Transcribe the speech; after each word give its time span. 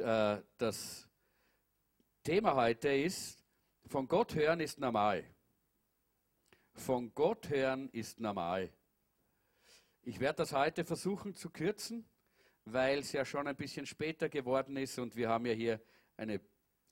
äh, 0.00 0.42
das 0.58 1.08
Thema 2.22 2.54
heute 2.54 2.88
ist, 2.88 3.44
von 3.86 4.08
Gott 4.08 4.34
hören 4.34 4.60
ist 4.60 4.78
normal. 4.78 5.24
Von 6.74 7.14
Gott 7.14 7.48
hören 7.48 7.88
ist 7.90 8.20
normal. 8.20 8.72
Ich 10.02 10.20
werde 10.20 10.38
das 10.38 10.52
heute 10.52 10.84
versuchen 10.84 11.34
zu 11.34 11.50
kürzen, 11.50 12.08
weil 12.64 13.00
es 13.00 13.12
ja 13.12 13.24
schon 13.24 13.46
ein 13.46 13.56
bisschen 13.56 13.86
später 13.86 14.28
geworden 14.28 14.76
ist 14.76 14.98
und 14.98 15.16
wir 15.16 15.28
haben 15.28 15.46
ja 15.46 15.52
hier 15.52 15.80
eine 16.16 16.40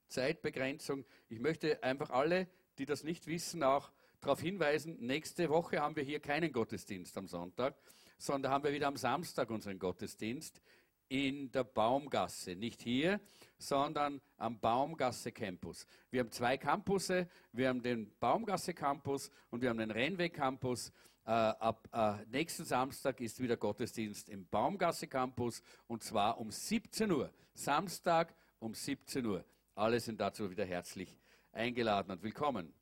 Zeitbegrenzung. 0.09 1.05
Ich 1.29 1.41
möchte 1.41 1.83
einfach 1.83 2.11
alle, 2.11 2.49
die 2.79 2.87
das 2.87 3.05
nicht 3.05 3.27
wissen, 3.27 3.63
auch 3.63 3.93
darauf 4.21 4.41
hinweisen, 4.41 4.99
nächste 5.01 5.49
Woche 5.49 5.81
haben 5.81 5.97
wir 5.97 6.03
hier 6.03 6.21
keinen 6.21 6.53
Gottesdienst 6.53 7.17
am 7.17 7.29
Sonntag, 7.29 7.77
sondern 8.19 8.53
haben 8.53 8.65
wir 8.65 8.73
wieder 8.73 8.89
am 8.89 8.97
Samstag 8.97 9.51
unseren 9.51 9.79
Gottesdienst 9.79 10.61
in 11.09 11.51
der 11.53 11.65
Baumgasse. 11.65 12.55
Nicht 12.55 12.83
hier, 12.83 13.21
sondern 13.59 14.21
am 14.37 14.61
Baumgasse 14.61 15.33
Campus. 15.33 15.87
Wir 16.11 16.21
haben 16.21 16.31
zwei 16.31 16.57
Campusse. 16.57 17.29
Wir 17.53 17.69
haben 17.69 17.83
den 17.83 18.17
Baumgasse 18.19 18.75
Campus 18.75 19.31
und 19.51 19.63
wir 19.63 19.71
haben 19.71 19.79
den 19.79 19.91
Rennweg 19.91 20.35
Campus. 20.35 20.93
Äh, 21.25 21.31
ab 21.31 21.89
äh, 21.93 22.25
nächsten 22.31 22.65
Samstag 22.65 23.21
ist 23.21 23.41
wieder 23.41 23.57
Gottesdienst 23.57 24.29
im 24.29 24.47
Baumgasse 24.47 25.09
Campus 25.09 25.63
und 25.87 26.03
zwar 26.03 26.39
um 26.39 26.51
17 26.51 27.11
Uhr. 27.11 27.33
Samstag 27.55 28.35
um 28.61 28.75
17 28.75 29.27
Uhr. 29.27 29.45
Alle 29.75 30.01
sind 30.01 30.21
dazu 30.21 30.51
wieder 30.51 30.65
herzlich 30.65 31.17
eingeladen 31.53 32.13
und 32.13 32.23
willkommen. 32.23 32.73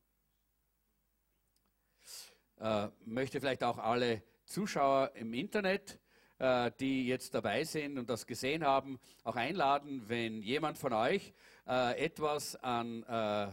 Äh, 2.59 2.89
möchte 3.05 3.41
vielleicht 3.41 3.65
auch 3.65 3.79
alle 3.79 4.23
Zuschauer 4.45 5.13
im 5.15 5.35
Internet, 5.35 5.99
die 6.39 7.07
jetzt 7.07 7.35
dabei 7.35 7.65
sind 7.65 7.99
und 7.99 8.11
das 8.11 8.27
gesehen 8.27 8.65
haben, 8.65 8.99
auch 9.25 9.37
einladen, 9.37 10.03
wenn 10.09 10.43
jemand 10.43 10.77
von 10.77 10.93
euch 10.93 11.33
äh, 11.67 12.05
etwas 12.05 12.57
an 12.57 13.03
äh, 13.05 13.49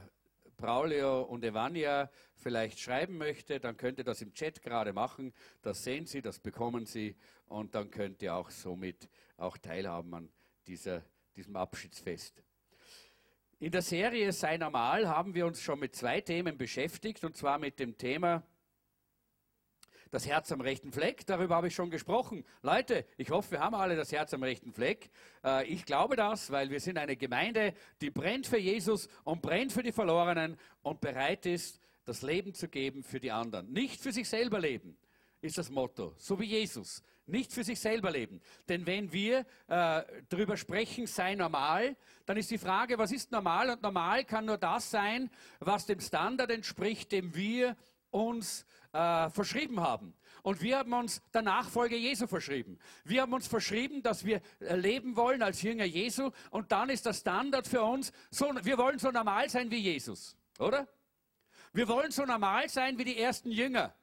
Braulio 0.57 1.23
und 1.23 1.43
Evania 1.43 2.09
vielleicht 2.35 2.79
schreiben 2.79 3.17
möchte, 3.17 3.59
dann 3.59 3.77
könnt 3.77 3.97
ihr 3.97 4.03
das 4.03 4.21
im 4.21 4.33
Chat 4.33 4.61
gerade 4.61 4.93
machen. 4.93 5.33
Das 5.61 5.83
sehen 5.83 6.05
Sie, 6.05 6.21
das 6.21 6.39
bekommen 6.39 6.85
Sie 6.85 7.15
und 7.47 7.75
dann 7.75 7.89
könnt 7.89 8.21
ihr 8.21 8.35
auch 8.35 8.49
somit 8.49 9.09
auch 9.37 9.57
teilhaben 9.57 10.13
an 10.13 10.29
dieser, 10.67 11.03
diesem 11.35 11.55
Abschiedsfest. 11.55 12.43
In 13.59 13.71
der 13.71 13.81
Serie 13.81 14.31
Sei 14.31 14.57
normal 14.57 15.07
haben 15.07 15.33
wir 15.33 15.45
uns 15.45 15.61
schon 15.61 15.79
mit 15.79 15.95
zwei 15.95 16.21
Themen 16.21 16.57
beschäftigt 16.57 17.23
und 17.23 17.35
zwar 17.35 17.57
mit 17.57 17.79
dem 17.79 17.97
Thema 17.97 18.43
das 20.13 20.27
Herz 20.27 20.51
am 20.51 20.61
rechten 20.61 20.91
Fleck, 20.91 21.25
darüber 21.25 21.55
habe 21.55 21.69
ich 21.69 21.75
schon 21.75 21.89
gesprochen. 21.89 22.45
Leute, 22.61 23.03
ich 23.17 23.31
hoffe, 23.31 23.53
wir 23.53 23.61
haben 23.61 23.73
alle 23.73 23.95
das 23.95 24.11
Herz 24.11 24.31
am 24.35 24.43
rechten 24.43 24.71
Fleck. 24.71 25.09
Äh, 25.43 25.65
ich 25.65 25.85
glaube 25.85 26.15
das, 26.15 26.51
weil 26.51 26.69
wir 26.69 26.79
sind 26.79 26.99
eine 26.99 27.15
Gemeinde, 27.17 27.73
die 27.99 28.11
brennt 28.11 28.45
für 28.45 28.59
Jesus 28.59 29.09
und 29.23 29.41
brennt 29.41 29.71
für 29.71 29.81
die 29.81 29.91
Verlorenen 29.91 30.55
und 30.83 31.01
bereit 31.01 31.47
ist, 31.47 31.81
das 32.05 32.21
Leben 32.21 32.53
zu 32.53 32.67
geben 32.67 33.01
für 33.01 33.19
die 33.19 33.31
anderen. 33.31 33.71
Nicht 33.71 34.01
für 34.01 34.11
sich 34.11 34.29
selber 34.29 34.59
leben, 34.59 34.95
ist 35.41 35.57
das 35.57 35.71
Motto, 35.71 36.13
so 36.19 36.39
wie 36.39 36.45
Jesus. 36.45 37.01
Nicht 37.25 37.51
für 37.51 37.63
sich 37.63 37.79
selber 37.79 38.11
leben. 38.11 38.39
Denn 38.69 38.85
wenn 38.85 39.11
wir 39.11 39.39
äh, 39.67 40.03
darüber 40.29 40.57
sprechen, 40.57 41.07
sei 41.07 41.33
normal, 41.33 41.95
dann 42.27 42.37
ist 42.37 42.51
die 42.51 42.59
Frage, 42.59 42.99
was 42.99 43.11
ist 43.11 43.31
normal? 43.31 43.71
Und 43.71 43.81
normal 43.81 44.25
kann 44.25 44.45
nur 44.45 44.57
das 44.59 44.91
sein, 44.91 45.31
was 45.59 45.87
dem 45.87 46.01
Standard 46.01 46.51
entspricht, 46.51 47.11
dem 47.11 47.33
wir 47.33 47.75
uns 48.11 48.65
äh, 48.93 49.29
verschrieben 49.29 49.79
haben. 49.79 50.13
Und 50.43 50.61
wir 50.61 50.77
haben 50.77 50.93
uns 50.93 51.21
der 51.33 51.41
Nachfolge 51.41 51.95
Jesu 51.95 52.27
verschrieben. 52.27 52.77
Wir 53.03 53.23
haben 53.23 53.33
uns 53.33 53.47
verschrieben, 53.47 54.01
dass 54.01 54.25
wir 54.25 54.41
äh, 54.59 54.75
leben 54.75 55.15
wollen 55.15 55.41
als 55.41 55.61
Jünger 55.61 55.85
Jesu. 55.85 56.31
Und 56.51 56.71
dann 56.71 56.89
ist 56.89 57.05
der 57.05 57.13
Standard 57.13 57.67
für 57.67 57.81
uns, 57.81 58.11
so, 58.29 58.51
wir 58.61 58.77
wollen 58.77 58.99
so 58.99 59.11
normal 59.11 59.49
sein 59.49 59.71
wie 59.71 59.79
Jesus, 59.79 60.37
oder? 60.59 60.87
Wir 61.71 61.87
wollen 61.87 62.11
so 62.11 62.25
normal 62.25 62.69
sein 62.69 62.97
wie 62.97 63.03
die 63.03 63.17
ersten 63.17 63.49
Jünger. 63.49 63.95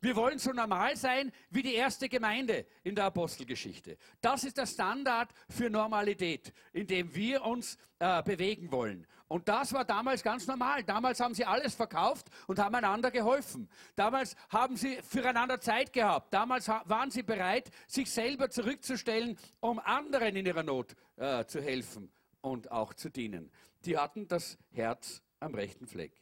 Wir 0.00 0.14
wollen 0.14 0.38
so 0.38 0.52
normal 0.52 0.96
sein 0.96 1.32
wie 1.50 1.62
die 1.62 1.74
erste 1.74 2.08
Gemeinde 2.08 2.66
in 2.84 2.94
der 2.94 3.06
Apostelgeschichte. 3.06 3.98
Das 4.20 4.44
ist 4.44 4.56
der 4.56 4.66
Standard 4.66 5.30
für 5.48 5.68
Normalität, 5.70 6.52
in 6.72 6.86
dem 6.86 7.12
wir 7.14 7.42
uns 7.42 7.76
äh, 7.98 8.22
bewegen 8.22 8.70
wollen. 8.70 9.06
Und 9.26 9.48
das 9.48 9.72
war 9.72 9.84
damals 9.84 10.22
ganz 10.22 10.46
normal. 10.46 10.84
Damals 10.84 11.18
haben 11.18 11.34
sie 11.34 11.44
alles 11.44 11.74
verkauft 11.74 12.28
und 12.46 12.60
haben 12.60 12.76
einander 12.76 13.10
geholfen. 13.10 13.68
Damals 13.96 14.36
haben 14.50 14.76
sie 14.76 15.02
füreinander 15.02 15.60
Zeit 15.60 15.92
gehabt. 15.92 16.32
Damals 16.32 16.68
waren 16.68 17.10
sie 17.10 17.24
bereit, 17.24 17.70
sich 17.88 18.10
selber 18.10 18.50
zurückzustellen, 18.50 19.36
um 19.60 19.80
anderen 19.80 20.36
in 20.36 20.46
ihrer 20.46 20.62
Not 20.62 20.94
äh, 21.16 21.44
zu 21.44 21.60
helfen 21.60 22.12
und 22.40 22.70
auch 22.70 22.94
zu 22.94 23.10
dienen. 23.10 23.50
Die 23.84 23.98
hatten 23.98 24.28
das 24.28 24.58
Herz 24.70 25.22
am 25.40 25.54
rechten 25.54 25.86
Fleck. 25.86 26.12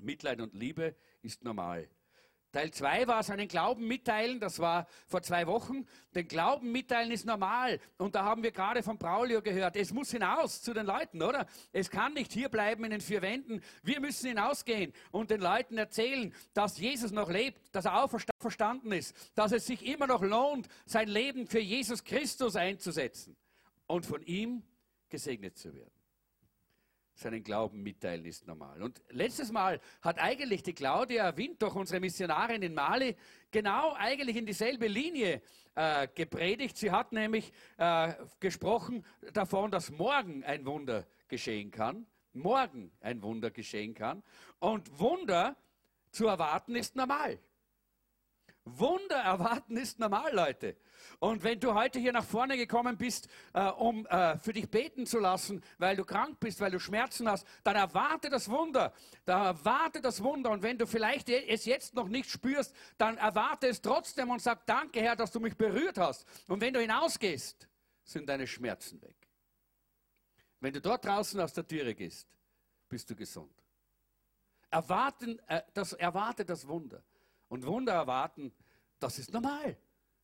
Mitleid 0.00 0.40
und 0.40 0.54
Liebe 0.54 0.94
ist 1.22 1.44
normal. 1.44 1.88
Teil 2.50 2.70
2 2.70 3.06
war 3.06 3.22
seinen 3.22 3.46
Glauben 3.46 3.86
mitteilen, 3.86 4.40
das 4.40 4.58
war 4.58 4.86
vor 5.06 5.22
zwei 5.22 5.46
Wochen. 5.46 5.84
Den 6.14 6.26
Glauben 6.28 6.72
mitteilen 6.72 7.10
ist 7.10 7.26
normal. 7.26 7.78
Und 7.98 8.14
da 8.14 8.24
haben 8.24 8.42
wir 8.42 8.52
gerade 8.52 8.82
von 8.82 8.96
Braulio 8.96 9.42
gehört, 9.42 9.76
es 9.76 9.92
muss 9.92 10.10
hinaus 10.10 10.62
zu 10.62 10.72
den 10.72 10.86
Leuten, 10.86 11.22
oder? 11.22 11.46
Es 11.72 11.90
kann 11.90 12.14
nicht 12.14 12.32
hier 12.32 12.48
bleiben 12.48 12.84
in 12.84 12.90
den 12.90 13.00
vier 13.02 13.20
Wänden. 13.20 13.62
Wir 13.82 14.00
müssen 14.00 14.28
hinausgehen 14.28 14.94
und 15.10 15.30
den 15.30 15.42
Leuten 15.42 15.76
erzählen, 15.76 16.34
dass 16.54 16.78
Jesus 16.78 17.12
noch 17.12 17.28
lebt, 17.28 17.74
dass 17.74 17.84
er 17.84 18.02
auferstanden 18.02 18.92
ist, 18.92 19.14
dass 19.34 19.52
es 19.52 19.66
sich 19.66 19.84
immer 19.84 20.06
noch 20.06 20.22
lohnt, 20.22 20.68
sein 20.86 21.08
Leben 21.08 21.46
für 21.46 21.60
Jesus 21.60 22.02
Christus 22.02 22.56
einzusetzen 22.56 23.36
und 23.86 24.06
von 24.06 24.22
ihm 24.22 24.62
gesegnet 25.10 25.58
zu 25.58 25.74
werden 25.74 25.97
seinen 27.18 27.42
Glauben 27.42 27.82
mitteilen, 27.82 28.24
ist 28.24 28.46
normal. 28.46 28.82
Und 28.82 29.02
letztes 29.10 29.50
Mal 29.50 29.80
hat 30.02 30.18
eigentlich 30.18 30.62
die 30.62 30.72
Claudia 30.72 31.36
Wind, 31.36 31.60
doch 31.62 31.74
unsere 31.74 32.00
Missionarin 32.00 32.62
in 32.62 32.74
Mali, 32.74 33.16
genau 33.50 33.92
eigentlich 33.94 34.36
in 34.36 34.46
dieselbe 34.46 34.86
Linie 34.86 35.42
äh, 35.74 36.08
gepredigt. 36.14 36.76
Sie 36.76 36.90
hat 36.90 37.12
nämlich 37.12 37.52
äh, 37.76 38.14
gesprochen 38.40 39.04
davon, 39.32 39.70
dass 39.70 39.90
morgen 39.90 40.44
ein 40.44 40.64
Wunder 40.64 41.06
geschehen 41.26 41.70
kann. 41.70 42.06
Morgen 42.32 42.92
ein 43.00 43.22
Wunder 43.22 43.50
geschehen 43.50 43.94
kann. 43.94 44.22
Und 44.60 44.98
Wunder 44.98 45.56
zu 46.10 46.26
erwarten 46.26 46.76
ist 46.76 46.94
normal. 46.94 47.38
Wunder 48.76 49.16
erwarten 49.16 49.76
ist 49.76 49.98
normal, 49.98 50.34
Leute. 50.34 50.76
Und 51.20 51.42
wenn 51.42 51.58
du 51.58 51.74
heute 51.74 51.98
hier 51.98 52.12
nach 52.12 52.24
vorne 52.24 52.56
gekommen 52.56 52.96
bist, 52.96 53.28
äh, 53.52 53.66
um 53.68 54.06
äh, 54.06 54.38
für 54.38 54.52
dich 54.52 54.70
beten 54.70 55.06
zu 55.06 55.18
lassen, 55.18 55.62
weil 55.78 55.96
du 55.96 56.04
krank 56.04 56.38
bist, 56.40 56.60
weil 56.60 56.70
du 56.70 56.78
Schmerzen 56.78 57.28
hast, 57.28 57.46
dann 57.64 57.76
erwarte 57.76 58.30
das 58.30 58.48
Wunder. 58.48 58.92
Dann 59.24 59.46
erwarte 59.46 60.00
das 60.00 60.22
Wunder. 60.22 60.50
Und 60.50 60.62
wenn 60.62 60.78
du 60.78 60.86
vielleicht 60.86 61.28
es 61.28 61.64
jetzt 61.64 61.94
noch 61.94 62.08
nicht 62.08 62.30
spürst, 62.30 62.74
dann 62.96 63.16
erwarte 63.16 63.68
es 63.68 63.80
trotzdem 63.80 64.30
und 64.30 64.42
sag, 64.42 64.66
danke 64.66 65.00
Herr, 65.00 65.16
dass 65.16 65.32
du 65.32 65.40
mich 65.40 65.56
berührt 65.56 65.98
hast. 65.98 66.26
Und 66.46 66.60
wenn 66.60 66.74
du 66.74 66.80
hinausgehst, 66.80 67.68
sind 68.04 68.28
deine 68.28 68.46
Schmerzen 68.46 69.00
weg. 69.02 69.16
Wenn 70.60 70.72
du 70.72 70.80
dort 70.80 71.04
draußen 71.04 71.40
aus 71.40 71.52
der 71.52 71.66
Türe 71.66 71.94
gehst, 71.94 72.28
bist 72.88 73.08
du 73.10 73.14
gesund. 73.14 73.52
Erwarten, 74.70 75.38
äh, 75.46 75.62
das, 75.74 75.92
erwarte 75.92 76.44
das 76.44 76.66
Wunder. 76.66 77.02
Und 77.48 77.66
Wunder 77.66 77.92
erwarten, 77.92 78.52
das 78.98 79.18
ist 79.18 79.32
normal 79.32 79.76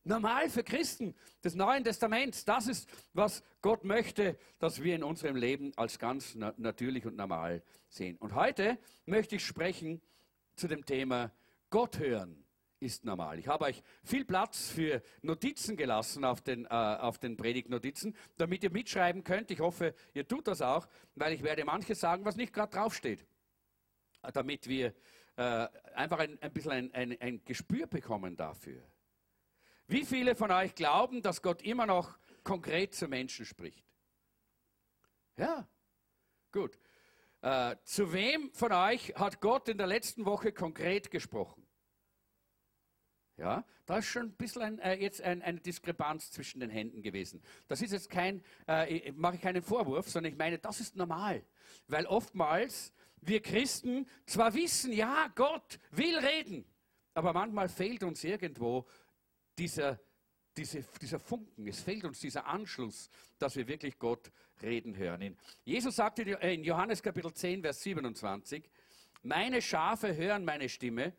normal 0.05 0.49
für 0.49 0.63
Christen 0.63 1.15
des 1.43 1.55
Neuen 1.55 1.83
Testaments. 1.83 2.45
Das 2.45 2.67
ist, 2.67 2.87
was 3.13 3.43
Gott 3.61 3.83
möchte, 3.83 4.37
dass 4.59 4.81
wir 4.81 4.95
in 4.95 5.03
unserem 5.03 5.35
Leben 5.35 5.73
als 5.75 5.99
ganz 5.99 6.35
na 6.35 6.53
natürlich 6.57 7.05
und 7.05 7.15
normal 7.15 7.63
sehen. 7.89 8.17
Und 8.17 8.35
heute 8.35 8.77
möchte 9.05 9.35
ich 9.35 9.45
sprechen 9.45 10.01
zu 10.55 10.67
dem 10.67 10.85
Thema 10.85 11.31
Gott 11.69 11.99
hören 11.99 12.41
ist 12.81 13.05
normal. 13.05 13.39
Ich 13.39 13.47
habe 13.47 13.65
euch 13.65 13.81
viel 14.03 14.25
Platz 14.25 14.69
für 14.69 15.01
Notizen 15.21 15.75
gelassen 15.75 16.23
auf 16.23 16.41
den, 16.41 16.65
äh, 16.65 16.69
auf 16.69 17.17
den 17.17 17.35
Predigtnotizen, 17.35 18.15
damit 18.37 18.63
ihr 18.63 18.69
mitschreiben 18.69 19.23
könnt. 19.23 19.49
Ich 19.49 19.59
hoffe, 19.59 19.95
ihr 20.13 20.27
tut 20.27 20.47
das 20.47 20.61
auch, 20.61 20.87
weil 21.15 21.33
ich 21.33 21.41
werde 21.41 21.65
manches 21.65 21.99
sagen, 21.99 22.25
was 22.25 22.35
nicht 22.35 22.53
gerade 22.53 22.75
draufsteht, 22.75 23.25
damit 24.33 24.67
wir 24.67 24.93
äh, 25.37 25.67
einfach 25.93 26.19
ein, 26.19 26.41
ein 26.41 26.51
bisschen 26.51 26.71
ein, 26.71 26.93
ein, 26.93 27.21
ein 27.21 27.45
Gespür 27.45 27.87
bekommen 27.87 28.35
dafür. 28.35 28.81
Wie 29.87 30.05
viele 30.05 30.35
von 30.35 30.51
euch 30.51 30.73
glauben, 30.75 31.21
dass 31.21 31.41
Gott 31.41 31.61
immer 31.61 31.85
noch 31.85 32.17
konkret 32.43 32.95
zu 32.95 33.07
Menschen 33.07 33.45
spricht? 33.45 33.85
Ja, 35.37 35.67
gut. 36.51 36.79
Äh, 37.41 37.75
zu 37.83 38.11
wem 38.13 38.51
von 38.53 38.71
euch 38.71 39.13
hat 39.15 39.41
Gott 39.41 39.69
in 39.69 39.77
der 39.77 39.87
letzten 39.87 40.25
Woche 40.25 40.51
konkret 40.51 41.11
gesprochen? 41.11 41.65
Ja, 43.37 43.65
da 43.85 43.97
ist 43.97 44.05
schon 44.05 44.27
ein 44.27 44.35
bisschen 44.35 44.61
ein, 44.61 44.79
äh, 44.79 44.95
jetzt 44.95 45.21
ein, 45.21 45.41
eine 45.41 45.59
Diskrepanz 45.59 46.31
zwischen 46.31 46.61
den 46.61 46.69
Händen 46.69 47.01
gewesen. 47.01 47.43
Das 47.67 47.81
ist 47.81 47.91
jetzt 47.91 48.09
kein, 48.09 48.41
äh, 48.65 49.11
mache 49.11 49.35
ich 49.35 49.41
keinen 49.41 49.61
Vorwurf, 49.61 50.09
sondern 50.09 50.31
ich 50.31 50.39
meine, 50.39 50.57
das 50.57 50.79
ist 50.79 50.95
normal. 50.95 51.43
Weil 51.87 52.05
oftmals 52.05 52.93
wir 53.27 53.41
Christen 53.41 54.07
zwar 54.25 54.53
wissen, 54.53 54.91
ja, 54.91 55.27
Gott 55.35 55.79
will 55.91 56.17
reden, 56.17 56.65
aber 57.13 57.33
manchmal 57.33 57.69
fehlt 57.69 58.03
uns 58.03 58.23
irgendwo 58.23 58.85
dieser 59.57 59.99
diese, 60.57 60.83
dieser 61.01 61.19
Funken, 61.19 61.67
es 61.67 61.81
fehlt 61.81 62.05
uns 62.05 62.19
dieser 62.19 62.45
Anschluss, 62.45 63.09
dass 63.37 63.55
wir 63.55 63.67
wirklich 63.67 63.97
Gott 63.99 64.31
reden 64.61 64.95
hören. 64.95 65.37
Jesus 65.63 65.97
sagte 65.97 66.23
in 66.23 66.63
Johannes 66.63 67.01
Kapitel 67.03 67.33
10, 67.33 67.61
Vers 67.61 67.81
27, 67.81 68.69
meine 69.23 69.61
Schafe 69.61 70.15
hören 70.15 70.45
meine 70.45 70.69
Stimme 70.69 71.13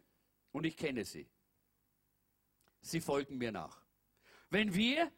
und 0.52 0.64
ich 0.64 0.76
kenne 0.76 1.04
sie. 1.04 1.28
Sie 2.80 3.00
folgen 3.00 3.36
mir 3.36 3.52
nach. 3.52 3.82
Wenn 4.48 4.74
wir 4.74 5.10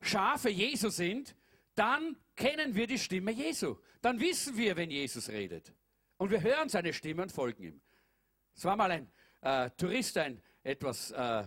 Schafe 0.00 0.50
Jesu 0.50 0.90
sind, 0.90 1.34
dann 1.74 2.16
kennen 2.36 2.74
wir 2.74 2.86
die 2.86 2.98
Stimme 2.98 3.30
Jesu. 3.30 3.76
Dann 4.02 4.20
wissen 4.20 4.56
wir, 4.56 4.76
wenn 4.76 4.90
Jesus 4.90 5.28
redet. 5.28 5.72
Und 6.16 6.30
wir 6.30 6.42
hören 6.42 6.68
seine 6.68 6.92
Stimme 6.92 7.22
und 7.22 7.32
folgen 7.32 7.62
ihm. 7.62 7.80
Es 8.54 8.64
war 8.64 8.76
mal 8.76 8.90
ein 8.90 9.10
äh, 9.40 9.70
Tourist, 9.76 10.16
ein 10.16 10.40
etwas 10.62 11.10
äh, 11.10 11.44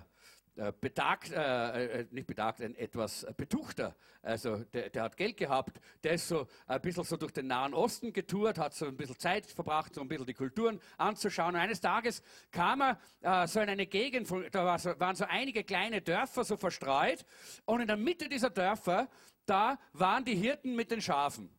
äh, 0.57 0.73
betagt, 0.81 1.31
äh, 1.31 2.01
äh, 2.01 2.07
nicht 2.09 2.25
betagt, 2.25 2.61
ein 2.61 2.73
etwas 2.75 3.27
betuchter. 3.37 3.95
Also 4.23 4.57
der, 4.57 4.89
der, 4.89 5.03
hat 5.03 5.15
Geld 5.15 5.37
gehabt, 5.37 5.79
der 6.03 6.13
ist 6.13 6.27
so 6.27 6.47
ein 6.65 6.81
bisschen 6.81 7.03
so 7.03 7.15
durch 7.15 7.31
den 7.31 7.45
Nahen 7.45 7.75
Osten 7.75 8.11
getourt, 8.11 8.57
hat 8.57 8.73
so 8.73 8.87
ein 8.87 8.97
bisschen 8.97 9.19
Zeit 9.19 9.45
verbracht, 9.45 9.93
so 9.93 10.01
ein 10.01 10.07
bisschen 10.07 10.25
die 10.25 10.33
Kulturen 10.33 10.81
anzuschauen. 10.97 11.53
Und 11.53 11.61
eines 11.61 11.79
Tages 11.79 12.23
kam 12.51 12.81
er 12.81 12.99
äh, 13.21 13.47
so 13.47 13.59
in 13.59 13.69
eine 13.69 13.85
Gegend, 13.85 14.31
da 14.51 14.65
war 14.65 14.79
so, 14.79 14.99
waren 14.99 15.15
so 15.15 15.25
einige 15.25 15.63
kleine 15.63 16.01
Dörfer 16.01 16.43
so 16.43 16.57
verstreut 16.57 17.23
und 17.65 17.81
in 17.81 17.87
der 17.87 17.97
Mitte 17.97 18.27
dieser 18.27 18.49
Dörfer, 18.49 19.07
da 19.45 19.77
waren 19.93 20.25
die 20.25 20.35
Hirten 20.35 20.75
mit 20.75 20.89
den 20.89 21.01
Schafen. 21.01 21.56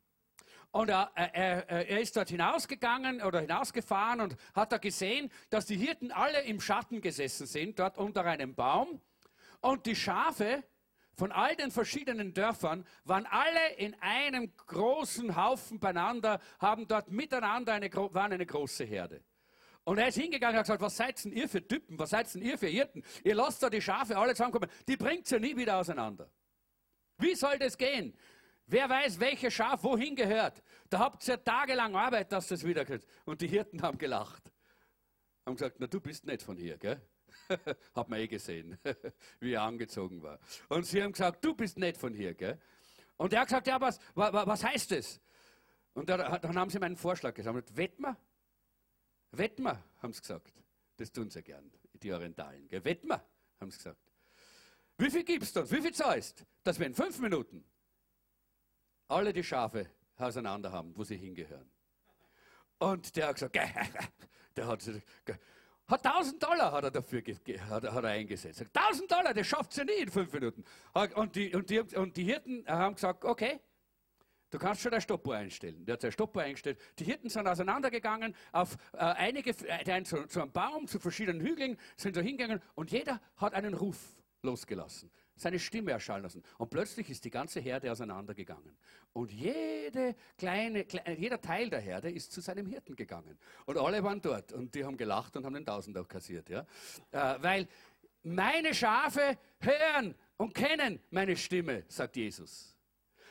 Und 0.71 0.91
er, 0.91 1.11
er, 1.15 1.69
er, 1.69 2.01
ist 2.01 2.17
dort 2.17 2.29
hinausgegangen 2.29 3.23
oder 3.23 3.41
hinausgefahren 3.41 4.21
und 4.21 4.37
hat 4.55 4.71
da 4.71 4.79
gesehen, 4.79 5.31
dass 5.49 5.67
die 5.67 5.77
Hirten 5.77 6.13
alle 6.13 6.43
im 6.43 6.61
Schatten 6.61 7.01
gesessen 7.01 7.47
sind, 7.47 7.79
dort 7.79 7.97
unter 7.97 8.25
einem 8.25 8.55
Baum. 8.55 9.01
Und 9.61 9.87
die 9.87 9.97
Schafe 9.97 10.63
von 11.15 11.33
all 11.33 11.57
den 11.57 11.71
verschiedenen 11.71 12.35
Dörfern 12.35 12.87
waren 13.05 13.27
alle 13.27 13.75
in 13.77 13.95
einem 14.01 14.55
großen 14.67 15.35
Haufen 15.37 15.81
beieinander, 15.81 16.39
haben 16.61 16.87
dort 16.87 17.11
miteinander 17.11 17.73
eine, 17.73 17.93
waren 17.93 18.33
eine 18.33 18.47
große 18.47 18.85
Herde. 18.85 19.25
Und 19.85 19.97
er 19.97 20.09
ist 20.09 20.19
hingegangen 20.19 20.55
und 20.55 20.59
hat 20.59 20.67
gesagt, 20.67 20.83
was 20.83 20.97
seid 20.97 21.25
denn 21.25 21.33
ihr 21.33 21.49
für 21.49 21.67
Typen, 21.67 21.99
was 21.99 22.11
seid 22.11 22.33
denn 22.35 22.43
ihr 22.43 22.59
für 22.59 22.67
Hirten? 22.67 23.03
Ihr 23.25 23.35
lasst 23.35 23.63
da 23.63 23.71
die 23.71 23.81
Schafe 23.81 24.19
alle 24.19 24.35
zusammenkommen, 24.35 24.71
die 24.87 24.99
bringt 24.99 25.33
ihr 25.33 25.41
nie 25.41 25.57
wieder 25.57 25.79
auseinander. 25.79 26.31
Wie 27.17 27.35
soll 27.35 27.59
das 27.59 27.77
gehen? 27.77 28.17
Wer 28.71 28.89
weiß, 28.89 29.19
welches 29.19 29.55
Schaf 29.55 29.83
wohin 29.83 30.15
gehört? 30.15 30.63
Da 30.91 30.99
habt 30.99 31.27
ihr 31.27 31.43
tagelang 31.43 31.97
Arbeit, 31.97 32.31
dass 32.31 32.49
das 32.49 32.65
wiederkommt. 32.65 33.07
Und 33.25 33.41
die 33.41 33.49
Hirten 33.49 33.81
haben 33.81 33.97
gelacht. 33.97 34.53
Haben 35.47 35.57
gesagt, 35.57 35.77
na 35.79 35.87
du 35.87 35.99
bist 36.01 36.27
nicht 36.27 36.43
von 36.43 36.59
hier, 36.59 36.77
gell? 36.77 37.01
Hat 37.95 38.11
man 38.11 38.21
eh 38.21 38.29
gesehen, 38.29 38.79
wie 39.41 39.55
er 39.55 39.63
angezogen 39.63 40.23
war. 40.23 40.39
Und 40.69 40.85
sie 40.85 41.03
haben 41.03 41.13
gesagt, 41.13 41.43
du 41.43 41.55
bist 41.55 41.79
nicht 41.79 41.97
von 41.97 42.13
hier, 42.13 42.35
gell? 42.35 42.61
Und 43.17 43.33
er 43.33 43.41
hat 43.41 43.49
gesagt, 43.49 43.67
ja, 43.67 43.81
was, 43.81 43.99
was, 44.15 44.33
was 44.33 44.63
heißt 44.63 44.91
das? 44.93 45.19
Und 45.95 46.11
dann 46.11 46.57
haben 46.57 46.71
sie 46.71 46.79
meinen 46.79 46.97
Vorschlag 46.97 47.35
gesagt. 47.35 47.75
Wetten 47.75 48.03
wir? 49.65 49.83
Haben 50.03 50.13
sie 50.13 50.21
gesagt. 50.21 50.53
Das 50.99 51.11
tun 51.11 51.31
sie 51.31 51.43
gern, 51.43 51.73
die 51.95 52.13
Orientalen. 52.13 52.69
Gell? 52.69 52.83
Haben 52.85 53.71
sie 53.71 53.79
gesagt. 53.79 54.13
Wie 54.99 55.11
viel 55.11 55.25
gibst 55.25 55.57
du 55.57 55.61
uns? 55.61 55.73
Wie 55.73 55.81
viel 55.81 55.95
zahlst? 55.95 56.45
Das 56.63 56.79
wären 56.79 56.95
fünf 56.95 57.19
Minuten 57.19 57.65
alle 59.09 59.33
die 59.33 59.43
Schafe 59.43 59.91
auseinander 60.17 60.73
haben, 60.73 60.97
wo 60.97 61.05
sie 61.05 61.17
hingehören. 61.17 61.71
Und 62.79 63.17
der 63.17 63.29
hat 63.29 63.35
gesagt, 63.35 63.55
der 63.55 64.67
hat, 64.67 64.81
hat 65.89 66.07
1000 66.07 66.43
Dollar 66.43 66.73
hat 66.73 66.85
er 66.85 66.91
dafür 66.91 67.23
hat, 67.71 67.85
er 67.85 68.05
eingesetzt. 68.05 68.65
1000 68.73 69.11
Dollar, 69.11 69.35
das 69.35 69.47
schafft 69.47 69.73
sie 69.73 69.85
nie 69.85 70.03
in 70.03 70.11
fünf 70.11 70.33
Minuten. 70.33 70.65
Und 71.15 71.35
die, 71.35 71.55
und, 71.55 71.71
die, 71.71 71.81
und 71.81 72.17
die 72.17 72.25
Hirten 72.25 72.65
haben 72.67 72.95
gesagt, 72.95 73.25
okay, 73.25 73.61
Du 74.51 74.59
kannst 74.59 74.81
schon 74.81 74.93
eine 74.93 75.03
Stoppuhr 75.03 75.37
einstellen. 75.37 75.85
Der 75.85 75.93
hat 75.93 76.03
eine 76.03 76.11
Stoppuhr 76.11 76.41
eingestellt. 76.41 76.81
Die 76.99 77.05
Hirten 77.05 77.29
sind 77.29 77.47
auseinandergegangen 77.47 78.35
auf 78.53 78.79
äh, 78.95 78.99
einige, 78.99 79.51
äh, 79.51 80.03
zu, 80.05 80.27
zu, 80.27 80.41
einem 80.41 80.53
Baum, 80.53 80.87
zu 80.87 80.99
verschiedenen 80.99 81.43
Hügeln, 81.43 81.77
sind 81.97 82.15
so 82.15 82.23
hingegangen 82.23 82.63
und 82.75 82.91
jeder 82.91 83.21
hat 83.37 83.53
einen 83.53 83.75
Ruf 83.75 83.99
losgelassen 84.43 85.11
seine 85.41 85.59
Stimme 85.59 85.93
erschallen 85.93 86.23
lassen. 86.23 86.43
Und 86.59 86.71
plötzlich 86.71 87.11
ist 87.11 87.25
die 87.25 87.31
ganze 87.31 87.61
Herde 87.61 87.91
auseinandergegangen. 87.91 88.77
Und 89.13 89.33
jede 89.33 90.15
kleine, 90.37 90.85
kleine, 90.85 91.19
jeder 91.19 91.41
Teil 91.41 91.71
der 91.71 91.81
Herde 91.81 92.11
ist 92.11 92.33
zu 92.33 92.41
seinem 92.41 92.67
Hirten 92.67 92.97
gegangen. 92.97 93.39
Und 93.67 93.79
alle 93.79 94.03
waren 94.03 94.21
dort 94.21 94.53
und 94.53 94.75
die 94.75 94.85
haben 94.85 94.97
gelacht 94.97 95.37
und 95.37 95.45
haben 95.45 95.55
den 95.55 95.67
Tausender 95.67 96.05
kassiert. 96.05 96.49
Ja? 96.49 96.67
Äh, 97.11 97.43
weil 97.43 97.69
meine 98.23 98.75
Schafe 98.75 99.39
hören 99.61 100.15
und 100.37 100.55
kennen 100.55 101.01
meine 101.11 101.37
Stimme, 101.37 101.85
sagt 101.89 102.17
Jesus. 102.17 102.78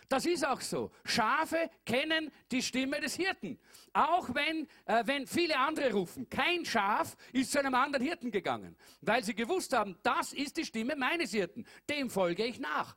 Das 0.09 0.25
ist 0.25 0.45
auch 0.45 0.61
so. 0.61 0.91
Schafe 1.03 1.69
kennen 1.85 2.31
die 2.51 2.61
Stimme 2.61 2.99
des 3.01 3.15
Hirten. 3.15 3.59
Auch 3.93 4.33
wenn, 4.33 4.67
äh, 4.85 5.03
wenn 5.05 5.27
viele 5.27 5.57
andere 5.57 5.91
rufen. 5.91 6.29
Kein 6.29 6.63
Schaf 6.65 7.17
ist 7.33 7.51
zu 7.51 7.59
einem 7.59 7.75
anderen 7.75 8.05
Hirten 8.05 8.31
gegangen, 8.31 8.77
weil 9.01 9.23
sie 9.23 9.35
gewusst 9.35 9.73
haben, 9.73 9.97
das 10.03 10.33
ist 10.33 10.57
die 10.57 10.65
Stimme 10.65 10.95
meines 10.95 11.31
Hirten. 11.31 11.65
Dem 11.89 12.09
folge 12.09 12.45
ich 12.45 12.59
nach. 12.59 12.95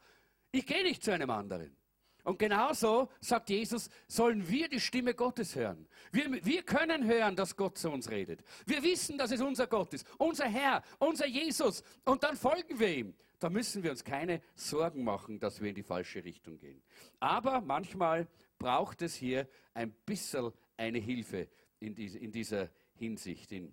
Ich 0.52 0.66
gehe 0.66 0.82
nicht 0.82 1.02
zu 1.02 1.12
einem 1.12 1.30
anderen. 1.30 1.76
Und 2.22 2.38
genauso, 2.38 3.08
sagt 3.20 3.50
Jesus, 3.50 3.88
sollen 4.06 4.46
wir 4.48 4.68
die 4.68 4.80
Stimme 4.80 5.14
Gottes 5.14 5.56
hören. 5.56 5.88
Wir, 6.12 6.44
wir 6.44 6.62
können 6.62 7.04
hören, 7.04 7.34
dass 7.34 7.56
Gott 7.56 7.78
zu 7.78 7.90
uns 7.90 8.10
redet. 8.10 8.42
Wir 8.66 8.82
wissen, 8.82 9.16
dass 9.16 9.30
es 9.30 9.40
unser 9.40 9.66
Gott 9.66 9.94
ist, 9.94 10.06
unser 10.18 10.44
Herr, 10.44 10.82
unser 10.98 11.26
Jesus. 11.26 11.82
Und 12.04 12.22
dann 12.22 12.36
folgen 12.36 12.78
wir 12.78 12.94
ihm 12.94 13.14
da 13.40 13.48
müssen 13.48 13.82
wir 13.82 13.90
uns 13.90 14.04
keine 14.04 14.42
Sorgen 14.54 15.02
machen, 15.02 15.40
dass 15.40 15.60
wir 15.60 15.70
in 15.70 15.74
die 15.74 15.82
falsche 15.82 16.22
Richtung 16.22 16.58
gehen. 16.58 16.82
Aber 17.18 17.60
manchmal 17.60 18.28
braucht 18.58 19.02
es 19.02 19.14
hier 19.14 19.48
ein 19.74 19.92
bisschen 20.04 20.52
eine 20.76 20.98
Hilfe 20.98 21.48
in, 21.80 21.94
diese, 21.94 22.18
in 22.18 22.30
dieser 22.30 22.70
Hinsicht. 22.94 23.50
In, 23.50 23.72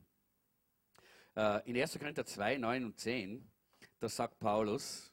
äh, 1.36 1.70
in 1.70 1.78
1. 1.78 2.00
Korinther 2.00 2.26
2, 2.26 2.58
9 2.58 2.86
und 2.86 2.98
10, 2.98 3.52
da 4.00 4.08
sagt 4.08 4.40
Paulus, 4.40 5.12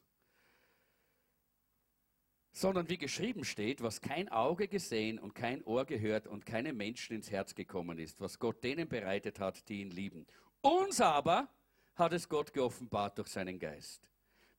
sondern 2.53 2.87
wie 2.87 2.97
geschrieben 2.97 3.43
steht, 3.43 3.83
was 3.83 3.99
kein 3.99 4.29
Auge 4.29 4.69
gesehen 4.69 5.19
und 5.19 5.35
kein 5.35 5.61
Ohr 5.65 5.83
gehört 5.83 6.27
und 6.27 6.45
keinem 6.45 6.77
Menschen 6.77 7.17
ins 7.17 7.29
Herz 7.29 7.53
gekommen 7.53 7.99
ist, 7.99 8.21
was 8.21 8.39
Gott 8.39 8.63
denen 8.63 8.87
bereitet 8.87 9.41
hat, 9.41 9.67
die 9.67 9.81
ihn 9.81 9.91
lieben. 9.91 10.25
Uns 10.61 11.01
aber 11.01 11.49
hat 11.95 12.13
es 12.13 12.29
Gott 12.29 12.53
geoffenbart 12.53 13.17
durch 13.17 13.27
seinen 13.27 13.59
Geist. 13.59 14.07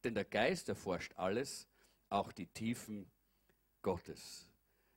Denn 0.06 0.14
der 0.14 0.24
Geist 0.24 0.68
erforscht 0.68 1.14
alles, 1.16 1.66
auch 2.10 2.30
die 2.30 2.46
Tiefen 2.46 3.10
Gottes. 3.82 4.48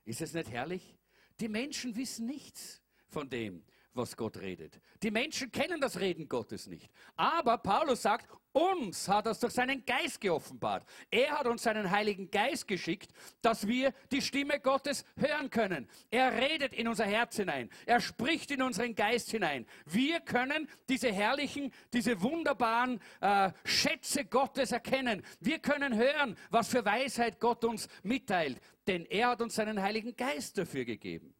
Ist 0.04 0.20
es 0.20 0.34
nicht 0.34 0.52
herrlich? 0.52 0.96
Die 1.40 1.48
Menschen 1.48 1.96
wissen 1.96 2.26
nichts 2.26 2.80
von 3.08 3.28
dem, 3.28 3.64
was 3.94 4.16
Gott 4.16 4.38
redet. 4.38 4.80
Die 5.02 5.10
Menschen 5.10 5.50
kennen 5.50 5.80
das 5.80 5.98
Reden 5.98 6.28
Gottes 6.28 6.66
nicht. 6.66 6.90
Aber 7.16 7.58
Paulus 7.58 8.02
sagt, 8.02 8.28
uns 8.52 9.08
hat 9.08 9.26
er 9.26 9.32
es 9.32 9.38
durch 9.38 9.52
seinen 9.52 9.84
Geist 9.84 10.20
geoffenbart. 10.20 10.84
Er 11.10 11.38
hat 11.38 11.46
uns 11.46 11.62
seinen 11.62 11.90
Heiligen 11.90 12.30
Geist 12.30 12.66
geschickt, 12.66 13.12
dass 13.42 13.66
wir 13.66 13.92
die 14.10 14.22
Stimme 14.22 14.58
Gottes 14.58 15.04
hören 15.16 15.50
können. 15.50 15.88
Er 16.10 16.32
redet 16.32 16.74
in 16.74 16.88
unser 16.88 17.04
Herz 17.04 17.36
hinein. 17.36 17.70
Er 17.86 18.00
spricht 18.00 18.50
in 18.50 18.62
unseren 18.62 18.94
Geist 18.94 19.30
hinein. 19.30 19.66
Wir 19.86 20.20
können 20.20 20.68
diese 20.88 21.12
herrlichen, 21.12 21.72
diese 21.92 22.20
wunderbaren 22.22 23.00
äh, 23.20 23.52
Schätze 23.64 24.24
Gottes 24.24 24.72
erkennen. 24.72 25.22
Wir 25.38 25.60
können 25.60 25.94
hören, 25.94 26.36
was 26.50 26.68
für 26.68 26.84
Weisheit 26.84 27.38
Gott 27.38 27.64
uns 27.64 27.88
mitteilt. 28.02 28.60
Denn 28.88 29.04
er 29.06 29.28
hat 29.28 29.42
uns 29.42 29.54
seinen 29.54 29.80
Heiligen 29.80 30.16
Geist 30.16 30.58
dafür 30.58 30.84
gegeben. 30.84 31.34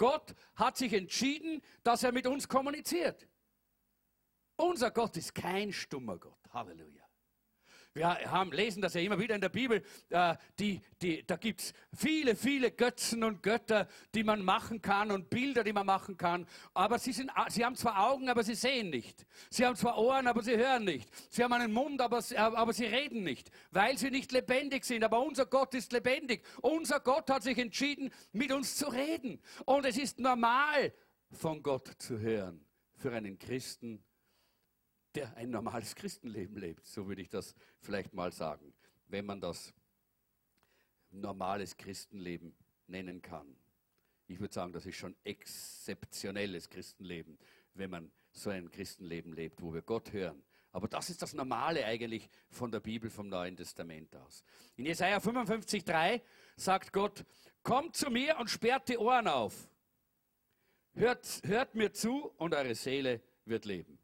Gott 0.00 0.34
hat 0.54 0.78
sich 0.78 0.94
entschieden, 0.94 1.60
dass 1.82 2.02
er 2.02 2.10
mit 2.10 2.26
uns 2.26 2.48
kommuniziert. 2.48 3.28
Unser 4.56 4.90
Gott 4.90 5.14
ist 5.18 5.34
kein 5.34 5.74
stummer 5.74 6.16
Gott. 6.16 6.40
Halleluja. 6.54 6.99
Wir 7.92 8.08
haben, 8.30 8.52
lesen 8.52 8.80
das 8.80 8.94
ja 8.94 9.00
immer 9.00 9.18
wieder 9.18 9.34
in 9.34 9.40
der 9.40 9.48
Bibel. 9.48 9.82
Äh, 10.10 10.36
die, 10.60 10.80
die, 11.02 11.26
da 11.26 11.36
gibt 11.36 11.60
es 11.60 11.72
viele, 11.92 12.36
viele 12.36 12.70
Götzen 12.70 13.24
und 13.24 13.42
Götter, 13.42 13.88
die 14.14 14.22
man 14.22 14.44
machen 14.44 14.80
kann 14.80 15.10
und 15.10 15.28
Bilder, 15.28 15.64
die 15.64 15.72
man 15.72 15.86
machen 15.86 16.16
kann. 16.16 16.46
Aber 16.72 17.00
sie, 17.00 17.12
sind, 17.12 17.32
sie 17.48 17.64
haben 17.64 17.74
zwar 17.74 18.10
Augen, 18.10 18.28
aber 18.28 18.44
sie 18.44 18.54
sehen 18.54 18.90
nicht. 18.90 19.26
Sie 19.50 19.66
haben 19.66 19.74
zwar 19.74 19.98
Ohren, 19.98 20.28
aber 20.28 20.42
sie 20.42 20.56
hören 20.56 20.84
nicht. 20.84 21.10
Sie 21.32 21.42
haben 21.42 21.52
einen 21.52 21.72
Mund, 21.72 22.00
aber, 22.00 22.22
aber 22.36 22.72
sie 22.72 22.86
reden 22.86 23.24
nicht, 23.24 23.50
weil 23.72 23.98
sie 23.98 24.10
nicht 24.10 24.30
lebendig 24.30 24.84
sind. 24.84 25.02
Aber 25.02 25.20
unser 25.20 25.46
Gott 25.46 25.74
ist 25.74 25.92
lebendig. 25.92 26.44
Unser 26.62 27.00
Gott 27.00 27.28
hat 27.28 27.42
sich 27.42 27.58
entschieden, 27.58 28.10
mit 28.30 28.52
uns 28.52 28.76
zu 28.76 28.86
reden. 28.86 29.40
Und 29.64 29.84
es 29.84 29.98
ist 29.98 30.20
normal, 30.20 30.92
von 31.32 31.62
Gott 31.62 31.88
zu 31.98 32.18
hören 32.20 32.64
für 32.96 33.12
einen 33.12 33.38
Christen 33.38 34.04
der 35.14 35.36
ein 35.36 35.50
normales 35.50 35.94
Christenleben 35.94 36.56
lebt. 36.56 36.86
So 36.86 37.06
würde 37.08 37.22
ich 37.22 37.28
das 37.28 37.54
vielleicht 37.80 38.14
mal 38.14 38.32
sagen, 38.32 38.72
wenn 39.08 39.26
man 39.26 39.40
das 39.40 39.72
normales 41.10 41.76
Christenleben 41.76 42.54
nennen 42.86 43.20
kann. 43.20 43.56
Ich 44.26 44.38
würde 44.38 44.54
sagen, 44.54 44.72
das 44.72 44.86
ist 44.86 44.96
schon 44.96 45.16
exzeptionelles 45.24 46.70
Christenleben, 46.70 47.38
wenn 47.74 47.90
man 47.90 48.12
so 48.32 48.50
ein 48.50 48.70
Christenleben 48.70 49.32
lebt, 49.32 49.60
wo 49.60 49.74
wir 49.74 49.82
Gott 49.82 50.12
hören, 50.12 50.42
Aber 50.72 50.86
das 50.86 51.10
ist 51.10 51.20
das 51.20 51.34
Normale 51.34 51.84
eigentlich 51.84 52.28
von 52.48 52.70
der 52.70 52.80
Bibel 52.80 53.10
vom 53.10 53.28
Neuen 53.28 53.56
Testament 53.56 54.14
aus. 54.14 54.44
In 54.76 54.86
Jesaja 54.86 55.18
55,3 55.18 56.20
sagt 56.56 56.92
Gott: 56.92 57.24
Kommt 57.62 57.96
zu 57.96 58.08
mir 58.10 58.38
und 58.38 58.48
sperrt 58.48 58.88
die 58.88 58.98
Ohren 58.98 59.26
auf. 59.26 59.68
Hört, 60.94 61.42
hört 61.44 61.74
mir 61.74 61.92
zu 61.92 62.30
und 62.36 62.54
eure 62.54 62.74
Seele 62.74 63.20
wird 63.44 63.64
leben. 63.64 63.99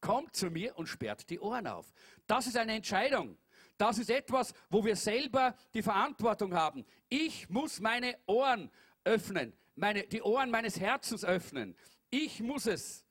Kommt 0.00 0.36
zu 0.36 0.50
mir 0.50 0.76
und 0.76 0.86
sperrt 0.86 1.28
die 1.30 1.40
Ohren 1.40 1.66
auf. 1.66 1.92
Das 2.26 2.46
ist 2.46 2.56
eine 2.56 2.74
Entscheidung. 2.74 3.38
Das 3.78 3.98
ist 3.98 4.10
etwas, 4.10 4.54
wo 4.70 4.84
wir 4.84 4.96
selber 4.96 5.54
die 5.74 5.82
Verantwortung 5.82 6.54
haben. 6.54 6.84
Ich 7.08 7.48
muss 7.48 7.80
meine 7.80 8.16
Ohren 8.26 8.70
öffnen, 9.04 9.52
meine, 9.74 10.06
die 10.06 10.22
Ohren 10.22 10.50
meines 10.50 10.80
Herzens 10.80 11.24
öffnen. 11.24 11.76
Ich 12.10 12.40
muss 12.40 12.66
es 12.66 13.04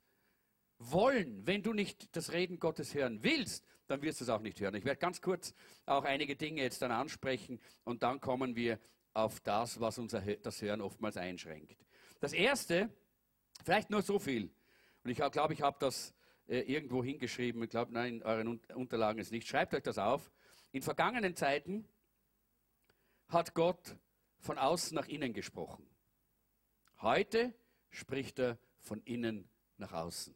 wollen. 0.78 1.46
Wenn 1.46 1.62
du 1.62 1.72
nicht 1.72 2.14
das 2.16 2.32
Reden 2.32 2.58
Gottes 2.58 2.94
hören 2.94 3.22
willst, 3.22 3.64
dann 3.86 4.02
wirst 4.02 4.20
du 4.20 4.24
es 4.24 4.30
auch 4.30 4.40
nicht 4.40 4.60
hören. 4.60 4.74
Ich 4.74 4.84
werde 4.84 4.98
ganz 4.98 5.20
kurz 5.20 5.54
auch 5.86 6.04
einige 6.04 6.36
Dinge 6.36 6.62
jetzt 6.62 6.82
dann 6.82 6.90
ansprechen 6.90 7.60
und 7.84 8.02
dann 8.02 8.20
kommen 8.20 8.56
wir 8.56 8.80
auf 9.14 9.40
das, 9.40 9.80
was 9.80 9.98
unser 9.98 10.20
das 10.20 10.60
Hören 10.60 10.80
oftmals 10.80 11.16
einschränkt. 11.16 11.86
Das 12.20 12.32
erste, 12.32 12.90
vielleicht 13.64 13.90
nur 13.90 14.02
so 14.02 14.18
viel, 14.18 14.50
und 15.04 15.10
ich 15.10 15.18
glaube, 15.30 15.54
ich 15.54 15.62
habe 15.62 15.76
das 15.78 16.12
äh, 16.48 16.60
irgendwo 16.60 17.02
hingeschrieben, 17.02 17.62
ich 17.62 17.70
glaube, 17.70 17.92
nein, 17.92 18.16
in 18.16 18.22
euren 18.22 18.60
Unterlagen 18.74 19.18
ist 19.18 19.32
nicht. 19.32 19.48
Schreibt 19.48 19.74
euch 19.74 19.82
das 19.82 19.98
auf. 19.98 20.30
In 20.72 20.82
vergangenen 20.82 21.34
Zeiten 21.34 21.88
hat 23.28 23.54
Gott 23.54 23.96
von 24.38 24.58
außen 24.58 24.94
nach 24.94 25.08
innen 25.08 25.32
gesprochen. 25.32 25.86
Heute 27.00 27.54
spricht 27.90 28.38
er 28.38 28.58
von 28.78 29.02
innen 29.02 29.48
nach 29.76 29.92
außen. 29.92 30.34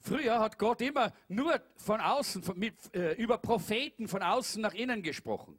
Früher 0.00 0.38
hat 0.38 0.58
Gott 0.58 0.82
immer 0.82 1.14
nur 1.28 1.62
von 1.76 2.00
außen, 2.00 2.42
von, 2.42 2.58
mit, 2.58 2.94
äh, 2.94 3.12
über 3.14 3.38
Propheten 3.38 4.06
von 4.06 4.22
außen 4.22 4.60
nach 4.60 4.74
innen 4.74 5.02
gesprochen. 5.02 5.58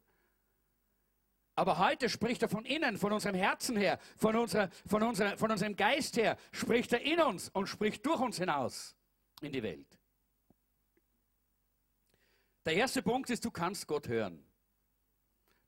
Aber 1.55 1.77
heute 1.77 2.09
spricht 2.09 2.41
er 2.41 2.49
von 2.49 2.65
innen, 2.65 2.97
von 2.97 3.13
unserem 3.13 3.35
Herzen 3.35 3.77
her, 3.77 3.97
von, 4.17 4.35
unserer, 4.35 4.69
von, 4.85 5.01
unserer, 5.03 5.37
von 5.37 5.51
unserem 5.51 5.75
Geist 5.75 6.17
her, 6.17 6.37
spricht 6.51 6.91
er 6.91 7.01
in 7.01 7.21
uns 7.21 7.49
und 7.49 7.67
spricht 7.67 8.05
durch 8.05 8.19
uns 8.19 8.37
hinaus 8.37 8.95
in 9.41 9.53
die 9.53 9.63
Welt. 9.63 9.97
Der 12.65 12.73
erste 12.73 13.01
Punkt 13.01 13.29
ist, 13.29 13.45
du 13.45 13.51
kannst 13.51 13.87
Gott 13.87 14.07
hören. 14.07 14.43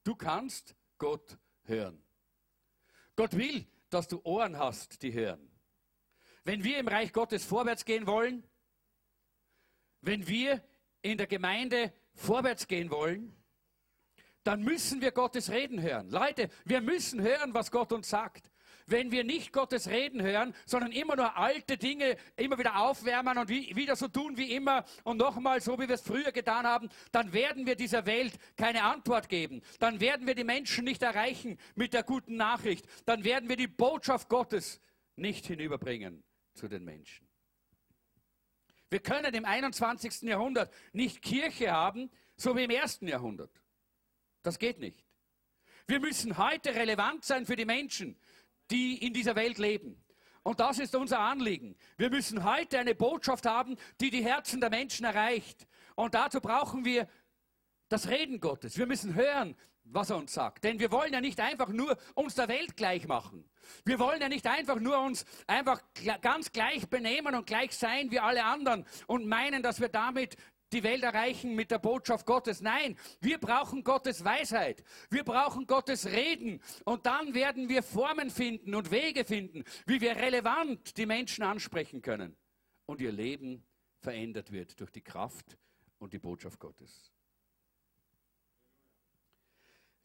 Du 0.04 0.16
kannst 0.16 0.76
Gott 0.98 1.38
hören. 1.64 2.04
Gott 3.16 3.38
will, 3.38 3.66
dass 3.90 4.08
du 4.08 4.20
Ohren 4.24 4.58
hast, 4.58 5.02
die 5.04 5.14
hören. 5.14 5.52
Wenn 6.44 6.64
wir 6.64 6.80
im 6.80 6.88
Reich 6.88 7.14
Gottes 7.14 7.46
vorwärts 7.46 7.86
gehen 7.86 8.08
wollen, 8.08 8.44
wenn 10.02 10.28
wir 10.28 10.64
in 11.02 11.18
der 11.18 11.28
Gemeinde 11.28 11.94
vorwärts 12.14 12.68
gehen 12.68 12.90
wollen, 12.90 13.36
dann 14.48 14.64
müssen 14.64 15.02
wir 15.02 15.12
Gottes 15.12 15.52
Reden 15.52 15.82
hören. 15.82 16.10
Leute, 16.10 16.48
wir 16.64 16.80
müssen 16.80 17.22
hören, 17.22 17.54
was 17.54 17.70
Gott 17.70 17.92
uns 17.92 18.10
sagt. 18.10 18.50
Wenn 18.86 19.12
wir 19.12 19.26
nicht 19.26 19.52
Gottes 19.52 19.90
Reden 19.90 20.22
hören, 20.22 20.56
sondern 20.66 20.94
immer 20.94 21.18
nur 21.18 21.36
alte 21.36 21.78
Dinge 21.78 22.16
immer 22.38 22.58
wieder 22.58 22.80
aufwärmen 22.80 23.38
und 23.38 23.50
wie, 23.50 23.76
wieder 23.76 23.98
so 23.98 24.08
tun 24.08 24.38
wie 24.38 24.54
immer 24.54 24.86
und 25.04 25.18
nochmal 25.18 25.60
so, 25.60 25.78
wie 25.78 25.90
wir 25.90 25.96
es 25.96 26.02
früher 26.02 26.32
getan 26.32 26.66
haben, 26.66 26.88
dann 27.12 27.34
werden 27.34 27.66
wir 27.66 27.76
dieser 27.76 28.06
Welt 28.06 28.36
keine 28.56 28.84
Antwort 28.84 29.28
geben. 29.28 29.62
Dann 29.80 30.00
werden 30.00 30.26
wir 30.26 30.36
die 30.36 30.46
Menschen 30.46 30.86
nicht 30.86 31.04
erreichen 31.04 31.60
mit 31.76 31.94
der 31.94 32.04
guten 32.04 32.38
Nachricht. 32.38 32.86
Dann 33.06 33.26
werden 33.26 33.50
wir 33.50 33.58
die 33.58 33.68
Botschaft 33.68 34.30
Gottes 34.30 34.80
nicht 35.18 35.46
hinüberbringen 35.46 36.24
zu 36.54 36.70
den 36.70 36.86
Menschen. 36.86 37.28
Wir 38.90 39.00
können 39.00 39.34
im 39.34 39.44
21. 39.44 40.22
Jahrhundert 40.22 40.74
nicht 40.94 41.22
Kirche 41.22 41.74
haben, 41.74 42.10
so 42.38 42.56
wie 42.56 42.64
im 42.64 42.70
ersten 42.70 43.10
Jahrhundert. 43.10 43.52
Das 44.44 44.60
geht 44.60 44.80
nicht. 44.80 45.04
Wir 45.88 46.00
müssen 46.00 46.38
heute 46.38 46.76
relevant 46.76 47.24
sein 47.24 47.46
für 47.46 47.56
die 47.56 47.66
Menschen, 47.66 48.18
die 48.72 48.98
in 49.06 49.14
dieser 49.14 49.36
Welt 49.36 49.58
leben. 49.58 50.04
Und 50.44 50.60
das 50.60 50.80
ist 50.80 50.96
unser 50.96 51.20
Anliegen. 51.20 51.76
Wir 51.98 52.10
müssen 52.10 52.44
heute 52.44 52.80
eine 52.80 52.96
Botschaft 52.96 53.46
haben, 53.46 53.76
die 54.00 54.10
die 54.10 54.24
Herzen 54.24 54.62
der 54.62 54.70
Menschen 54.70 55.06
erreicht. 55.06 55.68
Und 55.96 56.14
dazu 56.14 56.40
brauchen 56.40 56.86
wir 56.86 57.08
das 57.90 58.08
Reden 58.08 58.40
Gottes. 58.40 58.78
Wir 58.78 58.86
müssen 58.86 59.14
hören, 59.14 59.56
was 59.84 60.10
er 60.10 60.18
uns 60.18 60.34
sagt. 60.34 60.64
Denn 60.64 60.80
wir 60.80 60.92
wollen 60.92 61.14
ja 61.14 61.22
nicht 61.22 61.40
einfach 61.40 61.70
nur 61.70 61.98
uns 62.16 62.36
der 62.36 62.48
Welt 62.48 62.78
gleich 62.78 63.08
machen. 63.08 63.50
Wir 63.86 64.00
wollen 64.00 64.22
ja 64.22 64.30
nicht 64.30 64.48
einfach 64.48 64.80
nur 64.80 65.00
uns 65.00 65.26
einfach 65.48 65.82
ganz 66.22 66.52
gleich 66.52 66.90
benehmen 66.90 67.36
und 67.36 67.48
gleich 67.48 67.76
sein 67.76 68.12
wie 68.12 68.20
alle 68.20 68.44
anderen 68.46 68.86
und 69.08 69.28
meinen, 69.28 69.64
dass 69.64 69.80
wir 69.80 69.90
damit 69.90 70.38
die 70.74 70.84
Welt 70.84 71.04
erreichen 71.04 71.56
mit 71.56 71.72
der 71.72 71.80
Botschaft 71.80 72.26
Gottes. 72.26 72.62
Nein, 72.62 72.98
wir 73.22 73.38
brauchen 73.38 73.84
Gottes 73.84 74.24
Weisheit. 74.24 74.84
Wir 75.10 75.24
brauchen 75.24 75.66
Gottes 75.66 76.06
Reden. 76.08 76.62
Und 76.86 77.06
dann 77.06 77.34
werden 77.34 77.70
wir 77.70 77.84
Formen 77.84 78.30
finden 78.30 78.76
und 78.76 78.92
Wege 78.92 79.26
finden, 79.26 79.64
wie 79.86 80.02
wir 80.02 80.16
relevant 80.16 80.98
die 80.98 81.06
Menschen 81.06 81.44
ansprechen 81.44 82.02
können. 82.02 82.36
Und 82.86 83.02
ihr 83.02 83.12
Leben 83.12 83.66
verändert 84.00 84.52
wird 84.52 84.80
durch 84.80 84.92
die 84.92 85.02
Kraft 85.02 85.58
und 86.00 86.14
die 86.14 86.20
Botschaft 86.20 86.60
Gottes. 86.60 87.12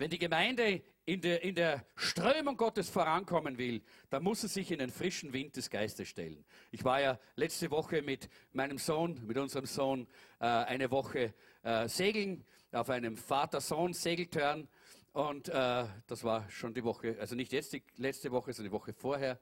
Wenn 0.03 0.11
die 0.11 0.19
Gemeinde 0.19 0.83
in 1.05 1.21
der, 1.21 1.45
in 1.45 1.55
der 1.55 1.87
Strömung 1.95 2.57
Gottes 2.57 2.91
vorankommen 2.91 3.57
will, 3.57 3.85
dann 4.11 4.25
muss 4.25 4.41
sie 4.41 4.49
sich 4.49 4.73
in 4.73 4.81
den 4.81 4.91
frischen 4.91 5.33
Wind 5.33 5.55
des 5.55 5.71
Geistes 5.71 6.09
stellen. 6.09 6.45
Ich 6.73 6.83
war 6.83 7.01
ja 7.01 7.21
letzte 7.37 7.71
Woche 7.71 8.03
mit 8.03 8.29
meinem 8.53 8.79
Sohn, 8.79 9.25
mit 9.25 9.39
unserem 9.39 9.65
Sohn, 9.65 10.09
äh, 10.41 10.47
eine 10.47 10.91
Woche 10.91 11.35
äh, 11.63 11.87
segeln 11.87 12.45
auf 12.73 12.91
einem 12.91 13.17
Vater-Sohn-Segeltörn. 13.17 14.67
Und 15.13 15.51
äh, 15.51 15.85
das 16.09 16.25
war 16.25 16.51
schon 16.51 16.75
die 16.75 16.83
Woche, 16.83 17.17
also 17.21 17.37
nicht 17.37 17.53
jetzt 17.53 17.73
die 17.73 17.85
letzte 17.97 18.33
Woche, 18.33 18.53
sondern 18.53 18.73
die 18.73 18.77
Woche 18.77 18.93
vorher. 18.93 19.39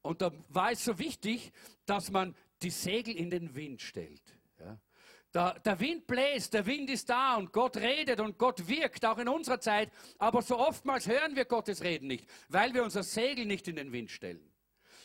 Und 0.00 0.22
da 0.22 0.30
war 0.50 0.70
es 0.70 0.84
so 0.84 0.96
wichtig, 1.00 1.50
dass 1.86 2.12
man 2.12 2.36
die 2.62 2.70
Segel 2.70 3.16
in 3.16 3.30
den 3.30 3.56
Wind 3.56 3.82
stellt. 3.82 4.22
Ja? 4.60 4.78
Der, 5.34 5.58
der, 5.64 5.80
Wind 5.80 6.06
bläst, 6.06 6.54
der 6.54 6.64
Wind 6.64 6.88
ist 6.88 7.10
da 7.10 7.34
und 7.34 7.52
Gott 7.52 7.76
redet 7.76 8.20
und 8.20 8.38
Gott 8.38 8.68
wirkt, 8.68 9.04
auch 9.04 9.18
in 9.18 9.28
unserer 9.28 9.60
Zeit. 9.60 9.90
Aber 10.18 10.42
so 10.42 10.56
oftmals 10.56 11.08
hören 11.08 11.34
wir 11.34 11.44
Gottes 11.44 11.82
Reden 11.82 12.06
nicht, 12.06 12.28
weil 12.48 12.72
wir 12.72 12.84
unser 12.84 13.02
Segel 13.02 13.44
nicht 13.44 13.66
in 13.66 13.74
den 13.74 13.90
Wind 13.90 14.12
stellen. 14.12 14.48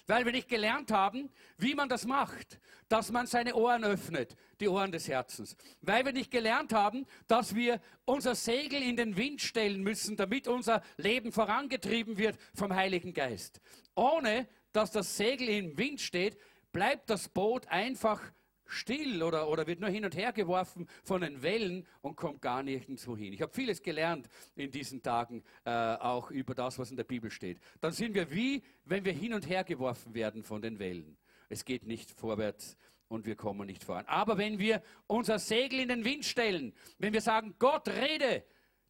Weil 0.05 0.25
wir 0.25 0.31
nicht 0.31 0.47
gelernt 0.47 0.91
haben, 0.91 1.29
wie 1.57 1.73
man 1.73 1.89
das 1.89 2.05
macht, 2.05 2.59
dass 2.89 3.11
man 3.11 3.25
seine 3.25 3.55
Ohren 3.55 3.83
öffnet, 3.83 4.35
die 4.59 4.67
Ohren 4.67 4.91
des 4.91 5.07
Herzens. 5.07 5.55
Weil 5.81 6.05
wir 6.05 6.13
nicht 6.13 6.31
gelernt 6.31 6.73
haben, 6.73 7.05
dass 7.27 7.55
wir 7.55 7.81
unser 8.05 8.35
Segel 8.35 8.81
in 8.83 8.97
den 8.97 9.17
Wind 9.17 9.41
stellen 9.41 9.81
müssen, 9.81 10.15
damit 10.15 10.47
unser 10.47 10.83
Leben 10.97 11.31
vorangetrieben 11.31 12.17
wird 12.17 12.37
vom 12.53 12.75
Heiligen 12.75 13.13
Geist. 13.13 13.61
Ohne 13.95 14.47
dass 14.73 14.91
das 14.91 15.17
Segel 15.17 15.49
im 15.49 15.77
Wind 15.77 16.01
steht, 16.01 16.37
bleibt 16.71 17.09
das 17.09 17.29
Boot 17.29 17.67
einfach 17.67 18.21
still 18.69 19.23
oder, 19.23 19.49
oder 19.49 19.67
wird 19.67 19.79
nur 19.79 19.89
hin 19.89 20.05
und 20.05 20.15
her 20.15 20.31
geworfen 20.31 20.87
von 21.03 21.21
den 21.21 21.41
Wellen 21.41 21.85
und 22.01 22.15
kommt 22.15 22.41
gar 22.41 22.63
nirgendwo 22.63 23.17
hin. 23.17 23.33
Ich 23.33 23.41
habe 23.41 23.53
vieles 23.53 23.81
gelernt 23.81 24.29
in 24.55 24.71
diesen 24.71 25.01
Tagen, 25.01 25.43
äh, 25.65 25.71
auch 25.71 26.31
über 26.31 26.55
das, 26.55 26.79
was 26.79 26.91
in 26.91 26.97
der 26.97 27.03
Bibel 27.03 27.29
steht. 27.31 27.59
Dann 27.81 27.91
sind 27.91 28.13
wir 28.13 28.31
wie, 28.31 28.63
wenn 28.85 29.03
wir 29.05 29.13
hin 29.13 29.33
und 29.33 29.49
her 29.49 29.63
geworfen 29.63 30.13
werden 30.13 30.43
von 30.43 30.61
den 30.61 30.79
Wellen. 30.79 31.17
Es 31.49 31.65
geht 31.65 31.85
nicht 31.85 32.11
vorwärts 32.11 32.77
und 33.07 33.25
wir 33.25 33.35
kommen 33.35 33.65
nicht 33.65 33.83
voran. 33.83 34.05
Aber 34.05 34.37
wenn 34.37 34.59
wir 34.59 34.81
unser 35.07 35.39
Segel 35.39 35.79
in 35.79 35.89
den 35.89 36.05
Wind 36.05 36.25
stellen, 36.25 36.73
wenn 36.99 37.13
wir 37.13 37.21
sagen, 37.21 37.55
Gott 37.57 37.87
rede, 37.87 38.43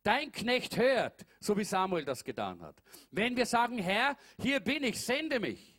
Dein 0.04 0.32
Knecht 0.32 0.78
hört, 0.78 1.26
so 1.42 1.58
wie 1.58 1.66
Samuel 1.66 2.06
das 2.06 2.24
getan 2.24 2.62
hat. 2.62 2.82
Wenn 3.12 3.36
wir 3.36 3.46
sagen, 3.46 3.78
Herr, 3.80 4.16
hier 4.42 4.62
bin 4.62 4.84
ich, 4.84 5.00
sende 5.00 5.40
mich, 5.42 5.76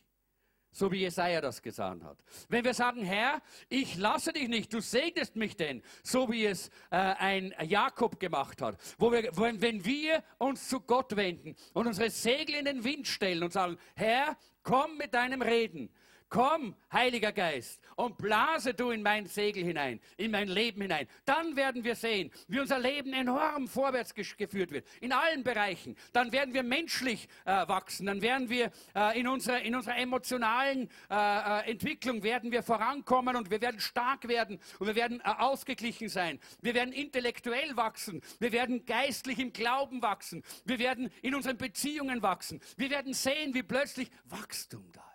so 0.71 0.91
wie 0.91 0.99
Jesaja 0.99 1.41
das 1.41 1.61
gesagt 1.61 2.03
hat. 2.03 2.17
Wenn 2.49 2.63
wir 2.63 2.73
sagen, 2.73 3.03
Herr, 3.03 3.41
ich 3.69 3.97
lasse 3.97 4.33
dich 4.33 4.47
nicht, 4.47 4.73
du 4.73 4.79
segnest 4.79 5.35
mich 5.35 5.55
denn, 5.55 5.81
so 6.03 6.31
wie 6.31 6.45
es 6.45 6.69
äh, 6.89 6.97
ein 6.97 7.53
Jakob 7.63 8.19
gemacht 8.19 8.61
hat. 8.61 8.77
Wo 8.97 9.11
wir, 9.11 9.35
wenn, 9.37 9.61
wenn 9.61 9.85
wir 9.85 10.23
uns 10.37 10.69
zu 10.69 10.79
Gott 10.79 11.15
wenden 11.15 11.55
und 11.73 11.87
unsere 11.87 12.09
Segel 12.09 12.55
in 12.55 12.65
den 12.65 12.83
Wind 12.83 13.07
stellen 13.07 13.43
und 13.43 13.53
sagen, 13.53 13.77
Herr, 13.95 14.37
komm 14.63 14.97
mit 14.97 15.13
deinem 15.13 15.41
Reden, 15.41 15.89
Komm, 16.31 16.75
Heiliger 16.93 17.33
Geist, 17.33 17.81
und 17.97 18.17
blase 18.17 18.73
du 18.73 18.91
in 18.91 19.03
mein 19.03 19.25
Segel 19.25 19.65
hinein, 19.65 19.99
in 20.15 20.31
mein 20.31 20.47
Leben 20.47 20.81
hinein. 20.81 21.05
Dann 21.25 21.57
werden 21.57 21.83
wir 21.83 21.93
sehen, 21.93 22.31
wie 22.47 22.61
unser 22.61 22.79
Leben 22.79 23.11
enorm 23.11 23.67
vorwärts 23.67 24.15
geführt 24.15 24.71
wird, 24.71 24.87
in 25.01 25.11
allen 25.11 25.43
Bereichen. 25.43 25.97
Dann 26.13 26.31
werden 26.31 26.53
wir 26.53 26.63
menschlich 26.63 27.27
äh, 27.43 27.67
wachsen, 27.67 28.05
dann 28.05 28.21
werden 28.21 28.49
wir 28.49 28.71
äh, 28.95 29.19
in, 29.19 29.27
unserer, 29.27 29.61
in 29.61 29.75
unserer 29.75 29.97
emotionalen 29.97 30.89
äh, 31.09 31.15
äh 31.15 31.71
Entwicklung 31.71 32.23
werden 32.23 32.49
wir 32.53 32.63
vorankommen 32.63 33.35
und 33.35 33.51
wir 33.51 33.59
werden 33.59 33.81
stark 33.81 34.29
werden 34.29 34.57
und 34.79 34.87
wir 34.87 34.95
werden 34.95 35.19
äh, 35.19 35.23
ausgeglichen 35.37 36.07
sein. 36.07 36.39
Wir 36.61 36.73
werden 36.75 36.93
intellektuell 36.93 37.75
wachsen, 37.75 38.21
wir 38.39 38.53
werden 38.53 38.85
geistlich 38.85 39.37
im 39.37 39.51
Glauben 39.51 40.01
wachsen, 40.01 40.43
wir 40.63 40.79
werden 40.79 41.11
in 41.21 41.35
unseren 41.35 41.57
Beziehungen 41.57 42.21
wachsen. 42.21 42.61
Wir 42.77 42.89
werden 42.89 43.13
sehen, 43.13 43.53
wie 43.53 43.63
plötzlich 43.63 44.09
Wachstum 44.29 44.89
da 44.93 45.01
ist 45.01 45.10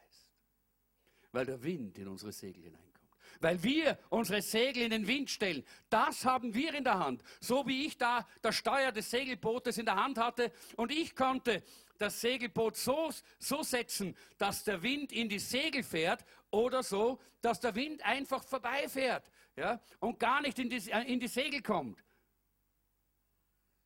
weil 1.36 1.44
der 1.44 1.62
Wind 1.62 1.98
in 1.98 2.08
unsere 2.08 2.32
Segel 2.32 2.62
hineinkommt. 2.62 2.96
weil 3.40 3.62
wir 3.62 3.98
unsere 4.08 4.40
Segel 4.40 4.84
in 4.84 4.90
den 4.90 5.06
Wind 5.06 5.28
stellen. 5.28 5.62
Das 5.90 6.24
haben 6.24 6.54
wir 6.54 6.72
in 6.72 6.82
der 6.82 6.98
Hand. 6.98 7.22
So 7.40 7.66
wie 7.66 7.84
ich 7.84 7.98
da 7.98 8.26
das 8.40 8.54
Steuer 8.54 8.90
des 8.90 9.10
Segelbootes 9.10 9.76
in 9.76 9.84
der 9.84 9.96
Hand 9.96 10.16
hatte 10.16 10.50
und 10.76 10.90
ich 10.90 11.14
konnte 11.14 11.62
das 11.98 12.18
Segelboot 12.22 12.76
so, 12.76 13.10
so 13.38 13.62
setzen, 13.62 14.16
dass 14.38 14.64
der 14.64 14.82
Wind 14.82 15.12
in 15.12 15.28
die 15.28 15.38
Segel 15.38 15.82
fährt 15.82 16.24
oder 16.50 16.82
so, 16.82 17.20
dass 17.42 17.60
der 17.60 17.74
Wind 17.74 18.02
einfach 18.02 18.42
vorbeifährt 18.42 19.30
ja, 19.56 19.78
und 20.00 20.18
gar 20.18 20.40
nicht 20.40 20.58
in 20.58 20.70
die, 20.70 20.90
in 21.06 21.20
die 21.20 21.28
Segel 21.28 21.60
kommt. 21.60 22.02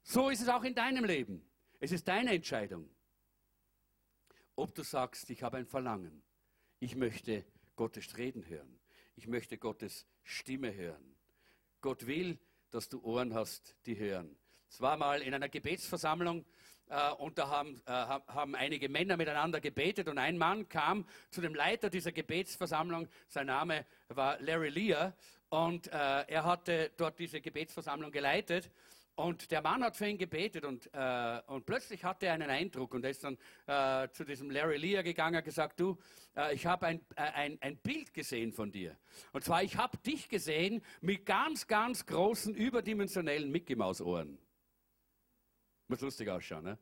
So 0.04 0.28
ist 0.28 0.42
es 0.42 0.49
auch 0.49 0.62
in 0.62 0.75
deinem 0.76 1.04
Leben. 1.04 1.45
Es 1.80 1.90
ist 1.90 2.07
deine 2.07 2.33
Entscheidung, 2.33 2.88
ob 4.54 4.73
du 4.73 4.85
sagst, 4.85 5.28
ich 5.30 5.42
habe 5.42 5.57
ein 5.57 5.66
Verlangen. 5.66 6.23
Ich 6.83 6.97
möchte 6.97 7.45
Gottes 7.77 8.17
Reden 8.17 8.49
hören. 8.49 8.81
Ich 9.15 9.27
möchte 9.27 9.59
Gottes 9.59 10.07
Stimme 10.23 10.75
hören. 10.75 11.15
Gott 11.83 12.07
will, 12.07 12.39
dass 12.71 12.89
du 12.89 13.03
Ohren 13.03 13.35
hast, 13.35 13.77
die 13.85 13.99
hören. 13.99 14.35
Es 14.67 14.81
war 14.81 14.97
mal 14.97 15.21
in 15.21 15.35
einer 15.35 15.51
Gebetsversammlung 15.51 16.47
äh, 16.89 17.13
und 17.13 17.37
da 17.37 17.51
haben, 17.51 17.83
äh, 17.85 17.91
haben 17.91 18.55
einige 18.55 18.89
Männer 18.89 19.19
miteinander 19.19 19.61
gebetet 19.61 20.09
und 20.09 20.17
ein 20.17 20.39
Mann 20.39 20.71
kam 20.71 21.07
zu 21.29 21.43
dem 21.43 21.55
Leiter 21.55 21.91
dieser 21.91 22.13
Gebetsversammlung. 22.13 23.09
Sein 23.29 23.49
Name 23.49 23.85
war 24.09 24.41
Larry 24.41 24.71
Lear 24.71 25.15
und 25.51 25.89
äh, 25.89 25.91
er 25.93 26.45
hatte 26.45 26.93
dort 26.97 27.19
diese 27.19 27.43
Gebetsversammlung 27.43 28.11
geleitet. 28.11 28.71
Und 29.21 29.50
der 29.50 29.61
Mann 29.61 29.85
hat 29.85 29.99
für 29.99 30.07
ihn 30.07 30.17
gebetet 30.17 30.65
und, 30.65 30.89
äh, 30.95 31.43
und 31.47 31.67
plötzlich 31.67 32.05
hatte 32.05 32.25
er 32.25 32.33
einen 32.33 32.49
Eindruck 32.49 32.95
und 32.95 33.05
er 33.05 33.11
ist 33.11 33.23
dann 33.23 33.37
äh, 33.67 34.09
zu 34.12 34.25
diesem 34.25 34.50
Larry 34.50 34.79
Lear 34.79 35.03
gegangen 35.03 35.37
und 35.37 35.45
gesagt, 35.45 35.79
du, 35.79 35.99
äh, 36.35 36.55
ich 36.55 36.65
habe 36.65 36.87
ein, 36.87 37.00
äh, 37.17 37.21
ein, 37.21 37.59
ein 37.61 37.77
Bild 37.77 38.15
gesehen 38.15 38.50
von 38.50 38.73
dir. 38.73 38.97
Und 39.33 39.45
zwar, 39.45 39.62
ich 39.62 39.77
habe 39.77 39.99
dich 39.99 40.31
gesehen 40.31 40.83
mit 41.03 41.27
ganz, 41.27 41.67
ganz 41.67 42.07
großen, 42.07 42.55
überdimensionellen 42.55 43.50
Mickey 43.50 43.77
Maus 43.77 44.00
Ohren. 44.00 44.39
Muss 45.87 46.00
lustig 46.00 46.31
ausschauen, 46.31 46.65
ne? 46.65 46.79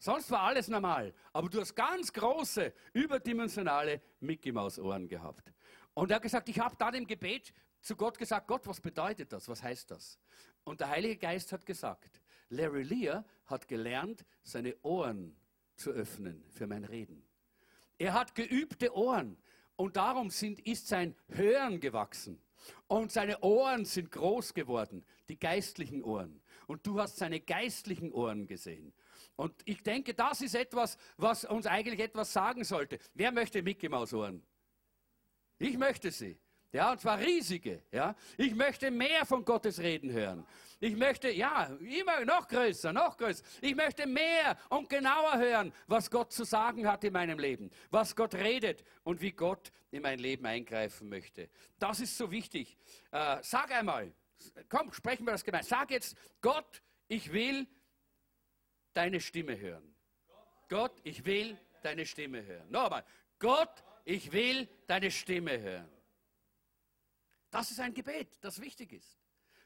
Sonst 0.00 0.28
war 0.32 0.40
alles 0.40 0.66
normal, 0.66 1.14
aber 1.32 1.48
du 1.48 1.60
hast 1.60 1.76
ganz 1.76 2.12
große, 2.12 2.74
überdimensionale 2.92 4.02
Mickey 4.18 4.50
Maus 4.50 4.80
Ohren 4.80 5.06
gehabt. 5.06 5.52
Und 5.94 6.10
er 6.10 6.16
hat 6.16 6.22
gesagt, 6.22 6.48
ich 6.48 6.58
habe 6.58 6.74
dann 6.76 6.94
im 6.94 7.06
Gebet 7.06 7.54
zu 7.80 7.94
Gott 7.94 8.18
gesagt, 8.18 8.48
Gott, 8.48 8.66
was 8.66 8.80
bedeutet 8.80 9.32
das? 9.32 9.48
Was 9.48 9.62
heißt 9.62 9.92
das? 9.92 10.18
Und 10.66 10.80
der 10.80 10.88
Heilige 10.88 11.16
Geist 11.16 11.52
hat 11.52 11.64
gesagt, 11.64 12.20
Larry 12.48 12.82
Lear 12.82 13.24
hat 13.46 13.68
gelernt, 13.68 14.24
seine 14.42 14.74
Ohren 14.82 15.36
zu 15.76 15.90
öffnen 15.90 16.44
für 16.50 16.66
mein 16.66 16.84
Reden. 16.84 17.24
Er 17.98 18.14
hat 18.14 18.34
geübte 18.34 18.92
Ohren 18.92 19.38
und 19.76 19.96
darum 19.96 20.28
sind, 20.28 20.58
ist 20.66 20.88
sein 20.88 21.14
Hören 21.28 21.78
gewachsen. 21.78 22.42
Und 22.88 23.12
seine 23.12 23.40
Ohren 23.42 23.84
sind 23.84 24.10
groß 24.10 24.54
geworden, 24.54 25.04
die 25.28 25.38
geistlichen 25.38 26.02
Ohren. 26.02 26.42
Und 26.66 26.84
du 26.84 27.00
hast 27.00 27.16
seine 27.16 27.38
geistlichen 27.38 28.10
Ohren 28.12 28.48
gesehen. 28.48 28.92
Und 29.36 29.54
ich 29.66 29.84
denke, 29.84 30.14
das 30.14 30.40
ist 30.40 30.56
etwas, 30.56 30.98
was 31.16 31.44
uns 31.44 31.66
eigentlich 31.66 32.00
etwas 32.00 32.32
sagen 32.32 32.64
sollte. 32.64 32.98
Wer 33.14 33.30
möchte 33.30 33.62
Mickey 33.62 33.88
Maus 33.88 34.12
Ohren? 34.12 34.42
Ich 35.58 35.78
möchte 35.78 36.10
sie. 36.10 36.36
Ja, 36.76 36.92
und 36.92 37.00
zwar 37.00 37.18
riesige. 37.18 37.84
Ja, 37.90 38.14
ich 38.36 38.54
möchte 38.54 38.90
mehr 38.90 39.24
von 39.24 39.42
Gottes 39.46 39.78
Reden 39.78 40.12
hören. 40.12 40.46
Ich 40.78 40.94
möchte, 40.94 41.30
ja, 41.30 41.64
immer 41.80 42.22
noch 42.26 42.46
größer, 42.46 42.92
noch 42.92 43.16
größer. 43.16 43.42
Ich 43.62 43.74
möchte 43.74 44.06
mehr 44.06 44.58
und 44.68 44.86
genauer 44.90 45.38
hören, 45.38 45.72
was 45.86 46.10
Gott 46.10 46.34
zu 46.34 46.44
sagen 46.44 46.86
hat 46.86 47.02
in 47.02 47.14
meinem 47.14 47.38
Leben, 47.38 47.70
was 47.88 48.14
Gott 48.14 48.34
redet 48.34 48.84
und 49.04 49.22
wie 49.22 49.32
Gott 49.32 49.72
in 49.90 50.02
mein 50.02 50.18
Leben 50.18 50.44
eingreifen 50.44 51.08
möchte. 51.08 51.48
Das 51.78 52.00
ist 52.00 52.14
so 52.14 52.30
wichtig. 52.30 52.76
Äh, 53.10 53.38
sag 53.40 53.72
einmal, 53.72 54.12
komm, 54.68 54.92
sprechen 54.92 55.24
wir 55.24 55.32
das 55.32 55.44
gemeinsam. 55.44 55.78
Sag 55.78 55.90
jetzt, 55.90 56.14
Gott, 56.42 56.82
ich 57.08 57.32
will 57.32 57.66
deine 58.92 59.22
Stimme 59.22 59.58
hören. 59.58 59.94
Gott, 60.68 60.92
ich 61.04 61.24
will 61.24 61.56
deine 61.82 62.04
Stimme 62.04 62.44
hören. 62.44 62.70
Nochmal, 62.70 63.02
Gott, 63.38 63.82
ich 64.04 64.30
will 64.30 64.68
deine 64.86 65.10
Stimme 65.10 65.58
hören. 65.58 65.95
Das 67.50 67.70
ist 67.70 67.80
ein 67.80 67.94
Gebet, 67.94 68.38
das 68.40 68.60
wichtig 68.60 68.92
ist. 68.92 69.18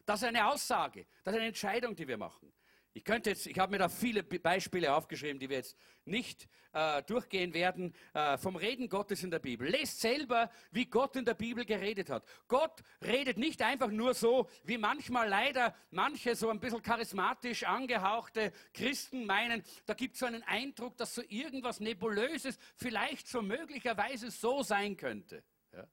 Das 0.06 0.22
ist 0.22 0.28
eine 0.28 0.46
Aussage, 0.48 1.06
das 1.22 1.34
ist 1.34 1.38
eine 1.38 1.48
Entscheidung, 1.48 1.94
die 1.94 2.08
wir 2.08 2.16
machen. 2.16 2.52
Ich 2.92 3.04
könnte 3.04 3.30
jetzt, 3.30 3.46
ich 3.46 3.56
habe 3.56 3.70
mir 3.70 3.78
da 3.78 3.88
viele 3.88 4.24
Beispiele 4.24 4.92
aufgeschrieben, 4.92 5.38
die 5.38 5.48
wir 5.48 5.58
jetzt 5.58 5.76
nicht 6.04 6.48
äh, 6.72 7.04
durchgehen 7.04 7.54
werden, 7.54 7.94
äh, 8.14 8.36
vom 8.36 8.56
Reden 8.56 8.88
Gottes 8.88 9.22
in 9.22 9.30
der 9.30 9.38
Bibel. 9.38 9.68
Lest 9.68 10.00
selber, 10.00 10.50
wie 10.72 10.86
Gott 10.86 11.14
in 11.14 11.24
der 11.24 11.34
Bibel 11.34 11.64
geredet 11.64 12.10
hat. 12.10 12.24
Gott 12.48 12.82
redet 13.00 13.38
nicht 13.38 13.62
einfach 13.62 13.92
nur 13.92 14.14
so, 14.14 14.48
wie 14.64 14.76
manchmal 14.76 15.28
leider 15.28 15.76
manche 15.90 16.34
so 16.34 16.50
ein 16.50 16.58
bisschen 16.58 16.82
charismatisch 16.82 17.62
angehauchte 17.62 18.52
Christen 18.74 19.24
meinen. 19.24 19.62
Da 19.86 19.94
gibt 19.94 20.14
es 20.14 20.20
so 20.20 20.26
einen 20.26 20.42
Eindruck, 20.42 20.96
dass 20.96 21.14
so 21.14 21.22
irgendwas 21.28 21.78
Nebulöses 21.78 22.58
vielleicht 22.74 23.28
so 23.28 23.40
möglicherweise 23.40 24.32
so 24.32 24.64
sein 24.64 24.96
könnte. 24.96 25.44
Ja. 25.72 25.86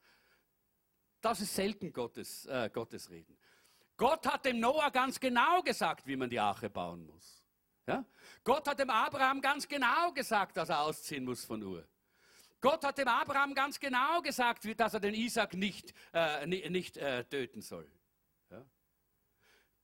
Das 1.27 1.41
ist 1.41 1.53
selten 1.53 1.91
Gottes, 1.91 2.45
äh, 2.45 2.69
Gottes 2.71 3.09
Reden. 3.09 3.37
Gott 3.97 4.25
hat 4.25 4.45
dem 4.45 4.61
Noah 4.61 4.89
ganz 4.89 5.19
genau 5.19 5.61
gesagt, 5.61 6.07
wie 6.07 6.15
man 6.15 6.29
die 6.29 6.39
Arche 6.39 6.69
bauen 6.69 7.05
muss. 7.05 7.43
Ja? 7.85 8.05
Gott 8.45 8.65
hat 8.65 8.79
dem 8.79 8.89
Abraham 8.89 9.41
ganz 9.41 9.67
genau 9.67 10.13
gesagt, 10.13 10.55
dass 10.55 10.69
er 10.69 10.79
ausziehen 10.79 11.25
muss 11.25 11.43
von 11.43 11.61
Ur. 11.61 11.85
Gott 12.61 12.81
hat 12.85 12.97
dem 12.97 13.09
Abraham 13.09 13.53
ganz 13.53 13.77
genau 13.77 14.21
gesagt, 14.21 14.79
dass 14.79 14.93
er 14.93 15.01
den 15.01 15.13
Isaac 15.15 15.53
nicht, 15.53 15.93
äh, 16.13 16.47
nicht 16.47 16.95
äh, 16.95 17.25
töten 17.25 17.61
soll. 17.61 17.91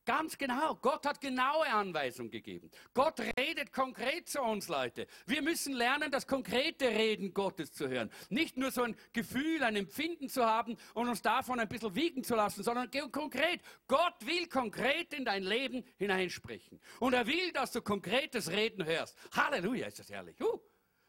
Ganz 0.05 0.37
genau. 0.37 0.75
Gott 0.75 1.05
hat 1.05 1.21
genaue 1.21 1.65
Anweisungen 1.67 2.29
gegeben. 2.29 2.69
Gott 2.93 3.21
redet 3.37 3.71
konkret 3.71 4.27
zu 4.27 4.41
uns, 4.41 4.67
Leute. 4.67 5.07
Wir 5.25 5.41
müssen 5.41 5.73
lernen, 5.73 6.11
das 6.11 6.27
konkrete 6.27 6.89
Reden 6.89 7.33
Gottes 7.33 7.71
zu 7.71 7.87
hören. 7.87 8.11
Nicht 8.29 8.57
nur 8.57 8.71
so 8.71 8.83
ein 8.83 8.97
Gefühl, 9.13 9.63
ein 9.63 9.77
Empfinden 9.77 10.27
zu 10.27 10.45
haben 10.45 10.75
und 10.93 11.07
uns 11.07 11.21
davon 11.21 11.59
ein 11.59 11.69
bisschen 11.69 11.95
wiegen 11.95 12.23
zu 12.23 12.35
lassen, 12.35 12.63
sondern 12.63 12.89
konkret. 13.11 13.61
Gott 13.87 14.15
will 14.25 14.47
konkret 14.47 15.13
in 15.13 15.23
dein 15.23 15.43
Leben 15.43 15.85
hineinsprechen. 15.97 16.81
Und 16.99 17.13
er 17.13 17.25
will, 17.25 17.53
dass 17.53 17.71
du 17.71 17.81
konkretes 17.81 18.51
Reden 18.51 18.85
hörst. 18.85 19.17
Halleluja, 19.31 19.87
ist 19.87 19.99
das 19.99 20.09
herrlich. 20.09 20.39
Uh, 20.41 20.59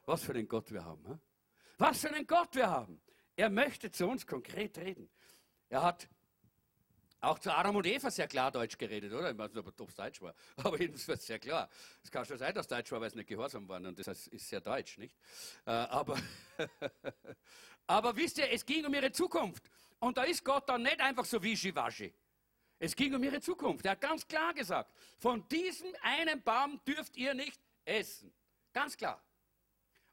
was 0.07 0.23
für 0.23 0.33
einen 0.33 0.47
Gott 0.47 0.71
wir 0.73 0.85
haben. 0.85 1.05
Hm? 1.07 1.21
Was 1.79 2.01
für 2.01 2.15
einen 2.15 2.27
Gott 2.27 2.55
wir 2.55 2.71
haben. 2.71 3.01
Er 3.35 3.51
möchte 3.51 3.91
zu 3.91 4.07
uns 4.07 4.27
konkret 4.27 4.79
reden. 4.79 5.11
Er 5.69 5.83
hat 5.83 6.09
auch 7.25 7.39
zu 7.39 7.55
Adam 7.55 7.77
und 7.77 7.87
Eva 7.87 8.11
sehr 8.11 8.29
klar 8.29 8.51
Deutsch 8.51 8.79
geredet, 8.79 9.13
oder? 9.13 9.31
Ich 9.31 9.39
weiß 9.39 9.53
nicht, 9.53 9.67
ob 9.67 9.89
es 9.89 9.95
Deutsch 9.95 10.21
war, 10.21 10.35
aber 10.57 10.81
jedenfalls 10.81 11.27
sehr 11.27 11.39
klar. 11.39 11.69
Es 12.03 12.11
kann 12.11 12.25
schon 12.25 12.39
sein, 12.39 12.55
dass 12.55 12.67
Deutsch 12.67 12.91
war, 12.93 13.01
weil 13.01 13.09
es 13.09 13.15
nicht 13.15 13.29
gehorsam 13.29 13.69
waren 13.69 13.87
und 13.87 13.99
das 13.99 14.27
ist 14.29 14.49
sehr 14.49 14.61
deutsch, 14.61 14.99
nicht? 14.99 15.17
Äh, 15.67 15.71
aber, 15.71 16.19
aber 17.87 18.17
wisst 18.17 18.39
ihr, 18.39 18.51
es 18.51 18.65
ging 18.65 18.85
um 18.85 18.95
ihre 18.95 19.13
Zukunft. 19.13 19.71
Und 19.99 20.19
da 20.19 20.25
ist 20.25 20.45
Gott 20.45 20.69
dann 20.69 20.83
nicht 20.83 21.01
einfach 21.01 21.25
so 21.25 21.43
wischiwaschi. 21.43 22.13
Es 22.79 22.95
ging 22.95 23.15
um 23.15 23.23
ihre 23.23 23.41
Zukunft. 23.41 23.87
Er 23.87 23.93
hat 23.93 24.01
ganz 24.01 24.27
klar 24.27 24.53
gesagt, 24.53 24.93
von 25.19 25.47
diesem 25.49 25.89
einen 26.03 26.43
Baum 26.43 26.81
dürft 26.87 27.17
ihr 27.17 27.33
nicht 27.33 27.61
essen. 27.85 28.33
Ganz 28.73 28.97
klar. 28.97 29.23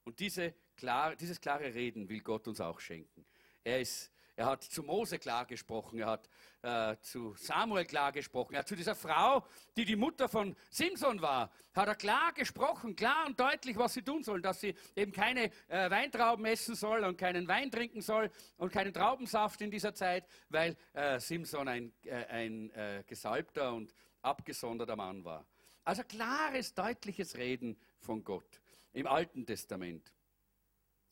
Und 0.04 0.20
diese 0.20 0.54
klar, 0.76 1.16
dieses 1.16 1.40
klare 1.40 1.74
Reden 1.74 2.08
will 2.08 2.22
Gott 2.22 2.48
uns 2.48 2.62
auch 2.62 2.80
schenken. 2.80 3.26
Er 3.64 3.82
ist 3.82 4.11
er 4.42 4.48
hat 4.48 4.64
zu 4.64 4.82
Mose 4.82 5.20
klar 5.20 5.46
gesprochen, 5.46 6.00
er 6.00 6.08
hat 6.08 6.30
äh, 6.64 7.00
zu 7.02 7.36
Samuel 7.36 7.86
klar 7.86 8.12
gesprochen, 8.12 8.56
er 8.56 8.60
hat 8.62 8.68
zu 8.68 8.76
dieser 8.76 8.96
Frau, 8.96 9.46
die 9.78 9.86
die 9.86 9.96
Mutter 9.96 10.28
von 10.28 10.56
Simson 10.72 11.22
war, 11.22 11.52
hat 11.76 11.88
er 11.88 11.94
klar 11.94 12.34
gesprochen, 12.34 12.96
klar 12.96 13.28
und 13.28 13.40
deutlich, 13.40 13.78
was 13.78 13.94
sie 13.94 14.02
tun 14.02 14.24
soll, 14.24 14.42
dass 14.42 14.60
sie 14.60 14.74
eben 14.96 15.12
keine 15.12 15.52
äh, 15.68 15.92
Weintrauben 15.92 16.44
essen 16.46 16.74
soll 16.74 17.04
und 17.04 17.18
keinen 17.18 17.48
Wein 17.48 17.70
trinken 17.70 18.02
soll 18.02 18.32
und 18.58 18.72
keinen 18.72 18.92
Traubensaft 18.92 19.62
in 19.62 19.70
dieser 19.70 19.94
Zeit, 19.94 20.26
weil 20.50 20.76
äh, 20.94 21.20
Simson 21.20 21.68
ein, 21.68 21.94
äh, 22.06 22.26
ein 22.26 22.72
äh, 22.72 23.04
gesalbter 23.06 23.74
und 23.74 23.94
abgesonderter 24.24 24.96
Mann 24.96 25.24
war. 25.24 25.46
Also 25.84 26.02
klares, 26.04 26.74
deutliches 26.74 27.38
Reden 27.38 27.80
von 28.00 28.24
Gott 28.24 28.60
im 28.94 29.06
Alten 29.06 29.46
Testament. 29.46 30.12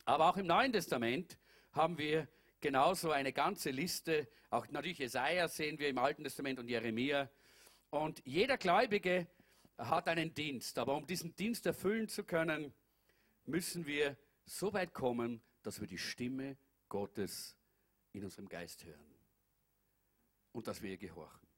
Aber 0.04 0.30
auch 0.30 0.36
im 0.36 0.48
Neuen 0.48 0.72
Testament 0.72 1.38
haben 1.72 1.96
wir 1.96 2.26
genauso 2.60 3.10
eine 3.10 3.32
ganze 3.32 3.70
Liste. 3.70 4.28
Auch 4.50 4.66
natürlich 4.68 4.98
Jesaja 4.98 5.48
sehen 5.48 5.78
wir 5.78 5.88
im 5.88 5.98
Alten 5.98 6.24
Testament 6.24 6.58
und 6.58 6.68
Jeremia. 6.68 7.30
Und 7.90 8.22
jeder 8.24 8.56
Gläubige 8.56 9.26
hat 9.78 10.08
einen 10.08 10.34
Dienst. 10.34 10.78
Aber 10.78 10.96
um 10.96 11.06
diesen 11.06 11.34
Dienst 11.36 11.66
erfüllen 11.66 12.08
zu 12.08 12.24
können, 12.24 12.72
müssen 13.46 13.86
wir 13.86 14.16
so 14.44 14.72
weit 14.72 14.92
kommen, 14.92 15.42
dass 15.62 15.80
wir 15.80 15.86
die 15.86 15.98
Stimme 15.98 16.56
Gottes 16.88 17.56
in 18.12 18.24
unserem 18.24 18.48
Geist 18.48 18.84
hören. 18.84 19.14
Und 20.52 20.66
dass 20.66 20.82
wir 20.82 20.90
ihr 20.90 20.98
gehorchen. 20.98 21.48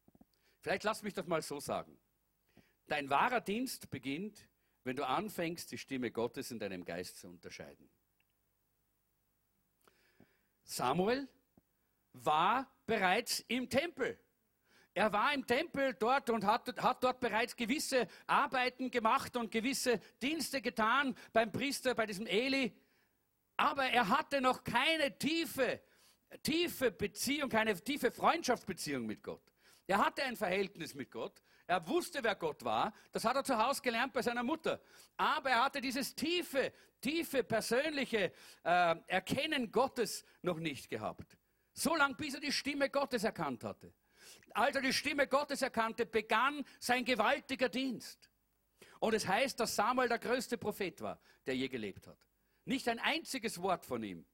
Vielleicht 0.61 0.85
lass 0.85 1.03
mich 1.03 1.15
das 1.15 1.27
mal 1.27 1.43
so 1.43 1.59
sagen. 1.61 1.99
Dein 2.87 3.09
wahrer 3.09 3.41
Dienst 3.41 3.91
beginnt, 3.91 4.49
wenn 4.85 4.97
du 4.97 5.07
anfängst, 5.07 5.71
die 5.73 5.79
Stimme 5.79 6.11
Gottes 6.11 6.51
in 6.51 6.59
deinem 6.59 6.85
Geist 6.85 7.19
zu 7.19 7.29
unterscheiden. 7.29 7.89
Samuel 10.65 11.29
war 12.13 12.71
bereits 12.87 13.41
im 13.49 13.69
Tempel. 13.69 14.19
Er 14.95 15.13
war 15.13 15.33
im 15.33 15.47
Tempel 15.47 15.95
dort 15.95 16.29
und 16.29 16.45
hat, 16.45 16.77
hat, 16.83 17.03
dort 17.03 17.21
bereits 17.21 17.57
gewisse 17.57 18.07
Arbeiten 18.27 18.91
gemacht 18.91 19.37
und 19.37 19.51
gewisse 19.51 19.99
Dienste 20.21 20.61
getan 20.61 21.17
beim 21.33 21.51
Priester, 21.51 21.95
bei 21.95 22.05
diesem 22.05 22.27
Eli. 22.27 22.77
Aber 23.57 23.85
er 23.85 24.09
hatte 24.09 24.41
noch 24.43 24.65
keine 24.65 25.17
tiefe, 25.17 25.81
tiefe 26.43 26.91
Beziehung, 26.91 27.49
keine 27.49 27.75
tiefe 27.83 28.11
Freundschaftsbeziehung 28.11 29.07
mit 29.07 29.23
Gott. 29.23 29.43
Er 29.87 29.99
hatte 29.99 30.23
ein 30.25 30.37
Verhältnis 30.37 30.95
mit 30.95 31.11
Gott. 31.11 31.43
Er 31.67 31.87
wusste, 31.87 32.23
wer 32.23 32.35
Gott 32.35 32.65
war. 32.65 32.93
Das 33.13 33.25
hat 33.25 33.37
er 33.37 33.45
zu 33.45 33.57
Hause 33.57 33.83
gelernt 33.83 34.13
bei 34.13 34.23
seiner 34.23 34.43
Mutter. 34.43 34.81
Aber 35.17 35.51
er 35.51 35.65
hatte 35.65 35.81
dieses 35.81 36.15
tiefe, 36.15 36.73
tiefe, 37.01 37.45
persönliche 37.45 38.33
äh, 38.65 38.97
Erkennen 39.07 39.71
Gottes 39.71 40.25
noch 40.43 40.59
nicht 40.59 40.91
gehabt. 40.91 41.37
So 41.73 41.95
lange, 41.97 42.15
bis 42.15 42.35
er 42.35 42.41
die 42.41 42.53
Stimme 42.53 42.91
Gottes 42.91 43.25
erkannt 43.25 43.65
hatte. 43.65 43.93
Als 44.55 44.77
er 44.77 44.83
die 44.83 44.93
Stimme 44.93 45.27
Gottes 45.27 45.63
erkannte, 45.63 46.05
begann 46.05 46.65
sein 46.79 47.05
gewaltiger 47.05 47.69
Dienst. 47.69 48.31
Und 49.01 49.15
es 49.15 49.27
heißt, 49.27 49.59
dass 49.59 49.75
Samuel 49.75 50.09
der 50.09 50.19
größte 50.19 50.59
Prophet 50.59 51.01
war, 51.01 51.21
der 51.47 51.57
je 51.57 51.69
gelebt 51.69 52.07
hat. 52.07 52.19
Nicht 52.65 52.89
ein 52.89 52.99
einziges 52.99 53.61
Wort 53.61 53.85
von 53.85 54.03
ihm 54.03 54.25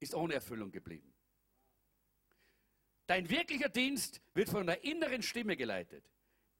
ist 0.00 0.14
ohne 0.14 0.34
Erfüllung 0.34 0.72
geblieben. 0.72 1.13
Dein 3.06 3.28
wirklicher 3.28 3.68
Dienst 3.68 4.22
wird 4.32 4.48
von 4.48 4.66
der 4.66 4.82
inneren 4.84 5.22
Stimme 5.22 5.56
geleitet. 5.56 6.10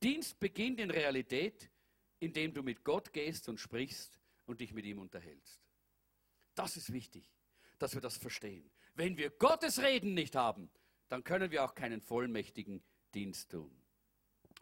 Dienst 0.03 0.39
beginnt 0.39 0.79
in 0.79 0.91
Realität, 0.91 1.71
indem 2.21 2.53
du 2.53 2.63
mit 2.63 2.85
Gott 2.85 3.13
gehst 3.13 3.49
und 3.49 3.59
sprichst 3.59 4.21
und 4.45 4.61
dich 4.61 4.73
mit 4.75 4.85
ihm 4.85 4.99
unterhältst. 4.99 5.63
Das 6.55 6.77
ist 6.77 6.93
wichtig, 6.93 7.35
dass 7.79 7.95
wir 7.95 8.01
das 8.01 8.19
verstehen. 8.19 8.71
Wenn 8.95 9.17
wir 9.17 9.31
Gottes 9.31 9.83
Reden 9.83 10.15
nicht 10.15 10.37
haben, 10.37 10.71
dann 11.09 11.25
können 11.25 11.51
wir 11.51 11.65
auch 11.65 11.75
keinen 11.75 12.01
vollmächtigen 12.01 12.83
Dienst 13.15 13.51
tun. 13.51 13.75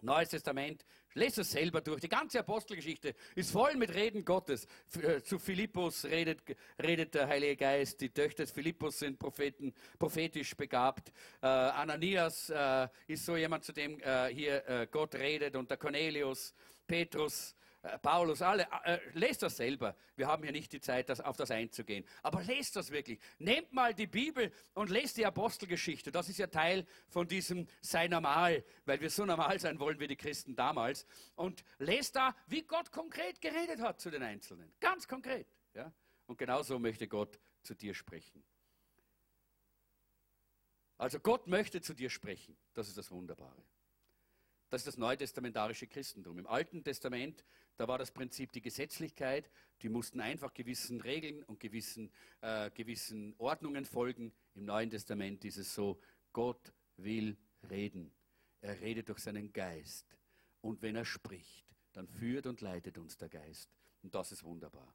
Neues 0.01 0.31
Testament, 0.31 0.85
lest 1.15 1.39
es 1.39 1.51
selber 1.51 1.81
durch. 1.81 2.01
Die 2.01 2.09
ganze 2.09 2.41
Apostelgeschichte 2.41 3.15
ist 3.35 3.51
voll 3.51 3.77
mit 3.77 3.95
Reden 3.95 4.25
Gottes. 4.25 4.67
Äh, 5.01 5.23
zu 5.23 5.39
Philippus 5.39 6.05
redet, 6.05 6.43
redet 6.83 7.15
der 7.15 7.29
Heilige 7.29 7.57
Geist. 7.57 8.01
Die 8.01 8.11
Töchter 8.11 8.45
des 8.45 8.53
Philippus 8.53 8.99
sind 8.99 9.19
Propheten, 9.19 9.75
prophetisch 9.99 10.57
begabt. 10.57 11.13
Äh, 11.41 11.47
Ananias 11.47 12.51
äh, 12.51 12.89
ist 13.07 13.25
so 13.25 13.37
jemand, 13.37 13.65
zu 13.65 13.73
dem 13.73 14.01
äh, 14.01 14.29
hier 14.29 14.67
äh, 14.69 14.87
Gott 14.91 15.15
redet. 15.15 15.57
Und 15.57 15.71
der 15.71 15.77
Cornelius, 15.77 16.55
Petrus, 16.87 17.55
Paulus, 18.01 18.43
alle, 18.43 18.69
äh, 18.85 19.01
lest 19.15 19.43
das 19.43 19.57
selber. 19.57 19.97
Wir 20.15 20.29
haben 20.29 20.45
hier 20.45 20.53
nicht 20.53 20.73
die 20.73 20.81
Zeit, 20.81 21.09
das, 21.09 21.21
auf 21.21 21.37
das 21.37 21.51
einzugehen. 21.51 22.05
Aber 22.23 22.41
lest 22.43 22.77
das 22.77 22.93
wirklich. 22.93 23.19
Nehmt 23.39 23.73
mal 23.73 23.93
die 23.93 24.07
Bibel 24.07 24.53
und 24.75 24.89
lest 24.89 25.17
die 25.17 25.27
Apostelgeschichte. 25.27 26.13
Das 26.13 26.29
ist 26.29 26.39
ja 26.39 26.47
Teil 26.47 26.87
von 27.09 27.27
diesem 27.27 27.67
Sei 27.81 28.07
normal, 28.07 28.65
weil 28.85 29.01
wir 29.01 29.11
so 29.11 29.25
normal 29.25 29.59
sein 29.59 29.81
wollen 29.81 29.99
wie 29.99 30.07
die 30.07 30.17
Christen 30.17 30.55
damals. 30.55 31.07
Und 31.35 31.65
lest 31.79 32.15
da, 32.15 32.37
wie 32.47 32.63
Gott 32.63 32.93
konkret 32.93 33.41
geredet 33.41 33.81
hat 33.81 34.01
zu 34.01 34.11
den 34.11 34.23
Einzelnen. 34.23 34.73
Ganz 34.79 35.09
konkret. 35.09 35.49
Ja? 35.75 35.93
Und 36.27 36.39
genauso 36.39 36.79
möchte 36.79 37.09
Gott 37.09 37.41
zu 37.65 37.75
dir 37.75 37.95
sprechen. 37.95 38.45
Also 40.99 41.19
Gott 41.19 41.49
möchte 41.49 41.81
zu 41.81 41.95
dir 41.95 42.11
sprechen. 42.11 42.57
Das 42.75 42.87
ist 42.87 42.97
das 42.97 43.11
Wunderbare. 43.11 43.65
Das 44.73 44.81
ist 44.81 44.87
das 44.87 44.97
neutestamentarische 44.97 45.87
Christentum. 45.87 46.39
Im 46.39 46.47
Alten 46.47 46.83
Testament, 46.83 47.45
da 47.77 47.89
war 47.89 47.99
das 47.99 48.11
Prinzip 48.11 48.53
die 48.53 48.63
Gesetzlichkeit. 48.63 49.51
Die 49.83 49.89
mussten 49.89 50.21
einfach 50.21 50.55
gewissen 50.55 51.01
Regeln 51.01 51.43
und 51.45 51.59
gewissen, 51.59 52.13
äh, 52.41 52.71
gewissen 52.71 53.35
Ordnungen 53.39 53.85
folgen. 53.85 54.33
Im 54.55 54.65
Neuen 54.67 54.91
Testament 54.91 55.45
ist 55.45 55.57
es 55.57 55.75
so, 55.75 56.01
Gott 56.33 56.73
will 56.97 57.37
reden. 57.69 58.13
Er 58.61 58.81
redet 58.81 59.09
durch 59.09 59.19
seinen 59.19 59.53
Geist. 59.53 60.17
Und 60.61 60.83
wenn 60.83 60.97
er 60.97 61.05
spricht, 61.05 61.67
dann 61.93 62.07
führt 62.07 62.47
und 62.47 62.61
leitet 62.61 62.99
uns 62.99 63.17
der 63.17 63.29
Geist. 63.29 63.75
Und 64.03 64.15
das 64.15 64.33
ist 64.33 64.45
wunderbar. 64.45 64.95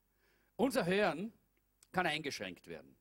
Unser 0.55 0.85
Hören 0.85 1.33
kann 1.91 2.05
eingeschränkt 2.05 2.67
werden. 2.67 2.95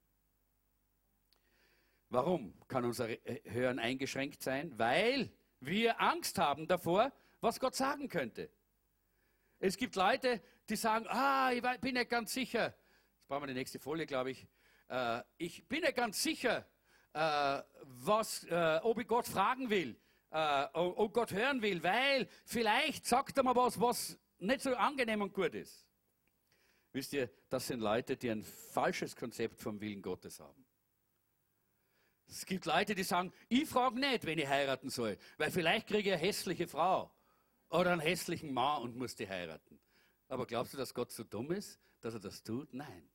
Warum 2.08 2.54
kann 2.68 2.84
unser 2.84 3.08
Hören 3.44 3.78
eingeschränkt 3.78 4.42
sein? 4.42 4.78
Weil 4.78 5.30
wir 5.60 6.00
Angst 6.00 6.38
haben 6.38 6.68
davor, 6.68 7.12
was 7.40 7.58
Gott 7.58 7.74
sagen 7.74 8.08
könnte. 8.08 8.50
Es 9.58 9.76
gibt 9.76 9.96
Leute, 9.96 10.42
die 10.68 10.76
sagen, 10.76 11.06
ah, 11.08 11.50
ich 11.52 11.62
bin 11.80 11.94
nicht 11.94 12.10
ganz 12.10 12.32
sicher. 12.32 12.74
Jetzt 13.16 13.28
brauchen 13.28 13.42
wir 13.42 13.48
die 13.48 13.54
nächste 13.54 13.78
Folie, 13.78 14.06
glaube 14.06 14.32
ich. 14.32 14.46
Äh, 14.88 15.22
ich 15.38 15.66
bin 15.66 15.80
nicht 15.80 15.96
ganz 15.96 16.22
sicher, 16.22 16.66
äh, 17.14 17.62
was, 17.82 18.44
äh, 18.44 18.80
ob 18.82 18.98
ich 18.98 19.06
Gott 19.06 19.26
fragen 19.26 19.70
will, 19.70 19.98
äh, 20.30 20.64
ob 20.74 21.14
Gott 21.14 21.32
hören 21.32 21.62
will, 21.62 21.82
weil 21.82 22.28
vielleicht 22.44 23.06
sagt 23.06 23.38
er 23.38 23.44
mal 23.44 23.56
was, 23.56 23.80
was 23.80 24.18
nicht 24.38 24.60
so 24.60 24.74
angenehm 24.74 25.22
und 25.22 25.32
gut 25.32 25.54
ist. 25.54 25.86
Wisst 26.92 27.14
ihr, 27.14 27.30
das 27.48 27.66
sind 27.66 27.80
Leute, 27.80 28.16
die 28.16 28.30
ein 28.30 28.44
falsches 28.44 29.16
Konzept 29.16 29.60
vom 29.60 29.80
Willen 29.80 30.02
Gottes 30.02 30.40
haben. 30.40 30.66
Es 32.28 32.44
gibt 32.44 32.66
Leute, 32.66 32.94
die 32.94 33.04
sagen, 33.04 33.32
ich 33.48 33.68
frage 33.68 33.98
nicht, 33.98 34.26
wenn 34.26 34.38
ich 34.38 34.48
heiraten 34.48 34.90
soll, 34.90 35.16
weil 35.38 35.50
vielleicht 35.50 35.86
kriege 35.86 36.10
ich 36.10 36.14
eine 36.14 36.22
hässliche 36.22 36.66
Frau 36.66 37.15
oder 37.70 37.92
einen 37.92 38.00
hässlichen 38.00 38.52
Mann 38.52 38.82
und 38.82 38.96
muss 38.96 39.14
die 39.14 39.28
heiraten. 39.28 39.78
Aber 40.28 40.46
glaubst 40.46 40.74
du, 40.74 40.78
dass 40.78 40.94
Gott 40.94 41.12
so 41.12 41.24
dumm 41.24 41.52
ist, 41.52 41.78
dass 42.00 42.14
er 42.14 42.20
das 42.20 42.42
tut? 42.42 42.72
Nein. 42.74 43.08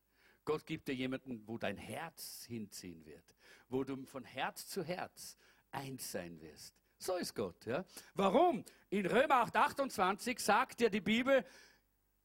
Gott 0.46 0.66
gibt 0.66 0.88
dir 0.88 0.96
jemanden, 0.96 1.48
wo 1.48 1.58
dein 1.58 1.78
Herz 1.78 2.46
hinziehen 2.48 3.06
wird, 3.06 3.36
wo 3.70 3.84
du 3.84 4.06
von 4.06 4.24
Herz 4.24 4.68
zu 4.68 4.84
Herz 4.84 5.38
eins 5.72 6.12
sein 6.12 6.42
wirst. 6.42 6.76
So 6.98 7.16
ist 7.16 7.36
Gott. 7.36 7.66
Ja? 7.66 7.86
Warum? 8.14 8.64
In 8.90 9.06
Römer 9.06 9.36
8, 9.36 9.56
28 9.56 10.40
sagt 10.40 10.80
dir 10.80 10.90
die 10.90 11.02
Bibel, 11.02 11.46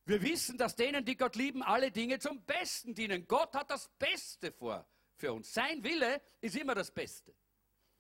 wir 0.05 0.23
wissen, 0.23 0.57
dass 0.57 0.77
denen, 0.77 1.05
die 1.05 1.17
Gott 1.17 1.35
lieben, 1.35 1.63
alle 1.63 1.91
Dinge 1.91 2.19
zum 2.19 2.43
Besten 2.45 2.95
dienen. 2.95 3.27
Gott 3.27 3.55
hat 3.55 3.71
das 3.71 3.89
Beste 3.99 4.53
vor 4.53 4.87
für 5.17 5.33
uns. 5.33 5.53
Sein 5.53 5.83
Wille 5.83 6.21
ist 6.41 6.57
immer 6.57 6.75
das 6.75 6.91
Beste. 6.91 7.35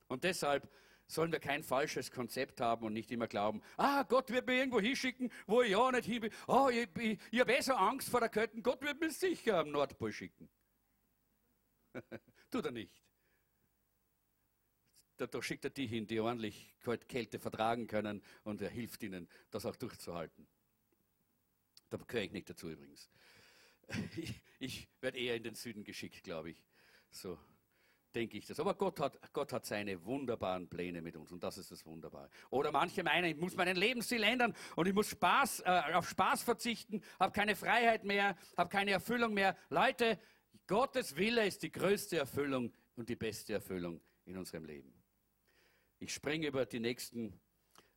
Und 0.07 0.23
deshalb 0.23 0.71
sollen 1.07 1.33
wir 1.33 1.41
kein 1.41 1.63
falsches 1.63 2.11
Konzept 2.11 2.61
haben 2.61 2.85
und 2.85 2.93
nicht 2.93 3.11
immer 3.11 3.29
glauben, 3.29 3.63
ah, 3.77 4.03
Gott 4.03 4.31
wird 4.31 4.47
mir 4.47 4.55
irgendwo 4.55 4.81
hinschicken, 4.81 5.31
wo 5.47 5.63
ich 5.63 5.71
ja 5.71 5.91
nicht 5.93 6.07
hin 6.07 6.23
will. 6.23 6.33
Oh, 6.47 6.69
ich, 6.71 6.89
ich, 6.99 7.19
ich 7.31 7.41
habe 7.41 7.55
eh 7.55 7.61
so 7.61 7.75
Angst 7.75 8.09
vor 8.09 8.21
der 8.21 8.29
Kälte, 8.29 8.61
Gott 8.63 8.83
wird 8.83 9.01
mich 9.01 9.17
sicher 9.17 9.59
am 9.59 9.71
Nordpol 9.71 10.13
schicken. 10.13 10.49
Tut 12.51 12.65
er 12.65 12.73
nicht. 12.73 13.03
Da 15.17 15.43
schickt 15.43 15.65
er 15.65 15.71
die 15.71 15.87
hin, 15.87 16.07
die 16.07 16.21
ordentlich 16.21 16.75
Kälte 17.09 17.39
vertragen 17.39 17.87
können 17.87 18.23
und 18.45 18.61
er 18.61 18.69
hilft 18.69 19.03
ihnen, 19.03 19.29
das 19.51 19.65
auch 19.65 19.77
durchzuhalten. 19.77 20.47
Da 21.89 21.97
gehöre 21.97 22.25
ich 22.25 22.33
nicht 22.33 22.51
dazu 22.51 22.71
übrigens. 22.71 23.11
Ich, 24.17 24.43
ich 24.59 24.89
werde 25.01 25.17
eher 25.17 25.37
in 25.37 25.45
den 25.45 25.55
Süden 25.55 25.85
geschickt, 25.85 26.25
glaube 26.25 26.51
ich. 26.51 26.65
So 27.11 27.39
denke 28.17 28.39
ich 28.39 28.47
das. 28.47 28.59
Aber 28.59 28.75
Gott 28.75 28.99
hat, 28.99 29.21
Gott 29.33 29.53
hat 29.53 29.67
seine 29.67 30.05
wunderbaren 30.05 30.69
Pläne 30.69 31.03
mit 31.03 31.17
uns 31.17 31.31
und 31.31 31.43
das 31.43 31.59
ist 31.59 31.71
das 31.71 31.85
Wunderbare. 31.85 32.31
Oder 32.51 32.73
manche 32.73 33.03
meinen, 33.05 33.27
ich 33.27 33.37
muss 33.37 33.55
meinen 33.55 33.77
Lebensstil 33.77 34.23
ändern 34.23 34.55
und 34.75 34.89
ich 34.89 34.95
muss 34.95 35.11
Spaß, 35.11 35.61
äh, 35.61 35.83
auf 35.93 36.09
Spaß 36.09 36.43
verzichten, 36.43 37.03
habe 37.21 37.33
keine 37.33 37.55
Freiheit 37.55 38.05
mehr, 38.05 38.37
habe 38.57 38.71
keine 38.71 38.93
Erfüllung 38.93 39.35
mehr. 39.35 39.57
Leute, 39.69 40.19
Gottes 40.67 41.17
Wille 41.17 41.47
ist 41.47 41.63
die 41.63 41.71
größte 41.71 42.17
Erfüllung 42.17 42.73
und 42.97 43.09
die 43.09 43.17
beste 43.17 43.53
Erfüllung 43.53 44.01
in 44.25 44.39
unserem 44.39 44.65
Leben. 44.65 44.93
Ich 45.99 46.13
springe 46.13 46.47
über 46.47 46.65
die 46.65 46.81
nächsten, 46.81 47.39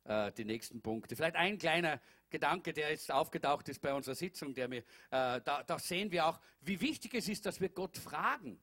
äh, 0.04 0.30
die 0.32 0.44
nächsten 0.44 0.82
Punkte. 0.82 1.16
Vielleicht 1.16 1.36
ein 1.36 1.56
kleiner 1.56 1.98
Gedanke, 2.28 2.74
der 2.74 2.90
jetzt 2.90 3.10
aufgetaucht 3.10 3.70
ist 3.70 3.80
bei 3.80 3.94
unserer 3.94 4.14
Sitzung, 4.14 4.54
der 4.54 4.68
mir, 4.68 4.78
äh, 5.10 5.40
da, 5.40 5.62
da 5.66 5.78
sehen 5.78 6.12
wir 6.12 6.26
auch, 6.26 6.38
wie 6.60 6.80
wichtig 6.80 7.14
es 7.14 7.26
ist, 7.28 7.46
dass 7.46 7.60
wir 7.60 7.70
Gott 7.70 7.96
fragen. 7.96 8.60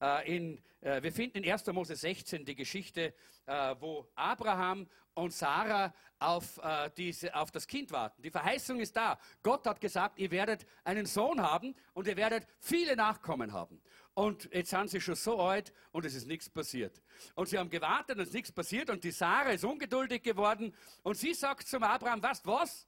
Äh, 0.00 0.36
in, 0.36 0.62
äh, 0.80 1.02
wir 1.02 1.12
finden 1.12 1.42
in 1.42 1.50
1. 1.50 1.66
Mose 1.68 1.96
16 1.96 2.44
die 2.44 2.54
Geschichte, 2.54 3.14
äh, 3.46 3.74
wo 3.80 4.06
Abraham 4.14 4.86
und 5.14 5.32
Sarah 5.32 5.94
auf, 6.18 6.60
diese, 6.98 7.34
auf 7.34 7.50
das 7.50 7.66
Kind 7.66 7.90
warten. 7.90 8.20
Die 8.20 8.30
Verheißung 8.30 8.80
ist 8.80 8.94
da. 8.96 9.18
Gott 9.42 9.66
hat 9.66 9.80
gesagt, 9.80 10.18
ihr 10.18 10.30
werdet 10.30 10.66
einen 10.84 11.06
Sohn 11.06 11.40
haben 11.40 11.74
und 11.94 12.06
ihr 12.06 12.16
werdet 12.16 12.46
viele 12.60 12.96
Nachkommen 12.96 13.54
haben. 13.54 13.80
Und 14.12 14.46
jetzt 14.52 14.70
sind 14.70 14.90
sie 14.90 15.00
schon 15.00 15.14
so 15.14 15.40
alt 15.40 15.72
und 15.90 16.04
es 16.04 16.14
ist 16.14 16.26
nichts 16.26 16.50
passiert. 16.50 17.02
Und 17.34 17.48
sie 17.48 17.58
haben 17.58 17.70
gewartet 17.70 18.16
und 18.16 18.22
es 18.22 18.28
ist 18.28 18.34
nichts 18.34 18.52
passiert 18.52 18.90
und 18.90 19.04
die 19.04 19.10
Sarah 19.10 19.52
ist 19.52 19.64
ungeduldig 19.64 20.22
geworden 20.22 20.74
und 21.02 21.16
sie 21.16 21.32
sagt 21.32 21.66
zum 21.66 21.82
Abraham, 21.82 22.22
was, 22.22 22.44
was? 22.44 22.86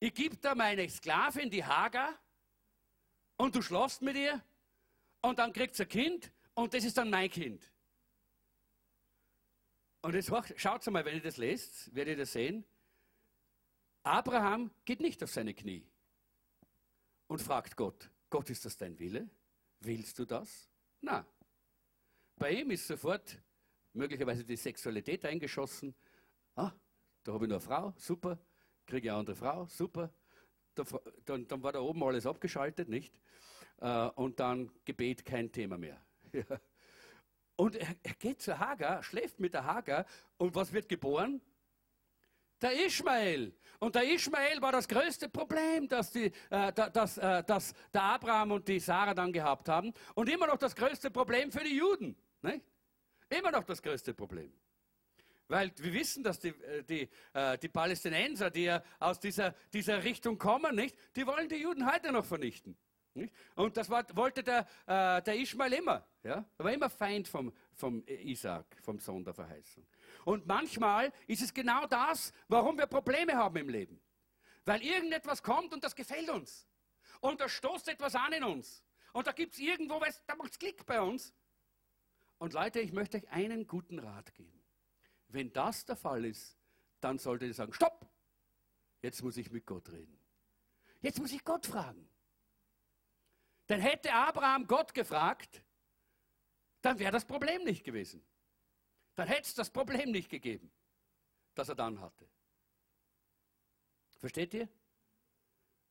Ich 0.00 0.14
gebe 0.14 0.36
da 0.36 0.56
meine 0.56 0.88
Sklavin, 0.88 1.48
die 1.48 1.64
Hagar, 1.64 2.12
und 3.36 3.54
du 3.54 3.62
schlafst 3.62 4.02
mit 4.02 4.16
ihr? 4.16 4.42
Und 5.24 5.38
dann 5.38 5.52
kriegt 5.52 5.74
sie 5.74 5.84
ein 5.84 5.88
Kind 5.88 6.32
und 6.54 6.74
das 6.74 6.84
ist 6.84 6.98
dann 6.98 7.10
mein 7.10 7.30
Kind. 7.30 7.72
Und 10.02 10.14
jetzt 10.14 10.30
schaut 10.56 10.86
mal, 10.88 11.04
wenn 11.04 11.16
ihr 11.16 11.22
das 11.22 11.38
lest, 11.38 11.94
werdet 11.94 12.12
ihr 12.12 12.18
das 12.18 12.32
sehen. 12.32 12.64
Abraham 14.02 14.70
geht 14.84 15.00
nicht 15.00 15.22
auf 15.24 15.30
seine 15.30 15.54
Knie 15.54 15.86
und 17.26 17.40
fragt 17.40 17.74
Gott, 17.74 18.10
Gott, 18.28 18.50
ist 18.50 18.66
das 18.66 18.76
dein 18.76 18.98
Wille? 18.98 19.30
Willst 19.80 20.18
du 20.18 20.26
das? 20.26 20.68
Na. 21.00 21.26
bei 22.36 22.52
ihm 22.52 22.70
ist 22.70 22.86
sofort 22.86 23.38
möglicherweise 23.94 24.44
die 24.44 24.56
Sexualität 24.56 25.24
eingeschossen. 25.24 25.94
Ah, 26.54 26.72
da 27.22 27.32
habe 27.32 27.46
ich 27.46 27.48
noch 27.48 27.56
eine 27.56 27.64
Frau, 27.64 27.94
super. 27.96 28.38
Kriege 28.84 29.06
ich 29.06 29.10
eine 29.10 29.20
andere 29.20 29.36
Frau, 29.36 29.66
super. 29.66 30.12
Da, 30.74 30.84
dann, 31.24 31.46
dann, 31.48 31.62
war 31.62 31.72
da 31.72 31.80
oben 31.80 32.02
alles 32.02 32.26
abgeschaltet, 32.26 32.88
nicht? 32.88 33.14
Äh, 33.80 34.08
und 34.14 34.40
dann 34.40 34.70
Gebet 34.84 35.24
kein 35.24 35.50
Thema 35.50 35.78
mehr. 35.78 36.00
Und 37.56 37.76
er, 37.76 37.94
geht 38.18 38.42
zu 38.42 38.58
Hagar, 38.58 39.02
schläft 39.02 39.38
mit 39.38 39.54
der 39.54 39.64
Hagar 39.64 40.06
und 40.38 40.54
was 40.56 40.72
wird 40.72 40.88
geboren? 40.88 41.40
Der 42.60 42.84
Ishmael. 42.84 43.54
Und 43.78 43.94
der 43.94 44.04
Ishmael 44.12 44.60
war 44.60 44.72
das 44.72 44.88
größte 44.88 45.28
Problem, 45.28 45.86
das, 45.88 46.10
die, 46.10 46.32
äh, 46.50 46.72
das, 46.72 47.18
äh, 47.18 47.44
das 47.44 47.74
der 47.92 48.02
Abraham 48.02 48.52
und 48.52 48.66
die 48.66 48.80
Sarah 48.80 49.14
dann 49.14 49.32
gehabt 49.32 49.68
haben. 49.68 49.92
Und 50.14 50.28
immer 50.28 50.46
noch 50.46 50.56
das 50.56 50.74
größte 50.74 51.10
Problem 51.10 51.52
für 51.52 51.62
die 51.62 51.76
Juden. 51.76 52.16
Nicht? 52.42 52.64
Immer 53.28 53.50
noch 53.50 53.64
das 53.64 53.82
größte 53.82 54.14
Problem. 54.14 54.52
Weil 55.48 55.72
wir 55.76 55.92
wissen, 55.92 56.24
dass 56.24 56.38
die, 56.38 56.48
äh, 56.48 56.82
die, 56.84 57.08
äh, 57.34 57.58
die 57.58 57.68
Palästinenser, 57.68 58.50
die 58.50 58.64
ja 58.64 58.82
aus 58.98 59.20
dieser, 59.20 59.54
dieser 59.72 60.02
Richtung 60.02 60.38
kommen, 60.38 60.74
nicht, 60.74 60.96
die 61.14 61.26
wollen 61.26 61.48
die 61.48 61.56
Juden 61.56 61.90
heute 61.90 62.10
noch 62.12 62.24
vernichten. 62.24 62.76
Nicht? 63.14 63.32
Und 63.54 63.76
das 63.76 63.88
war, 63.88 64.04
wollte 64.16 64.42
der, 64.42 64.66
äh, 64.86 65.22
der 65.22 65.36
Ishmael 65.36 65.72
immer. 65.72 66.04
Ja? 66.24 66.44
Er 66.58 66.64
war 66.64 66.72
immer 66.72 66.90
Feind 66.90 67.28
vom, 67.28 67.52
vom 67.72 68.02
Isaac, 68.06 68.66
vom 68.82 68.98
Sohn 68.98 69.24
der 69.24 69.34
Verheißung. 69.34 69.86
Und 70.24 70.46
manchmal 70.46 71.12
ist 71.26 71.42
es 71.42 71.54
genau 71.54 71.86
das, 71.86 72.32
warum 72.48 72.76
wir 72.76 72.86
Probleme 72.86 73.36
haben 73.36 73.56
im 73.56 73.68
Leben. 73.68 74.00
Weil 74.64 74.82
irgendetwas 74.82 75.42
kommt 75.42 75.72
und 75.72 75.84
das 75.84 75.94
gefällt 75.94 76.28
uns. 76.28 76.66
Und 77.20 77.40
da 77.40 77.48
stoßt 77.48 77.88
etwas 77.88 78.14
an 78.16 78.32
in 78.32 78.44
uns. 78.44 78.84
Und 79.12 79.28
da 79.28 79.32
gibt 79.32 79.52
es 79.52 79.60
irgendwo, 79.60 80.00
da 80.26 80.34
macht 80.34 80.50
es 80.50 80.58
Klick 80.58 80.84
bei 80.84 81.00
uns. 81.00 81.32
Und 82.38 82.52
Leute, 82.52 82.80
ich 82.80 82.92
möchte 82.92 83.18
euch 83.18 83.30
einen 83.30 83.66
guten 83.66 84.00
Rat 84.00 84.34
geben. 84.34 84.60
Wenn 85.28 85.52
das 85.52 85.84
der 85.84 85.96
Fall 85.96 86.24
ist, 86.24 86.58
dann 87.00 87.18
solltet 87.18 87.48
ihr 87.48 87.54
sagen, 87.54 87.72
stopp, 87.72 88.10
jetzt 89.02 89.22
muss 89.22 89.36
ich 89.36 89.50
mit 89.52 89.66
Gott 89.66 89.90
reden. 89.92 90.18
Jetzt 91.00 91.20
muss 91.20 91.32
ich 91.32 91.44
Gott 91.44 91.66
fragen. 91.66 92.08
Denn 93.68 93.80
hätte 93.80 94.12
Abraham 94.12 94.66
Gott 94.66 94.92
gefragt, 94.92 95.62
dann 96.82 96.98
wäre 96.98 97.12
das 97.12 97.24
Problem 97.24 97.64
nicht 97.64 97.84
gewesen. 97.84 98.22
Dann 99.14 99.28
hätte 99.28 99.48
es 99.48 99.54
das 99.54 99.70
Problem 99.70 100.10
nicht 100.10 100.28
gegeben, 100.28 100.70
das 101.54 101.68
er 101.68 101.74
dann 101.74 102.00
hatte. 102.00 102.28
Versteht 104.18 104.54
ihr? 104.54 104.68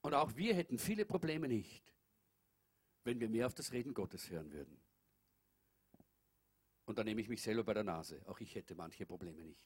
Und 0.02 0.14
auch 0.14 0.36
wir 0.36 0.54
hätten 0.54 0.78
viele 0.78 1.06
Probleme 1.06 1.48
nicht, 1.48 1.94
wenn 3.06 3.20
wir 3.20 3.30
mehr 3.30 3.48
auf 3.48 3.54
das 3.54 3.72
Reden 3.72 3.94
Gottes 3.94 4.30
hören 4.30 4.52
würden. 4.52 4.80
Und 6.86 6.98
da 6.98 7.04
nehme 7.04 7.22
ich 7.22 7.30
mich 7.30 7.42
selber 7.42 7.64
bei 7.64 7.74
der 7.74 7.84
Nase. 7.84 8.22
Auch 8.28 8.40
ich 8.40 8.54
hätte 8.56 8.76
manche 8.76 9.06
Probleme 9.06 9.42
nicht. 9.42 9.66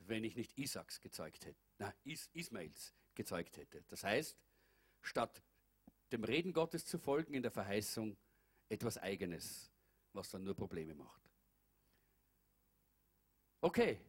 Wenn 0.00 0.22
ich 0.24 0.36
nicht 0.36 0.58
Isaaks 0.58 1.00
gezeigt 1.00 1.46
hätte, 1.46 1.64
na, 1.78 1.94
Is 2.04 2.28
Ismails 2.34 2.92
gezeigt 3.14 3.56
hätte. 3.56 3.82
Das 3.88 4.04
heißt, 4.04 4.36
statt 5.00 5.42
dem 6.12 6.24
Reden 6.24 6.52
Gottes 6.52 6.84
zu 6.86 6.98
folgen 6.98 7.34
in 7.34 7.42
der 7.42 7.50
Verheißung 7.50 8.16
etwas 8.68 8.98
Eigenes, 8.98 9.72
was 10.12 10.30
dann 10.30 10.44
nur 10.44 10.54
Probleme 10.54 10.94
macht. 10.94 11.22
Okay, 13.60 14.00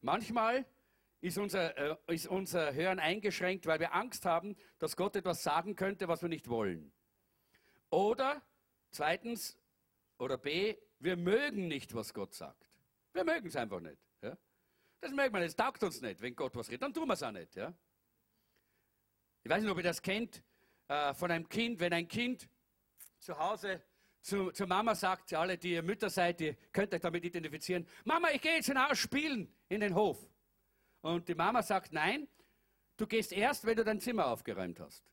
manchmal 0.00 0.66
ist 1.20 1.38
unser, 1.38 1.76
äh, 1.76 2.14
ist 2.14 2.26
unser 2.26 2.74
Hören 2.74 2.98
eingeschränkt, 2.98 3.66
weil 3.66 3.80
wir 3.80 3.94
Angst 3.94 4.24
haben, 4.24 4.56
dass 4.78 4.96
Gott 4.96 5.16
etwas 5.16 5.42
sagen 5.42 5.76
könnte, 5.76 6.08
was 6.08 6.22
wir 6.22 6.28
nicht 6.28 6.48
wollen. 6.48 6.92
Oder 7.90 8.42
zweitens, 8.90 9.58
oder 10.18 10.38
B, 10.38 10.76
wir 10.98 11.16
mögen 11.16 11.68
nicht, 11.68 11.94
was 11.94 12.12
Gott 12.14 12.34
sagt. 12.34 12.68
Wir 13.12 13.24
mögen 13.24 13.48
es 13.48 13.56
einfach 13.56 13.80
nicht. 13.80 14.00
Ja? 14.22 14.36
Das 15.00 15.10
wir 15.10 15.30
nicht, 15.30 15.42
es 15.42 15.56
taugt 15.56 15.82
uns 15.82 16.00
nicht, 16.00 16.20
wenn 16.20 16.36
Gott 16.36 16.54
was 16.54 16.68
redet, 16.68 16.82
dann 16.82 16.94
tun 16.94 17.08
wir 17.08 17.14
es 17.14 17.22
auch 17.22 17.32
nicht. 17.32 17.54
Ja? 17.56 17.74
Ich 19.42 19.50
weiß 19.50 19.62
nicht, 19.62 19.70
ob 19.70 19.78
ihr 19.78 19.84
das 19.84 20.02
kennt 20.02 20.42
äh, 20.90 21.14
von 21.14 21.30
einem 21.30 21.48
Kind, 21.48 21.78
wenn 21.78 21.92
ein 21.92 22.08
Kind 22.08 22.48
zu 23.20 23.38
Hause 23.38 23.80
zu, 24.22 24.50
zur 24.50 24.66
Mama 24.66 24.96
sagt, 24.96 25.32
alle, 25.34 25.56
die 25.56 25.74
ihr 25.74 25.84
Mütter 25.84 26.10
seid, 26.10 26.40
ihr 26.40 26.56
könnt 26.72 26.92
euch 26.92 27.00
damit 27.00 27.24
identifizieren, 27.24 27.86
Mama, 28.04 28.30
ich 28.32 28.42
gehe 28.42 28.56
jetzt 28.56 28.66
hinaus 28.66 28.98
spielen 28.98 29.54
in 29.68 29.80
den 29.82 29.94
Hof. 29.94 30.18
Und 31.00 31.28
die 31.28 31.36
Mama 31.36 31.62
sagt, 31.62 31.92
nein, 31.92 32.26
du 32.96 33.06
gehst 33.06 33.30
erst, 33.30 33.64
wenn 33.64 33.76
du 33.76 33.84
dein 33.84 34.00
Zimmer 34.00 34.26
aufgeräumt 34.26 34.80
hast. 34.80 35.04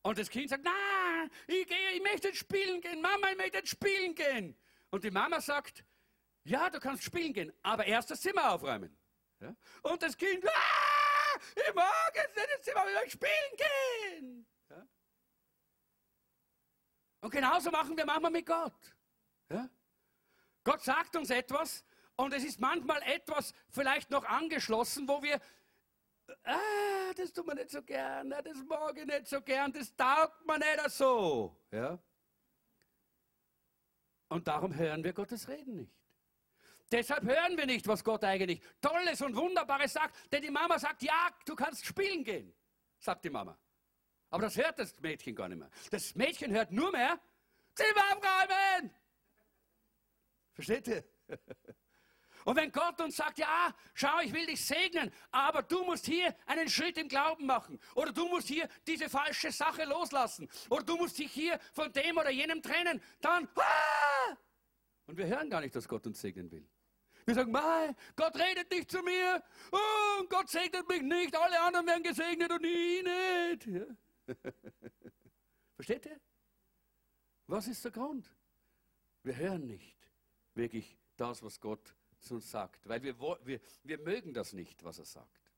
Und 0.00 0.18
das 0.18 0.30
Kind 0.30 0.48
sagt, 0.48 0.64
nein, 0.64 1.30
ich, 1.46 1.66
gehe, 1.66 1.90
ich 1.96 2.02
möchte 2.02 2.28
jetzt 2.28 2.38
spielen 2.38 2.80
gehen, 2.80 3.02
Mama, 3.02 3.30
ich 3.30 3.36
möchte 3.36 3.58
jetzt 3.58 3.68
spielen 3.68 4.14
gehen. 4.14 4.56
Und 4.88 5.04
die 5.04 5.10
Mama 5.10 5.38
sagt, 5.38 5.84
ja, 6.44 6.70
du 6.70 6.80
kannst 6.80 7.04
spielen 7.04 7.34
gehen, 7.34 7.52
aber 7.62 7.84
erst 7.84 8.10
das 8.10 8.22
Zimmer 8.22 8.54
aufräumen. 8.54 8.96
Ja? 9.38 9.54
Und 9.82 10.02
das 10.02 10.16
Kind, 10.16 10.48
ah! 10.48 10.89
Ich 11.56 11.74
mag 11.74 12.12
jetzt 12.14 12.36
nicht 12.36 12.48
ins 12.56 12.64
Zimmer, 12.64 12.84
ich 13.04 13.12
spielen 13.12 13.56
gehen. 13.56 14.46
Ja? 14.70 14.86
Und 17.20 17.30
genauso 17.30 17.70
machen 17.70 17.96
wir 17.96 18.06
manchmal 18.06 18.30
mit 18.30 18.46
Gott. 18.46 18.94
Ja? 19.50 19.68
Gott 20.64 20.82
sagt 20.82 21.16
uns 21.16 21.30
etwas 21.30 21.84
und 22.16 22.32
es 22.34 22.44
ist 22.44 22.60
manchmal 22.60 23.02
etwas 23.02 23.52
vielleicht 23.70 24.10
noch 24.10 24.24
angeschlossen, 24.24 25.08
wo 25.08 25.22
wir, 25.22 25.40
ah, 26.44 27.12
das 27.16 27.32
tut 27.32 27.46
man 27.46 27.56
nicht 27.56 27.70
so 27.70 27.82
gern, 27.82 28.30
das 28.30 28.62
mag 28.64 28.96
ich 28.96 29.06
nicht 29.06 29.26
so 29.26 29.40
gern, 29.40 29.72
das 29.72 29.94
taugt 29.96 30.44
man 30.46 30.60
nicht 30.60 30.90
so. 30.90 31.56
Ja? 31.70 31.98
Und 34.28 34.46
darum 34.46 34.74
hören 34.74 35.02
wir 35.02 35.12
Gottes 35.12 35.48
Reden 35.48 35.76
nicht. 35.76 35.99
Deshalb 36.90 37.22
hören 37.24 37.56
wir 37.56 37.66
nicht, 37.66 37.86
was 37.86 38.02
Gott 38.02 38.24
eigentlich 38.24 38.60
Tolles 38.80 39.22
und 39.22 39.36
Wunderbares 39.36 39.92
sagt, 39.92 40.32
denn 40.32 40.42
die 40.42 40.50
Mama 40.50 40.78
sagt, 40.78 41.02
ja, 41.02 41.28
du 41.44 41.54
kannst 41.54 41.86
spielen 41.86 42.24
gehen, 42.24 42.52
sagt 42.98 43.24
die 43.24 43.30
Mama. 43.30 43.56
Aber 44.30 44.42
das 44.42 44.56
hört 44.56 44.78
das 44.78 44.98
Mädchen 45.00 45.34
gar 45.34 45.48
nicht 45.48 45.58
mehr. 45.58 45.70
Das 45.90 46.14
Mädchen 46.14 46.52
hört 46.52 46.70
nur 46.72 46.90
mehr, 46.90 47.20
Zimmer 47.74 48.16
aufräumen. 48.16 48.90
Versteht 50.52 50.88
ihr? 50.88 51.04
Und 52.44 52.56
wenn 52.56 52.72
Gott 52.72 53.00
uns 53.00 53.16
sagt, 53.16 53.38
ja, 53.38 53.74
schau, 53.94 54.20
ich 54.20 54.32
will 54.32 54.46
dich 54.46 54.64
segnen, 54.64 55.12
aber 55.30 55.62
du 55.62 55.84
musst 55.84 56.06
hier 56.06 56.34
einen 56.46 56.68
Schritt 56.68 56.96
im 56.96 57.08
Glauben 57.08 57.46
machen, 57.46 57.78
oder 57.94 58.12
du 58.12 58.26
musst 58.28 58.48
hier 58.48 58.68
diese 58.86 59.10
falsche 59.10 59.52
Sache 59.52 59.84
loslassen, 59.84 60.48
oder 60.70 60.82
du 60.82 60.96
musst 60.96 61.18
dich 61.18 61.30
hier 61.30 61.58
von 61.72 61.92
dem 61.92 62.16
oder 62.16 62.30
jenem 62.30 62.62
trennen, 62.62 63.02
dann, 63.20 63.46
ah! 63.56 64.36
und 65.06 65.18
wir 65.18 65.26
hören 65.26 65.50
gar 65.50 65.60
nicht, 65.60 65.76
dass 65.76 65.86
Gott 65.86 66.06
uns 66.06 66.20
segnen 66.20 66.50
will. 66.50 66.66
Wir 67.30 67.36
sagen, 67.36 67.52
Mei, 67.52 67.94
Gott 68.16 68.34
redet 68.34 68.68
nicht 68.72 68.90
zu 68.90 69.00
mir. 69.02 69.40
Oh, 69.70 70.24
Gott 70.28 70.48
segnet 70.48 70.88
mich 70.88 71.00
nicht. 71.00 71.36
Alle 71.36 71.60
anderen 71.60 71.86
werden 71.86 72.02
gesegnet 72.02 72.50
und 72.50 72.64
ich 72.64 73.04
nicht. 73.04 73.66
Ja. 73.68 73.86
Versteht 75.76 76.06
ihr? 76.06 76.20
Was 77.46 77.68
ist 77.68 77.84
der 77.84 77.92
Grund? 77.92 78.28
Wir 79.22 79.36
hören 79.36 79.64
nicht 79.64 79.96
wirklich 80.54 80.98
das, 81.14 81.40
was 81.44 81.60
Gott 81.60 81.94
zu 82.18 82.34
uns 82.34 82.50
sagt, 82.50 82.88
weil 82.88 83.00
wir, 83.04 83.16
wir, 83.20 83.60
wir 83.84 83.98
mögen 84.00 84.34
das 84.34 84.52
nicht, 84.52 84.82
was 84.82 84.98
er 84.98 85.04
sagt. 85.04 85.52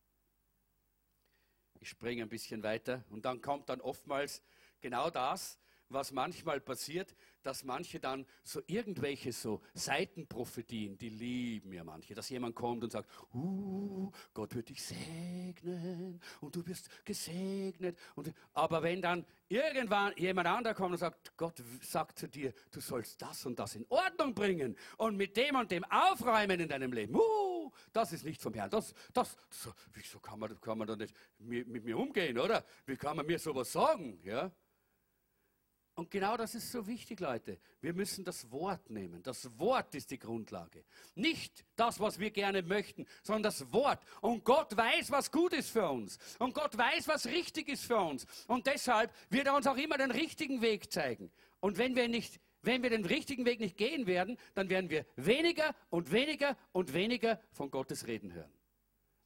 Ich 1.81 1.89
springe 1.89 2.23
ein 2.23 2.29
bisschen 2.29 2.63
weiter 2.63 3.03
und 3.09 3.25
dann 3.25 3.41
kommt 3.41 3.71
dann 3.71 3.81
oftmals 3.81 4.43
genau 4.83 5.09
das, 5.09 5.59
was 5.93 6.13
manchmal 6.13 6.61
passiert, 6.61 7.15
dass 7.43 7.65
manche 7.65 8.01
dann 8.01 8.27
so 8.45 8.61
irgendwelche 8.67 9.33
so 9.33 9.61
Seitenprophetien, 9.75 10.97
die 10.97 11.09
lieben 11.09 11.73
ja 11.73 11.85
manche, 11.85 12.15
dass 12.15 12.29
jemand 12.29 12.55
kommt 12.55 12.85
und 12.85 12.91
sagt, 12.91 13.11
uh, 13.35 14.11
Gott 14.33 14.55
wird 14.55 14.69
dich 14.69 14.83
segnen 14.83 16.21
und 16.41 16.55
du 16.55 16.67
wirst 16.67 16.89
gesegnet. 17.05 17.99
Und, 18.15 18.33
aber 18.53 18.83
wenn 18.83 19.03
dann 19.03 19.25
irgendwann 19.49 20.13
jemand 20.17 20.49
anderer 20.49 20.75
kommt 20.75 20.93
und 20.93 20.99
sagt, 20.99 21.37
Gott 21.37 21.63
sagt 21.81 22.19
zu 22.19 22.29
dir, 22.29 22.53
du 22.71 22.81
sollst 22.81 23.21
das 23.21 23.45
und 23.47 23.59
das 23.59 23.75
in 23.75 23.87
Ordnung 23.89 24.35
bringen 24.35 24.77
und 24.97 25.17
mit 25.17 25.37
dem 25.37 25.57
und 25.57 25.71
dem 25.71 25.85
aufräumen 25.85 26.61
in 26.61 26.69
deinem 26.69 26.93
Leben, 26.93 27.15
uh, 27.15 27.71
das 27.93 28.13
ist 28.13 28.25
nicht 28.25 28.41
vom 28.41 28.55
Herrn. 28.55 28.71
Das, 28.71 28.95
das, 29.13 29.37
so, 29.51 29.73
wieso 29.93 30.19
kann 30.21 30.39
man, 30.39 30.61
kann 30.61 30.79
man 30.79 30.87
da 30.87 30.97
nicht 30.97 31.15
mit, 31.39 31.69
mit 31.69 31.85
mir 31.85 31.99
umgehen, 31.99 32.39
oder? 32.39 32.65
Wie 32.87 32.97
kann 32.97 33.17
man 33.17 33.27
mir 33.27 33.39
sowas 33.39 33.73
sagen? 33.73 34.21
Ja? 34.25 34.51
Und 35.95 36.11
genau 36.11 36.39
das 36.39 36.55
ist 36.55 36.71
so 36.73 36.87
wichtig, 36.87 37.21
Leute. 37.21 37.59
Wir 37.83 37.93
müssen 37.93 38.25
das 38.25 38.51
Wort 38.51 38.89
nehmen. 38.89 39.23
Das 39.23 39.59
Wort 39.59 39.95
ist 39.95 40.11
die 40.11 40.19
Grundlage. 40.19 40.85
Nicht 41.15 41.67
das, 41.77 42.01
was 42.01 42.19
wir 42.19 42.31
gerne 42.31 42.63
möchten, 42.63 43.07
sondern 43.23 43.43
das 43.43 43.71
Wort. 43.73 44.03
Und 44.23 44.43
Gott 44.43 44.75
weiß, 44.75 45.11
was 45.11 45.31
gut 45.31 45.53
ist 45.53 45.71
für 45.71 45.91
uns. 45.91 46.19
Und 46.39 46.55
Gott 46.55 46.79
weiß, 46.79 47.09
was 47.09 47.27
richtig 47.27 47.69
ist 47.69 47.85
für 47.85 47.99
uns. 47.99 48.27
Und 48.47 48.67
deshalb 48.67 49.13
wird 49.29 49.47
er 49.47 49.55
uns 49.55 49.67
auch 49.67 49.77
immer 49.77 49.99
den 49.99 50.11
richtigen 50.11 50.63
Weg 50.63 50.91
zeigen. 50.91 51.31
Und 51.61 51.77
wenn 51.77 51.95
wir 51.95 52.09
nicht, 52.09 52.41
wenn 52.63 52.83
wir 52.83 52.89
den 52.89 53.05
richtigen 53.05 53.45
Weg 53.45 53.61
nicht 53.61 53.77
gehen 53.77 54.07
werden, 54.07 54.39
dann 54.55 54.71
werden 54.71 54.89
wir 54.89 55.05
weniger 55.17 55.75
und 55.91 56.11
weniger 56.11 56.57
und 56.73 56.95
weniger 56.95 57.39
von 57.51 57.71
Gottes 57.71 58.07
Reden 58.07 58.33
hören. 58.33 58.53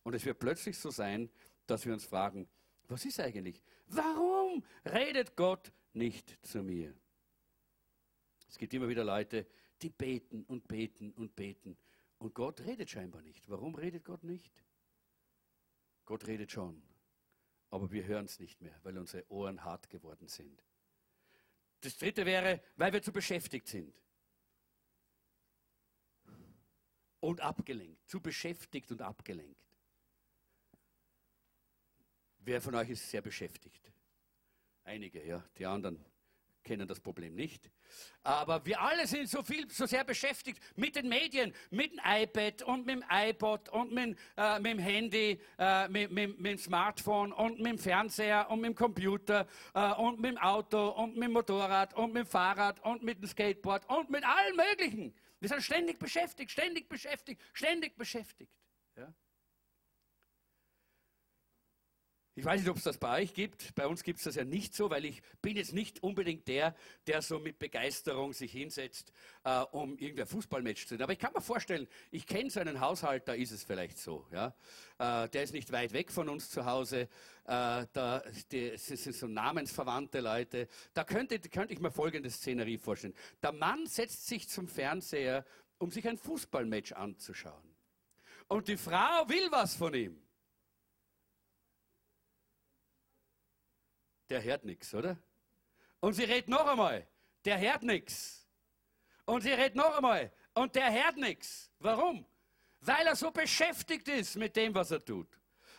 Und 0.03 0.15
es 0.15 0.25
wird 0.25 0.41
plötzlich 0.41 0.79
so 0.79 0.91
sein, 0.91 1.31
dass 1.67 1.87
wir 1.87 1.93
uns 1.93 2.05
fragen, 2.05 2.49
was 2.89 3.05
ist 3.05 3.21
eigentlich? 3.21 3.63
Warum 3.89 4.65
redet 4.85 5.37
Gott 5.37 5.73
nicht 5.97 6.39
zu 6.47 6.63
mir. 6.63 6.95
Es 8.49 8.59
gibt 8.59 8.73
immer 8.75 8.89
wieder 8.89 9.05
Leute, 9.05 9.47
die 9.83 9.91
beten 9.91 10.45
und 10.45 10.69
beten 10.69 11.13
und 11.13 11.35
beten. 11.35 11.77
Und 12.19 12.35
Gott 12.35 12.61
redet 12.61 12.91
scheinbar 12.91 13.23
nicht. 13.23 13.49
Warum 13.49 13.75
redet 13.75 14.05
Gott 14.05 14.25
nicht? 14.25 14.63
Gott 16.05 16.27
redet 16.27 16.53
schon. 16.53 16.83
Aber 17.71 17.91
wir 17.91 18.05
hören 18.05 18.27
es 18.27 18.39
nicht 18.39 18.61
mehr, 18.63 18.79
weil 18.85 18.97
unsere 18.97 19.29
Ohren 19.31 19.65
hart 19.65 19.91
geworden 19.91 20.29
sind. 20.29 20.63
Das 21.81 21.99
dritte 21.99 22.25
wäre, 22.25 22.63
weil 22.77 22.93
wir 22.93 23.03
zu 23.03 23.13
beschäftigt 23.13 23.67
sind. 23.67 23.95
Und 27.21 27.41
abgelenkt. 27.41 28.09
Zu 28.09 28.21
beschäftigt 28.21 28.91
und 28.93 29.03
abgelenkt. 29.03 29.61
Wer 32.39 32.63
von 32.63 32.77
euch 32.77 32.91
ist 32.91 33.11
sehr 33.11 33.23
beschäftigt? 33.23 33.93
Einige, 34.87 35.27
ja. 35.27 35.43
Die 35.59 35.67
anderen 35.67 35.99
kennen 36.63 36.87
das 36.87 37.01
Problem 37.01 37.35
nicht. 37.35 37.71
Aber 38.23 38.65
wir 38.65 38.81
alle 38.81 39.07
sind 39.09 39.29
so 39.29 39.43
viel, 39.43 39.69
so 39.69 39.85
sehr 39.87 40.05
beschäftigt 40.05 40.61
mit 40.77 40.95
den 40.95 41.09
Medien, 41.09 41.53
mit 41.71 41.93
dem 41.93 42.01
iPad 42.05 42.63
und 42.63 42.87
mit 42.87 42.97
dem 42.97 43.05
iPod 43.11 43.69
und 43.71 43.93
mit, 43.93 44.17
äh, 44.37 44.61
mit 44.61 44.73
dem 44.73 44.79
Handy, 44.79 45.41
äh, 45.59 45.89
mit, 45.89 46.13
mit, 46.13 46.39
mit, 46.41 46.53
dem 46.53 46.59
Smartphone 46.59 47.33
und 47.33 47.59
mit 47.59 47.67
dem 47.67 47.79
Fernseher 47.79 48.49
und 48.49 48.61
mit 48.61 48.71
dem 48.71 48.75
Computer 48.77 49.47
äh, 49.75 49.93
und 49.95 50.21
mit 50.21 50.33
dem 50.33 50.39
Auto 50.39 50.91
und 50.91 51.15
mit 51.15 51.25
dem 51.25 51.33
Motorrad 51.33 51.95
und 51.95 52.13
mit 52.13 52.25
dem 52.25 52.29
Fahrrad 52.29 52.79
und 52.85 53.03
mit 53.03 53.21
dem 53.21 53.27
Skateboard 53.27 53.89
und 53.91 54.09
mit 54.11 54.25
allen 54.25 54.57
möglichen. 54.57 55.15
Wir 55.41 55.49
sind 55.49 55.63
ständig 55.63 55.99
beschäftigt, 55.99 56.53
ständig 56.53 56.89
beschäftigt, 56.89 57.43
ständig 57.53 57.97
beschäftigt. 57.97 58.53
Ja? 58.97 59.13
Ich 62.39 62.45
weiß 62.45 62.61
nicht, 62.61 62.69
ob 62.69 62.77
es 62.77 62.83
das 62.83 62.99
bei 62.99 63.23
euch 63.23 63.33
gibt. 63.33 63.75
Bei 63.75 63.87
uns 63.87 64.03
gibt 64.03 64.19
es 64.19 64.25
das 64.25 64.35
ja 64.35 64.45
nicht 64.45 64.75
so, 64.75 64.91
weil 64.91 65.07
ich 65.07 65.23
bin 65.41 65.57
jetzt 65.57 65.73
nicht 65.73 66.03
unbedingt 66.03 66.47
der, 66.49 66.77
der 67.07 67.23
so 67.23 67.39
mit 67.39 67.59
Begeisterung 67.59 68.35
sich 68.35 68.53
hinsetzt, 68.53 69.11
äh, 69.45 69.61
um 69.73 69.97
irgendein 69.97 70.27
Fußballmatch 70.27 70.83
zu 70.83 70.89
sehen. 70.91 71.03
Aber 71.03 71.15
ich 71.15 71.19
kann 71.19 71.33
mir 71.33 71.41
vorstellen, 71.41 71.89
ich 72.11 72.27
kenne 72.27 72.51
so 72.51 72.61
einen 72.61 72.79
Haushalt, 72.79 73.27
da 73.27 73.33
ist 73.33 73.53
es 73.53 73.65
vielleicht 73.65 73.97
so. 73.99 74.27
Ja? 74.31 74.55
Äh, 74.99 75.31
der 75.31 75.45
ist 75.45 75.55
nicht 75.55 75.73
weit 75.73 75.95
weg 75.95 76.13
von 76.13 76.29
uns 76.29 76.51
zu 76.51 76.67
Hause. 76.67 77.09
Äh, 77.45 77.87
da, 77.95 78.23
die, 78.53 78.69
es 78.69 78.87
sind 78.87 79.17
so 79.17 79.29
namensverwandte 79.29 80.21
Leute. 80.21 80.69
Da 80.93 81.05
könnte, 81.05 81.41
könnte 81.41 81.73
ich 81.73 81.81
mir 81.81 81.91
folgende 81.91 82.29
Szenerie 82.29 82.77
vorstellen. 82.77 83.15
Der 83.43 83.53
Mann 83.53 83.87
setzt 83.87 84.27
sich 84.27 84.47
zum 84.47 84.69
Fernseher, 84.69 85.47
um 85.79 85.91
sich 85.91 86.07
ein 86.07 86.19
Fußballmatch 86.19 86.93
anzuschauen. 86.93 87.75
Und 88.49 88.69
die 88.69 88.77
Frau 88.77 89.27
will 89.27 89.49
was 89.51 89.75
von 89.75 89.95
ihm. 89.95 90.26
Der 94.31 94.43
hört 94.43 94.65
nichts, 94.65 94.95
oder? 94.95 95.17
Und 96.01 96.15
sie 96.15 96.25
redet 96.25 96.49
noch 96.49 96.67
einmal, 96.67 97.07
der 97.45 97.59
hört 97.59 97.83
nichts. 97.83 98.47
Und 99.25 99.43
sie 99.43 99.53
redet 99.53 99.75
noch 99.75 99.97
einmal, 99.97 100.33
und 100.55 100.75
der 100.75 100.93
hört 100.93 101.17
nichts. 101.17 101.71
Warum? 101.81 102.25
Weil 102.81 103.07
er 103.07 103.17
so 103.17 103.31
beschäftigt 103.31 104.09
ist 104.09 104.37
mit 104.37 104.57
dem, 104.57 104.75
was 104.75 104.91
er 104.91 105.05
tut. 105.05 105.29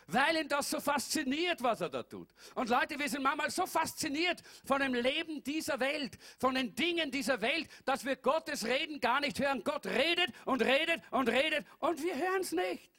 Weil 0.06 0.36
ihn 0.36 0.48
das 0.48 0.70
so 0.70 0.80
fasziniert, 0.80 1.62
was 1.62 1.82
er 1.82 1.90
da 1.90 2.02
tut. 2.02 2.32
Und 2.54 2.70
Leute, 2.70 2.98
wir 2.98 3.08
sind 3.08 3.22
manchmal 3.22 3.50
so 3.50 3.66
fasziniert 3.66 4.42
von 4.64 4.80
dem 4.80 4.94
Leben 4.94 5.42
dieser 5.44 5.78
Welt, 5.80 6.16
von 6.38 6.54
den 6.54 6.74
Dingen 6.74 7.10
dieser 7.10 7.40
Welt, 7.42 7.68
dass 7.84 8.04
wir 8.04 8.16
Gottes 8.16 8.64
Reden 8.64 9.00
gar 9.00 9.20
nicht 9.20 9.38
hören. 9.38 9.62
Gott 9.64 9.84
redet 9.86 10.32
und 10.46 10.62
redet 10.62 11.02
und 11.10 11.28
redet 11.28 11.66
und 11.80 12.02
wir 12.02 12.16
hören 12.16 12.40
es 12.40 12.52
nicht, 12.52 12.90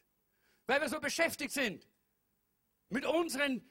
weil 0.67 0.81
wir 0.81 0.89
so 0.89 0.99
beschäftigt 0.99 1.51
sind 1.51 1.87
mit 2.89 3.05
unseren 3.05 3.67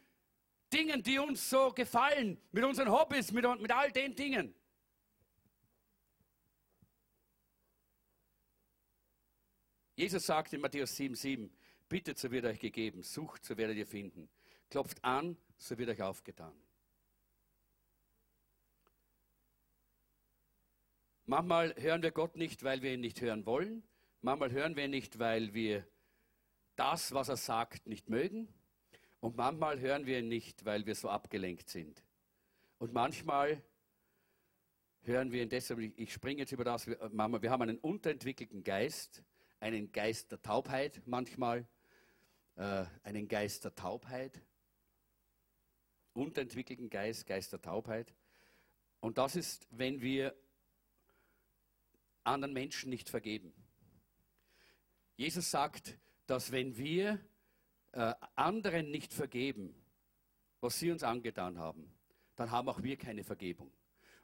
Dingen, 0.73 1.03
die 1.03 1.19
uns 1.19 1.49
so 1.49 1.73
gefallen, 1.73 2.41
mit 2.53 2.65
unseren 2.65 2.91
Hobbys, 2.91 3.33
mit, 3.33 3.45
mit 3.61 3.73
all 3.73 3.91
den 3.91 4.15
Dingen. 4.15 4.55
Jesus 9.97 10.27
sagt 10.27 10.53
in 10.53 10.61
Matthäus 10.61 10.97
7,7: 10.97 11.51
Bittet, 11.89 12.19
so 12.19 12.31
wird 12.31 12.45
euch 12.45 12.61
gegeben, 12.61 13.03
sucht, 13.03 13.45
so 13.45 13.57
werdet 13.57 13.77
ihr 13.77 13.87
finden. 13.87 14.29
Klopft 14.71 15.03
an, 15.03 15.37
so 15.57 15.77
wird 15.79 15.89
euch 15.89 16.03
aufgetan. 16.03 16.55
Manchmal 21.25 21.75
hören 21.77 22.03
wir 22.03 22.11
Gott 22.11 22.37
nicht, 22.37 22.63
weil 22.63 22.81
wir 22.83 22.95
ihn 22.95 23.01
nicht 23.01 23.21
hören 23.21 23.45
wollen. 23.45 23.83
Manchmal 24.23 24.51
hören 24.51 24.77
wir 24.77 24.85
ihn 24.85 24.91
nicht, 24.91 25.19
weil 25.19 25.53
wir 25.53 25.87
das, 26.77 27.13
was 27.13 27.29
er 27.29 27.37
sagt, 27.37 27.87
nicht 27.87 28.09
mögen. 28.09 28.49
Und 29.21 29.37
manchmal 29.37 29.81
hören 29.81 30.07
wir 30.07 30.21
ihn 30.21 30.29
nicht, 30.29 30.65
weil 30.65 30.87
wir 30.87 30.95
so 30.95 31.09
abgelenkt 31.09 31.69
sind. 31.69 32.03
Und 32.79 32.93
manchmal 32.93 33.63
hören 35.03 35.33
wir 35.33 35.43
ihn 35.43 35.49
deshalb, 35.49 35.81
ich 35.81 36.13
springe 36.13 36.41
jetzt 36.41 36.53
über 36.53 36.65
das, 36.65 36.89
Mama, 37.11 37.43
wir 37.43 37.51
haben 37.51 37.63
einen 37.63 37.79
unterentwickelten 37.79 38.63
Geist, 38.63 39.25
einen 39.59 39.91
Geist 39.91 40.31
der 40.31 40.41
Taubheit 40.41 41.03
manchmal, 41.07 41.67
äh, 42.57 42.85
einen 43.03 43.27
Geist 43.27 43.65
der 43.65 43.75
Taubheit, 43.75 44.41
unterentwickelten 46.13 46.91
Geist, 46.91 47.27
Geist 47.27 47.53
der 47.53 47.61
Taubheit. 47.61 48.15
Und 49.01 49.19
das 49.19 49.35
ist, 49.35 49.67
wenn 49.71 50.01
wir 50.01 50.35
anderen 52.25 52.53
Menschen 52.53 52.91
nicht 52.91 53.09
vergeben. 53.09 53.53
Jesus 55.17 55.51
sagt, 55.51 55.99
dass 56.27 56.53
wenn 56.53 56.77
wir 56.77 57.19
äh, 57.93 58.15
anderen 58.35 58.91
nicht 58.91 59.13
vergeben, 59.13 59.75
was 60.61 60.79
sie 60.79 60.91
uns 60.91 61.03
angetan 61.03 61.59
haben, 61.59 61.93
dann 62.37 62.51
haben 62.51 62.69
auch 62.69 62.83
wir 62.83 62.97
keine 62.97 63.25
Vergebung. 63.25 63.73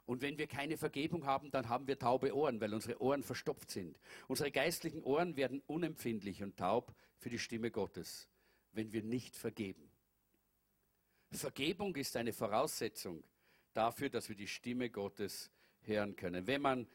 Und 0.05 0.21
wenn 0.21 0.37
wir 0.37 0.47
keine 0.47 0.77
Vergebung 0.77 1.25
haben, 1.25 1.49
dann 1.49 1.67
haben 1.67 1.87
wir 1.87 1.97
taube 1.97 2.35
Ohren, 2.35 2.61
weil 2.61 2.73
unsere 2.73 3.01
Ohren 3.01 3.23
verstopft 3.23 3.71
sind. 3.71 3.99
Unsere 4.27 4.51
geistlichen 4.51 5.03
Ohren 5.03 5.35
werden 5.35 5.61
unempfindlich 5.65 6.43
und 6.43 6.57
taub 6.57 6.93
für 7.17 7.29
die 7.29 7.39
Stimme 7.39 7.71
Gottes, 7.71 8.27
wenn 8.71 8.91
wir 8.93 9.01
nicht 9.01 9.35
vergeben. 9.35 9.89
Vergebung 11.31 11.95
ist 11.95 12.15
eine 12.17 12.33
Voraussetzung 12.33 13.23
dafür, 13.73 14.09
dass 14.09 14.29
wir 14.29 14.35
die 14.35 14.47
Stimme 14.47 14.89
Gottes 14.89 15.51
hören 15.81 16.15
können. 16.15 16.47
Wenn 16.47 16.61
man 16.61 16.87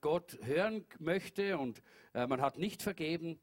Gott 0.00 0.38
hören 0.42 0.84
möchte 0.98 1.56
und 1.56 1.82
äh, 2.12 2.26
man 2.26 2.40
hat 2.40 2.58
nicht 2.58 2.82
vergeben, 2.82 3.40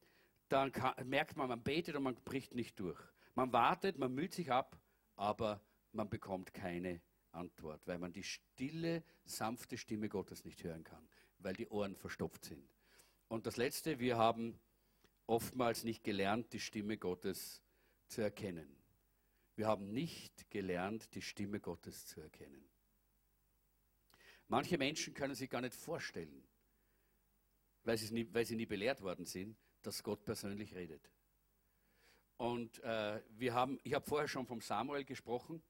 dann 0.50 0.72
kann, 0.72 0.94
merkt 1.08 1.36
man, 1.36 1.50
man 1.50 1.64
betet 1.64 1.96
und 1.96 2.04
man 2.04 2.16
bricht 2.16 2.56
nicht 2.56 2.80
durch. 2.80 3.00
Man 3.36 3.54
wartet, 3.54 3.98
man 3.98 4.14
müht 4.14 4.34
sich 4.34 4.52
ab, 4.52 4.80
aber 5.16 5.62
man 5.92 6.10
bekommt 6.10 6.54
keine 6.54 7.02
Antwort, 7.32 7.82
weil 7.86 8.00
man 8.00 8.14
die 8.14 8.24
stille, 8.24 9.04
sanfte 9.26 9.78
Stimme 9.78 10.10
Gottes 10.10 10.46
nicht 10.46 10.64
hören 10.64 10.84
kann, 10.84 11.08
weil 11.40 11.56
die 11.56 11.68
Ohren 11.68 11.96
verstopft 11.96 12.46
sind. 12.46 12.68
Und 13.28 13.46
das 13.46 13.58
Letzte, 13.58 14.00
wir 14.00 14.18
haben 14.18 14.60
oftmals 15.28 15.84
nicht 15.84 16.04
gelernt, 16.04 16.54
die 16.54 16.60
Stimme 16.60 16.98
Gottes 16.98 17.62
zu 18.08 18.22
erkennen. 18.22 18.78
Wir 19.56 19.68
haben 19.68 19.92
nicht 19.92 20.50
gelernt, 20.50 21.14
die 21.14 21.22
Stimme 21.22 21.60
Gottes 21.60 22.06
zu 22.06 22.22
erkennen. 22.22 22.70
Manche 24.48 24.78
Menschen 24.78 25.14
können 25.14 25.36
sich 25.36 25.50
gar 25.50 25.62
nicht 25.62 25.76
vorstellen, 25.76 26.48
weil 27.84 27.98
sie 27.98 28.14
nie, 28.14 28.34
weil 28.34 28.46
sie 28.46 28.56
nie 28.56 28.66
belehrt 28.66 29.02
worden 29.02 29.26
sind, 29.26 29.58
dass 29.88 30.04
Gott 30.04 30.26
persönlich 30.26 30.76
redet. 30.76 31.10
Und 32.36 32.84
äh, 32.84 33.22
wir 33.30 33.54
haben, 33.54 33.80
ich 33.84 33.94
habe 33.94 34.06
vorher 34.06 34.28
schon 34.28 34.46
vom 34.46 34.60
Samuel 34.60 35.06
gesprochen 35.06 35.64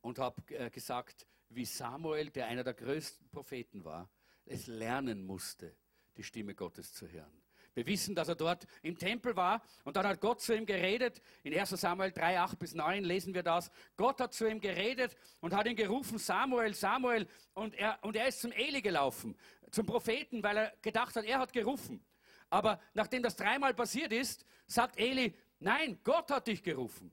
und 0.00 0.20
habe 0.20 0.40
äh, 0.54 0.70
gesagt, 0.70 1.26
wie 1.48 1.64
Samuel, 1.64 2.30
der 2.30 2.46
einer 2.46 2.62
der 2.62 2.74
größten 2.74 3.28
Propheten 3.30 3.84
war, 3.84 4.08
es 4.46 4.68
lernen 4.68 5.26
musste, 5.26 5.74
die 6.16 6.22
Stimme 6.22 6.54
Gottes 6.54 6.94
zu 6.94 7.08
hören. 7.08 7.42
Wir 7.74 7.84
wissen, 7.86 8.14
dass 8.14 8.28
er 8.28 8.36
dort 8.36 8.64
im 8.82 8.96
Tempel 8.96 9.34
war 9.34 9.60
und 9.82 9.96
dann 9.96 10.06
hat 10.06 10.20
Gott 10.20 10.40
zu 10.40 10.54
ihm 10.54 10.64
geredet. 10.64 11.20
In 11.42 11.52
1 11.52 11.70
Samuel 11.70 12.12
3, 12.12 12.38
8 12.38 12.58
bis 12.60 12.74
9 12.74 13.02
lesen 13.02 13.34
wir 13.34 13.42
das. 13.42 13.72
Gott 13.96 14.20
hat 14.20 14.34
zu 14.34 14.48
ihm 14.48 14.60
geredet 14.60 15.16
und 15.40 15.52
hat 15.52 15.66
ihn 15.66 15.74
gerufen, 15.74 16.18
Samuel, 16.18 16.74
Samuel. 16.74 17.26
Und 17.54 17.74
er, 17.74 17.98
und 18.02 18.14
er 18.14 18.28
ist 18.28 18.40
zum 18.40 18.52
Eli 18.52 18.82
gelaufen, 18.82 19.36
zum 19.72 19.84
Propheten, 19.84 20.44
weil 20.44 20.56
er 20.56 20.72
gedacht 20.80 21.16
hat, 21.16 21.24
er 21.24 21.40
hat 21.40 21.52
gerufen. 21.52 22.04
Aber 22.50 22.80
nachdem 22.94 23.22
das 23.22 23.36
dreimal 23.36 23.74
passiert 23.74 24.12
ist, 24.12 24.46
sagt 24.66 24.98
Eli, 24.98 25.34
nein, 25.60 25.98
Gott 26.04 26.30
hat 26.30 26.46
dich 26.46 26.62
gerufen. 26.62 27.12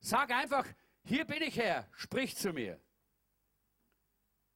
Sag 0.00 0.30
einfach, 0.30 0.66
hier 1.04 1.24
bin 1.24 1.42
ich 1.42 1.56
Herr, 1.56 1.88
sprich 1.92 2.36
zu 2.36 2.52
mir. 2.52 2.80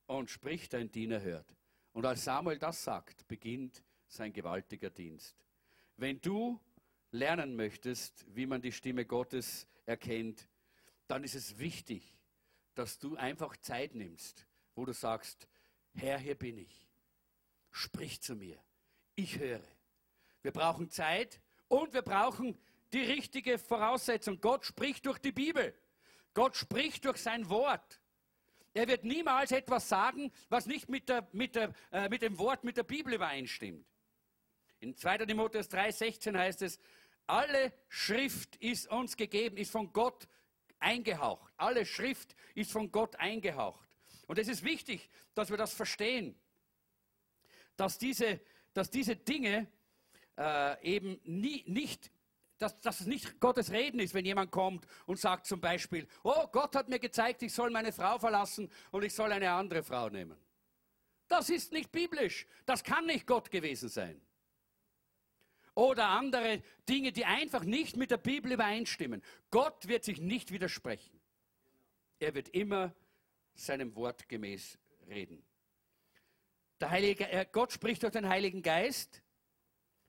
Und 0.06 0.30
spricht, 0.30 0.72
dein 0.72 0.90
Diener 0.90 1.20
hört. 1.20 1.56
Und 1.92 2.04
als 2.04 2.24
Samuel 2.24 2.58
das 2.58 2.82
sagt, 2.82 3.26
beginnt 3.28 3.82
sein 4.06 4.32
gewaltiger 4.32 4.90
Dienst. 4.90 5.36
Wenn 5.96 6.20
du 6.20 6.60
lernen 7.12 7.56
möchtest, 7.56 8.24
wie 8.34 8.46
man 8.46 8.60
die 8.60 8.72
Stimme 8.72 9.04
Gottes 9.04 9.66
erkennt, 9.86 10.48
dann 11.06 11.24
ist 11.24 11.34
es 11.34 11.58
wichtig, 11.58 12.16
dass 12.74 12.98
du 12.98 13.16
einfach 13.16 13.56
Zeit 13.56 13.94
nimmst, 13.94 14.46
wo 14.74 14.84
du 14.84 14.92
sagst, 14.92 15.48
Herr, 15.94 16.18
hier 16.18 16.36
bin 16.36 16.58
ich. 16.58 16.88
Sprich 17.70 18.20
zu 18.20 18.34
mir. 18.34 18.58
Ich 19.14 19.38
höre. 19.38 19.62
Wir 20.42 20.52
brauchen 20.52 20.90
Zeit 20.90 21.40
und 21.68 21.92
wir 21.92 22.02
brauchen 22.02 22.58
die 22.92 23.02
richtige 23.02 23.58
Voraussetzung. 23.58 24.40
Gott 24.40 24.64
spricht 24.64 25.06
durch 25.06 25.18
die 25.18 25.32
Bibel. 25.32 25.74
Gott 26.34 26.56
spricht 26.56 27.04
durch 27.04 27.18
sein 27.18 27.48
Wort. 27.48 28.00
Er 28.72 28.86
wird 28.86 29.04
niemals 29.04 29.50
etwas 29.52 29.88
sagen, 29.88 30.32
was 30.48 30.66
nicht 30.66 30.88
mit, 30.88 31.08
der, 31.08 31.28
mit, 31.32 31.56
der, 31.56 31.72
äh, 31.90 32.08
mit 32.08 32.22
dem 32.22 32.38
Wort, 32.38 32.62
mit 32.62 32.76
der 32.76 32.84
Bibel 32.84 33.14
übereinstimmt. 33.14 33.84
In 34.78 34.96
2. 34.96 35.18
Timotheus 35.18 35.68
3,16 35.70 36.38
heißt 36.38 36.62
es, 36.62 36.78
alle 37.26 37.72
Schrift 37.88 38.56
ist 38.56 38.88
uns 38.90 39.16
gegeben, 39.16 39.56
ist 39.56 39.70
von 39.70 39.92
Gott 39.92 40.26
eingehaucht. 40.78 41.52
Alle 41.56 41.84
Schrift 41.84 42.34
ist 42.54 42.72
von 42.72 42.90
Gott 42.90 43.16
eingehaucht. 43.16 43.88
Und 44.26 44.38
es 44.38 44.48
ist 44.48 44.64
wichtig, 44.64 45.10
dass 45.34 45.50
wir 45.50 45.56
das 45.56 45.74
verstehen, 45.74 46.38
dass 47.76 47.98
diese, 47.98 48.40
dass 48.72 48.90
diese 48.90 49.16
Dinge 49.16 49.66
äh, 50.38 50.82
eben 50.82 51.20
nie, 51.24 51.64
nicht, 51.66 52.10
dass, 52.58 52.80
dass 52.80 53.00
es 53.00 53.06
nicht 53.06 53.40
Gottes 53.40 53.70
Reden 53.70 54.00
ist, 54.00 54.14
wenn 54.14 54.24
jemand 54.24 54.50
kommt 54.50 54.86
und 55.06 55.18
sagt 55.18 55.46
zum 55.46 55.60
Beispiel, 55.60 56.06
oh, 56.22 56.46
Gott 56.52 56.76
hat 56.76 56.88
mir 56.88 56.98
gezeigt, 56.98 57.42
ich 57.42 57.52
soll 57.52 57.70
meine 57.70 57.92
Frau 57.92 58.18
verlassen 58.18 58.70
und 58.90 59.04
ich 59.04 59.14
soll 59.14 59.32
eine 59.32 59.50
andere 59.50 59.82
Frau 59.82 60.08
nehmen. 60.08 60.36
Das 61.28 61.48
ist 61.48 61.72
nicht 61.72 61.92
biblisch. 61.92 62.46
Das 62.66 62.82
kann 62.84 63.06
nicht 63.06 63.26
Gott 63.26 63.50
gewesen 63.50 63.88
sein 63.88 64.20
oder 65.74 66.08
andere 66.08 66.62
Dinge, 66.88 67.12
die 67.12 67.24
einfach 67.24 67.64
nicht 67.64 67.96
mit 67.96 68.10
der 68.10 68.18
Bibel 68.18 68.52
übereinstimmen. 68.52 69.22
Gott 69.50 69.88
wird 69.88 70.04
sich 70.04 70.20
nicht 70.20 70.52
widersprechen. 70.52 71.18
Er 72.18 72.34
wird 72.34 72.50
immer 72.50 72.94
seinem 73.54 73.94
Wort 73.96 74.28
gemäß 74.28 74.78
reden. 75.08 75.42
Der 76.80 76.90
Heilige, 76.90 77.28
äh, 77.30 77.46
Gott 77.50 77.72
spricht 77.72 78.02
durch 78.02 78.12
den 78.12 78.28
Heiligen 78.28 78.62
Geist. 78.62 79.22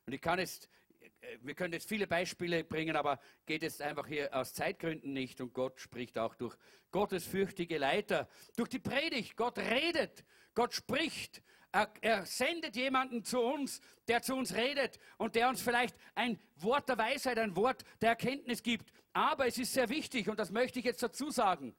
Und 0.06 0.14
ich 0.14 0.22
kann 0.22 0.40
jetzt, 0.40 0.70
äh, 1.00 1.38
wir 1.42 1.56
können 1.56 1.74
jetzt 1.74 1.88
viele 1.88 2.08
Beispiele 2.08 2.64
bringen, 2.64 2.96
aber 2.96 3.20
geht 3.46 3.64
jetzt 3.64 3.82
einfach 3.82 4.08
hier 4.08 4.34
aus 4.36 4.54
Zeitgründen 4.54 5.14
nicht. 5.14 5.42
Und 5.42 5.54
Gott 5.54 5.80
spricht 5.80 6.18
auch 6.18 6.36
durch 6.36 6.56
gottesfürchtige 6.92 7.78
Leiter, 7.78 8.28
durch 8.56 8.70
die 8.70 8.80
Predigt. 8.80 9.36
Gott 9.36 9.58
redet, 9.58 10.24
Gott 10.54 10.74
spricht. 10.74 11.42
Er, 11.74 11.90
er, 12.02 12.26
sendet 12.26 12.76
jemanden 12.76 13.24
zu 13.24 13.40
uns, 13.40 13.80
der 14.10 14.22
zu 14.22 14.36
uns 14.36 14.54
redet 14.54 15.00
und 15.18 15.36
der 15.36 15.48
uns 15.48 15.62
vielleicht 15.62 15.96
ein 16.16 16.38
Wort 16.58 16.90
der 16.90 16.98
Weisheit, 16.98 17.40
ein 17.40 17.56
Wort 17.56 17.86
der 18.02 18.10
Erkenntnis 18.10 18.62
gibt. 18.62 18.92
Aber 19.14 19.48
es 19.48 19.58
ist 19.58 19.74
sehr 19.74 19.88
wichtig, 19.88 20.28
und 20.28 20.38
das 20.38 20.52
möchte 20.52 20.80
ich 20.80 20.86
jetzt 20.86 21.02
dazu 21.02 21.32
sagen, 21.32 21.74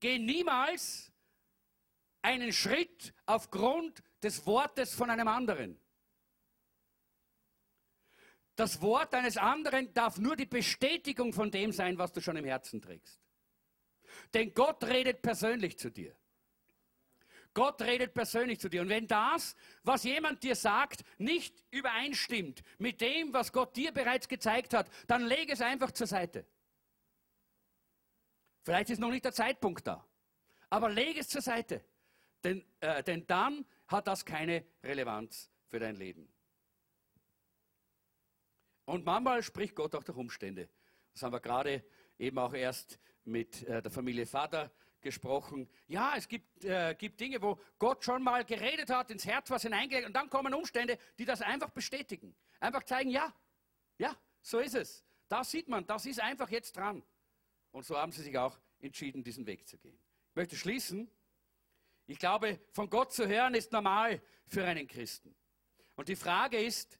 geh 0.00 0.18
niemals 0.18 1.10
einen 2.20 2.52
Schritt 2.52 3.14
aufgrund 3.24 4.02
des 4.22 4.46
Wortes 4.46 4.94
von 4.94 5.08
einem 5.08 5.28
anderen. 5.28 5.80
Das 8.58 8.82
Wort 8.82 9.14
eines 9.14 9.36
anderen 9.36 9.94
darf 9.94 10.18
nur 10.18 10.34
die 10.34 10.44
Bestätigung 10.44 11.32
von 11.32 11.48
dem 11.48 11.70
sein, 11.70 11.96
was 11.96 12.12
du 12.12 12.20
schon 12.20 12.36
im 12.36 12.44
Herzen 12.44 12.82
trägst. 12.82 13.20
Denn 14.34 14.52
Gott 14.52 14.82
redet 14.82 15.22
persönlich 15.22 15.78
zu 15.78 15.90
dir. 15.90 16.16
Gott 17.54 17.80
redet 17.82 18.14
persönlich 18.14 18.58
zu 18.58 18.68
dir. 18.68 18.82
Und 18.82 18.88
wenn 18.88 19.06
das, 19.06 19.54
was 19.84 20.02
jemand 20.02 20.42
dir 20.42 20.56
sagt, 20.56 21.04
nicht 21.18 21.54
übereinstimmt 21.70 22.64
mit 22.78 23.00
dem, 23.00 23.32
was 23.32 23.52
Gott 23.52 23.76
dir 23.76 23.92
bereits 23.92 24.26
gezeigt 24.26 24.74
hat, 24.74 24.90
dann 25.06 25.24
lege 25.24 25.52
es 25.52 25.60
einfach 25.60 25.92
zur 25.92 26.08
Seite. 26.08 26.44
Vielleicht 28.64 28.90
ist 28.90 28.98
noch 28.98 29.10
nicht 29.10 29.24
der 29.24 29.32
Zeitpunkt 29.32 29.86
da. 29.86 30.04
Aber 30.68 30.88
lege 30.88 31.20
es 31.20 31.28
zur 31.28 31.42
Seite. 31.42 31.84
Denn, 32.42 32.64
äh, 32.80 33.04
denn 33.04 33.24
dann 33.28 33.64
hat 33.86 34.08
das 34.08 34.24
keine 34.24 34.64
Relevanz 34.82 35.48
für 35.68 35.78
dein 35.78 35.94
Leben. 35.94 36.28
Und 38.88 39.04
manchmal 39.04 39.42
spricht 39.42 39.74
Gott 39.74 39.94
auch 39.94 40.02
durch 40.02 40.16
Umstände. 40.16 40.70
Das 41.12 41.22
haben 41.22 41.34
wir 41.34 41.40
gerade 41.40 41.84
eben 42.18 42.38
auch 42.38 42.54
erst 42.54 42.98
mit 43.22 43.62
äh, 43.64 43.82
der 43.82 43.90
Familie 43.90 44.24
Vater 44.24 44.72
gesprochen. 45.02 45.68
Ja, 45.88 46.14
es 46.16 46.26
gibt, 46.26 46.64
äh, 46.64 46.94
gibt 46.98 47.20
Dinge, 47.20 47.42
wo 47.42 47.60
Gott 47.78 48.02
schon 48.02 48.22
mal 48.22 48.46
geredet 48.46 48.88
hat, 48.88 49.10
ins 49.10 49.26
Herz 49.26 49.50
was 49.50 49.60
hineingelegt 49.60 50.06
und 50.06 50.14
dann 50.14 50.30
kommen 50.30 50.54
Umstände, 50.54 50.98
die 51.18 51.26
das 51.26 51.42
einfach 51.42 51.68
bestätigen. 51.68 52.34
Einfach 52.60 52.82
zeigen, 52.82 53.10
ja, 53.10 53.30
ja, 53.98 54.16
so 54.40 54.58
ist 54.58 54.74
es. 54.74 55.04
Da 55.28 55.44
sieht 55.44 55.68
man, 55.68 55.86
das 55.86 56.06
ist 56.06 56.22
einfach 56.22 56.48
jetzt 56.48 56.74
dran. 56.74 57.02
Und 57.72 57.84
so 57.84 57.94
haben 57.98 58.10
sie 58.10 58.22
sich 58.22 58.38
auch 58.38 58.58
entschieden, 58.80 59.22
diesen 59.22 59.46
Weg 59.46 59.68
zu 59.68 59.76
gehen. 59.76 60.00
Ich 60.30 60.36
möchte 60.36 60.56
schließen. 60.56 61.10
Ich 62.06 62.18
glaube, 62.18 62.58
von 62.72 62.88
Gott 62.88 63.12
zu 63.12 63.28
hören 63.28 63.52
ist 63.52 63.70
normal 63.70 64.22
für 64.46 64.64
einen 64.64 64.88
Christen. 64.88 65.36
Und 65.94 66.08
die 66.08 66.16
Frage 66.16 66.58
ist, 66.58 66.98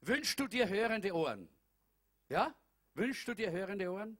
wünschst 0.00 0.38
du 0.40 0.46
dir 0.46 0.68
hörende 0.68 1.14
Ohren? 1.14 1.48
Ja? 2.28 2.54
Wünschst 2.94 3.26
du 3.28 3.34
dir 3.34 3.50
hörende 3.50 3.90
Ohren? 3.90 4.18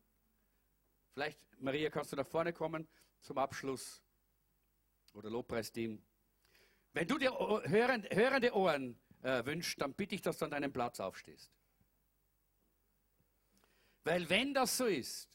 Vielleicht, 1.12 1.38
Maria, 1.60 1.90
kannst 1.90 2.12
du 2.12 2.16
nach 2.16 2.26
vorne 2.26 2.52
kommen 2.52 2.88
zum 3.20 3.38
Abschluss 3.38 4.02
oder 5.12 5.30
Lobpreisteam. 5.30 6.02
Wenn 6.92 7.08
du 7.08 7.18
dir 7.18 7.32
hörende 7.32 8.54
Ohren 8.54 8.98
äh, 9.22 9.44
wünschst, 9.44 9.80
dann 9.80 9.94
bitte 9.94 10.14
ich, 10.14 10.22
dass 10.22 10.38
du 10.38 10.44
an 10.44 10.50
deinem 10.50 10.72
Platz 10.72 11.00
aufstehst. 11.00 11.52
Weil 14.04 14.28
wenn 14.30 14.54
das 14.54 14.76
so 14.76 14.86
ist, 14.86 15.28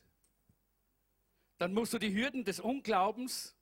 dann 1.57 1.73
musst 1.73 1.93
du 1.93 1.99
die 1.99 2.13
Hürden 2.13 2.43
des 2.43 2.59
Unglaubens 2.59 3.55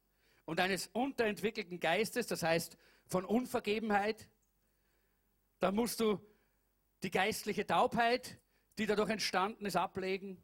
und 0.45 0.59
eines 0.59 0.87
unterentwickelten 0.87 1.79
Geistes, 1.79 2.27
das 2.27 2.41
heißt 2.41 2.77
von 3.05 3.25
Unvergebenheit, 3.25 4.29
dann 5.59 5.75
musst 5.75 5.99
du 5.99 6.19
die 7.03 7.11
geistliche 7.11 7.65
Taubheit, 7.67 8.39
die 8.77 8.85
dadurch 8.85 9.09
entstanden 9.09 9.65
ist, 9.65 9.75
ablegen, 9.75 10.43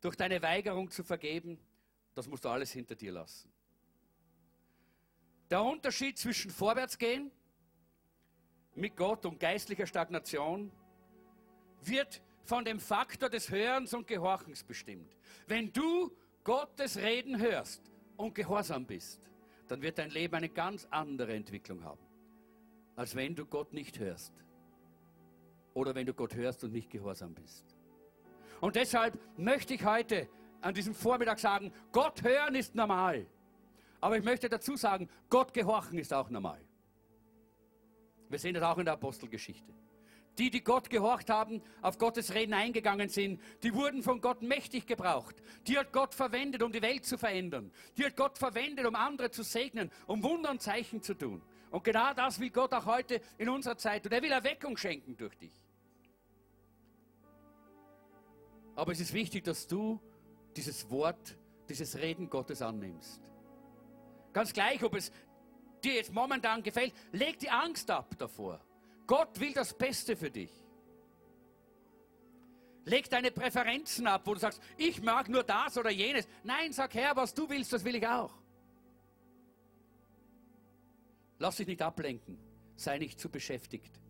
durch 0.00 0.16
deine 0.16 0.42
Weigerung 0.42 0.90
zu 0.90 1.04
vergeben 1.04 1.58
das 2.16 2.26
musst 2.26 2.46
du 2.46 2.48
alles 2.48 2.72
hinter 2.72 2.94
dir 2.94 3.12
lassen. 3.12 3.52
Der 5.50 5.62
Unterschied 5.62 6.18
zwischen 6.18 6.50
Vorwärtsgehen 6.50 7.30
mit 8.74 8.96
Gott 8.96 9.26
und 9.26 9.38
geistlicher 9.38 9.86
Stagnation 9.86 10.72
wird 11.82 12.22
von 12.42 12.64
dem 12.64 12.80
Faktor 12.80 13.28
des 13.28 13.50
Hörens 13.50 13.92
und 13.92 14.06
Gehorchens 14.06 14.64
bestimmt. 14.64 15.14
Wenn 15.46 15.70
du 15.72 16.10
Gottes 16.42 16.96
Reden 16.96 17.38
hörst 17.38 17.82
und 18.16 18.34
gehorsam 18.34 18.86
bist, 18.86 19.28
dann 19.68 19.82
wird 19.82 19.98
dein 19.98 20.10
Leben 20.10 20.36
eine 20.36 20.48
ganz 20.48 20.86
andere 20.90 21.34
Entwicklung 21.34 21.84
haben, 21.84 22.04
als 22.94 23.14
wenn 23.14 23.34
du 23.34 23.44
Gott 23.44 23.74
nicht 23.74 23.98
hörst. 23.98 24.32
Oder 25.76 25.94
wenn 25.94 26.06
du 26.06 26.14
Gott 26.14 26.34
hörst 26.34 26.64
und 26.64 26.72
nicht 26.72 26.88
gehorsam 26.88 27.34
bist. 27.34 27.76
Und 28.62 28.76
deshalb 28.76 29.18
möchte 29.36 29.74
ich 29.74 29.84
heute 29.84 30.26
an 30.62 30.72
diesem 30.72 30.94
Vormittag 30.94 31.38
sagen, 31.38 31.70
Gott 31.92 32.22
hören 32.22 32.54
ist 32.54 32.74
normal. 32.74 33.26
Aber 34.00 34.16
ich 34.16 34.24
möchte 34.24 34.48
dazu 34.48 34.74
sagen, 34.76 35.06
Gott 35.28 35.52
gehorchen 35.52 35.98
ist 35.98 36.14
auch 36.14 36.30
normal. 36.30 36.58
Wir 38.30 38.38
sehen 38.38 38.54
das 38.54 38.62
auch 38.62 38.78
in 38.78 38.86
der 38.86 38.94
Apostelgeschichte. 38.94 39.70
Die, 40.38 40.48
die 40.48 40.64
Gott 40.64 40.88
gehorcht 40.88 41.28
haben, 41.28 41.60
auf 41.82 41.98
Gottes 41.98 42.32
Reden 42.32 42.54
eingegangen 42.54 43.10
sind, 43.10 43.38
die 43.62 43.74
wurden 43.74 44.02
von 44.02 44.22
Gott 44.22 44.40
mächtig 44.40 44.86
gebraucht. 44.86 45.36
Die 45.66 45.76
hat 45.76 45.92
Gott 45.92 46.14
verwendet, 46.14 46.62
um 46.62 46.72
die 46.72 46.80
Welt 46.80 47.04
zu 47.04 47.18
verändern. 47.18 47.70
Die 47.98 48.06
hat 48.06 48.16
Gott 48.16 48.38
verwendet, 48.38 48.86
um 48.86 48.94
andere 48.94 49.30
zu 49.30 49.42
segnen, 49.42 49.90
um 50.06 50.22
Wunder 50.22 50.50
und 50.50 50.62
Zeichen 50.62 51.02
zu 51.02 51.12
tun. 51.12 51.42
Und 51.70 51.84
genau 51.84 52.14
das 52.14 52.40
will 52.40 52.48
Gott 52.48 52.72
auch 52.72 52.86
heute 52.86 53.20
in 53.36 53.50
unserer 53.50 53.76
Zeit 53.76 54.04
tun. 54.04 54.12
Er 54.12 54.22
will 54.22 54.32
Erweckung 54.32 54.78
schenken 54.78 55.14
durch 55.18 55.36
dich. 55.36 55.65
Aber 58.76 58.92
es 58.92 59.00
ist 59.00 59.14
wichtig, 59.14 59.42
dass 59.42 59.66
du 59.66 59.98
dieses 60.54 60.88
Wort, 60.90 61.36
dieses 61.68 61.96
Reden 61.96 62.28
Gottes 62.28 62.60
annimmst. 62.60 63.20
Ganz 64.34 64.52
gleich, 64.52 64.82
ob 64.84 64.94
es 64.94 65.10
dir 65.82 65.94
jetzt 65.94 66.12
momentan 66.12 66.62
gefällt, 66.62 66.92
leg 67.10 67.38
die 67.38 67.50
Angst 67.50 67.90
ab 67.90 68.14
davor. 68.18 68.60
Gott 69.06 69.40
will 69.40 69.54
das 69.54 69.76
Beste 69.76 70.14
für 70.14 70.30
dich. 70.30 70.50
Leg 72.84 73.08
deine 73.08 73.30
Präferenzen 73.30 74.06
ab, 74.06 74.22
wo 74.26 74.34
du 74.34 74.40
sagst, 74.40 74.60
ich 74.76 75.02
mag 75.02 75.28
nur 75.28 75.42
das 75.42 75.76
oder 75.78 75.90
jenes. 75.90 76.28
Nein, 76.44 76.72
sag 76.72 76.94
Herr, 76.94 77.16
was 77.16 77.34
du 77.34 77.48
willst, 77.48 77.72
das 77.72 77.82
will 77.82 77.96
ich 77.96 78.06
auch. 78.06 78.32
Lass 81.38 81.56
dich 81.56 81.66
nicht 81.66 81.82
ablenken. 81.82 82.38
Sei 82.76 82.98
nicht 82.98 83.18
zu 83.18 83.30
beschäftigt. 83.30 84.00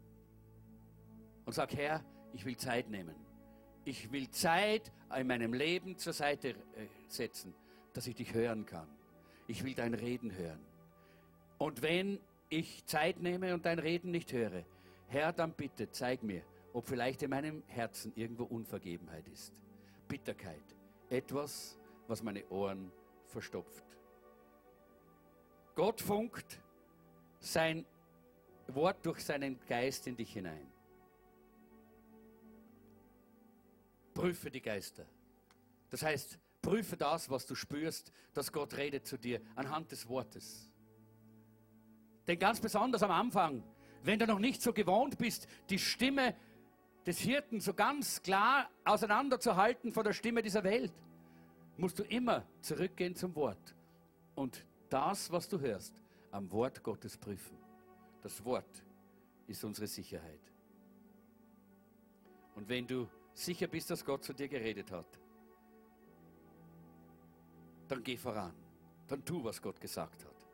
Und 1.44 1.52
sag, 1.52 1.72
Herr, 1.74 2.04
ich 2.32 2.44
will 2.44 2.56
Zeit 2.56 2.90
nehmen 2.90 3.25
ich 3.86 4.10
will 4.10 4.28
Zeit 4.30 4.92
in 5.16 5.28
meinem 5.28 5.54
Leben 5.54 5.96
zur 5.96 6.12
Seite 6.12 6.50
äh, 6.50 6.54
setzen, 7.06 7.54
dass 7.92 8.06
ich 8.06 8.16
dich 8.16 8.34
hören 8.34 8.66
kann. 8.66 8.88
Ich 9.46 9.64
will 9.64 9.74
dein 9.74 9.94
Reden 9.94 10.36
hören. 10.36 10.60
Und 11.56 11.82
wenn 11.82 12.18
ich 12.48 12.84
Zeit 12.84 13.20
nehme 13.20 13.54
und 13.54 13.64
dein 13.64 13.78
Reden 13.78 14.10
nicht 14.10 14.32
höre, 14.32 14.64
Herr, 15.06 15.32
dann 15.32 15.52
bitte 15.52 15.88
zeig 15.90 16.24
mir, 16.24 16.42
ob 16.72 16.86
vielleicht 16.86 17.22
in 17.22 17.30
meinem 17.30 17.62
Herzen 17.68 18.12
irgendwo 18.16 18.42
Unvergebenheit 18.44 19.26
ist. 19.28 19.52
Bitterkeit. 20.08 20.74
Etwas, 21.08 21.78
was 22.08 22.24
meine 22.24 22.44
Ohren 22.48 22.90
verstopft. 23.26 23.84
Gott 25.76 26.00
funkt 26.00 26.60
sein 27.38 27.86
Wort 28.66 29.06
durch 29.06 29.20
seinen 29.20 29.60
Geist 29.68 30.08
in 30.08 30.16
dich 30.16 30.32
hinein. 30.32 30.75
Prüfe 34.16 34.50
die 34.50 34.62
Geister. 34.62 35.04
Das 35.90 36.02
heißt, 36.02 36.38
Prüfe 36.62 36.96
das, 36.96 37.30
was 37.30 37.46
du 37.46 37.54
spürst, 37.54 38.12
dass 38.32 38.50
Gott 38.50 38.76
redet 38.76 39.06
zu 39.06 39.16
dir 39.16 39.40
anhand 39.54 39.92
des 39.92 40.08
Wortes. 40.08 40.72
Denn 42.26 42.38
ganz 42.38 42.58
besonders 42.60 43.04
am 43.04 43.12
Anfang, 43.12 43.62
wenn 44.02 44.18
du 44.18 44.26
noch 44.26 44.40
nicht 44.40 44.62
so 44.62 44.72
gewohnt 44.72 45.18
bist, 45.18 45.46
die 45.70 45.78
Stimme 45.78 46.34
des 47.06 47.18
Hirten 47.18 47.60
so 47.60 47.72
ganz 47.72 48.20
klar 48.22 48.68
auseinanderzuhalten 48.84 49.92
von 49.92 50.02
der 50.02 50.12
Stimme 50.12 50.42
dieser 50.42 50.64
Welt, 50.64 50.92
musst 51.76 51.98
du 51.98 52.02
immer 52.02 52.44
zurückgehen 52.62 53.14
zum 53.14 53.36
Wort 53.36 53.76
und 54.34 54.64
das, 54.88 55.30
was 55.30 55.48
du 55.48 55.60
hörst, 55.60 56.02
am 56.32 56.50
Wort 56.50 56.82
Gottes 56.82 57.16
prüfen. 57.16 57.58
Das 58.22 58.44
Wort 58.44 58.82
ist 59.46 59.62
unsere 59.62 59.86
Sicherheit. 59.86 60.40
Und 62.56 62.68
wenn 62.68 62.86
du 62.86 63.06
sicher 63.36 63.66
bist, 63.66 63.90
dass 63.90 64.04
Gott 64.04 64.24
zu 64.24 64.32
dir 64.32 64.48
geredet 64.48 64.90
hat, 64.90 65.06
dann 67.88 68.02
geh 68.02 68.16
voran. 68.16 68.54
Dann 69.06 69.24
tu, 69.24 69.44
was 69.44 69.62
Gott 69.62 69.80
gesagt 69.80 70.24
hat. 70.24 70.46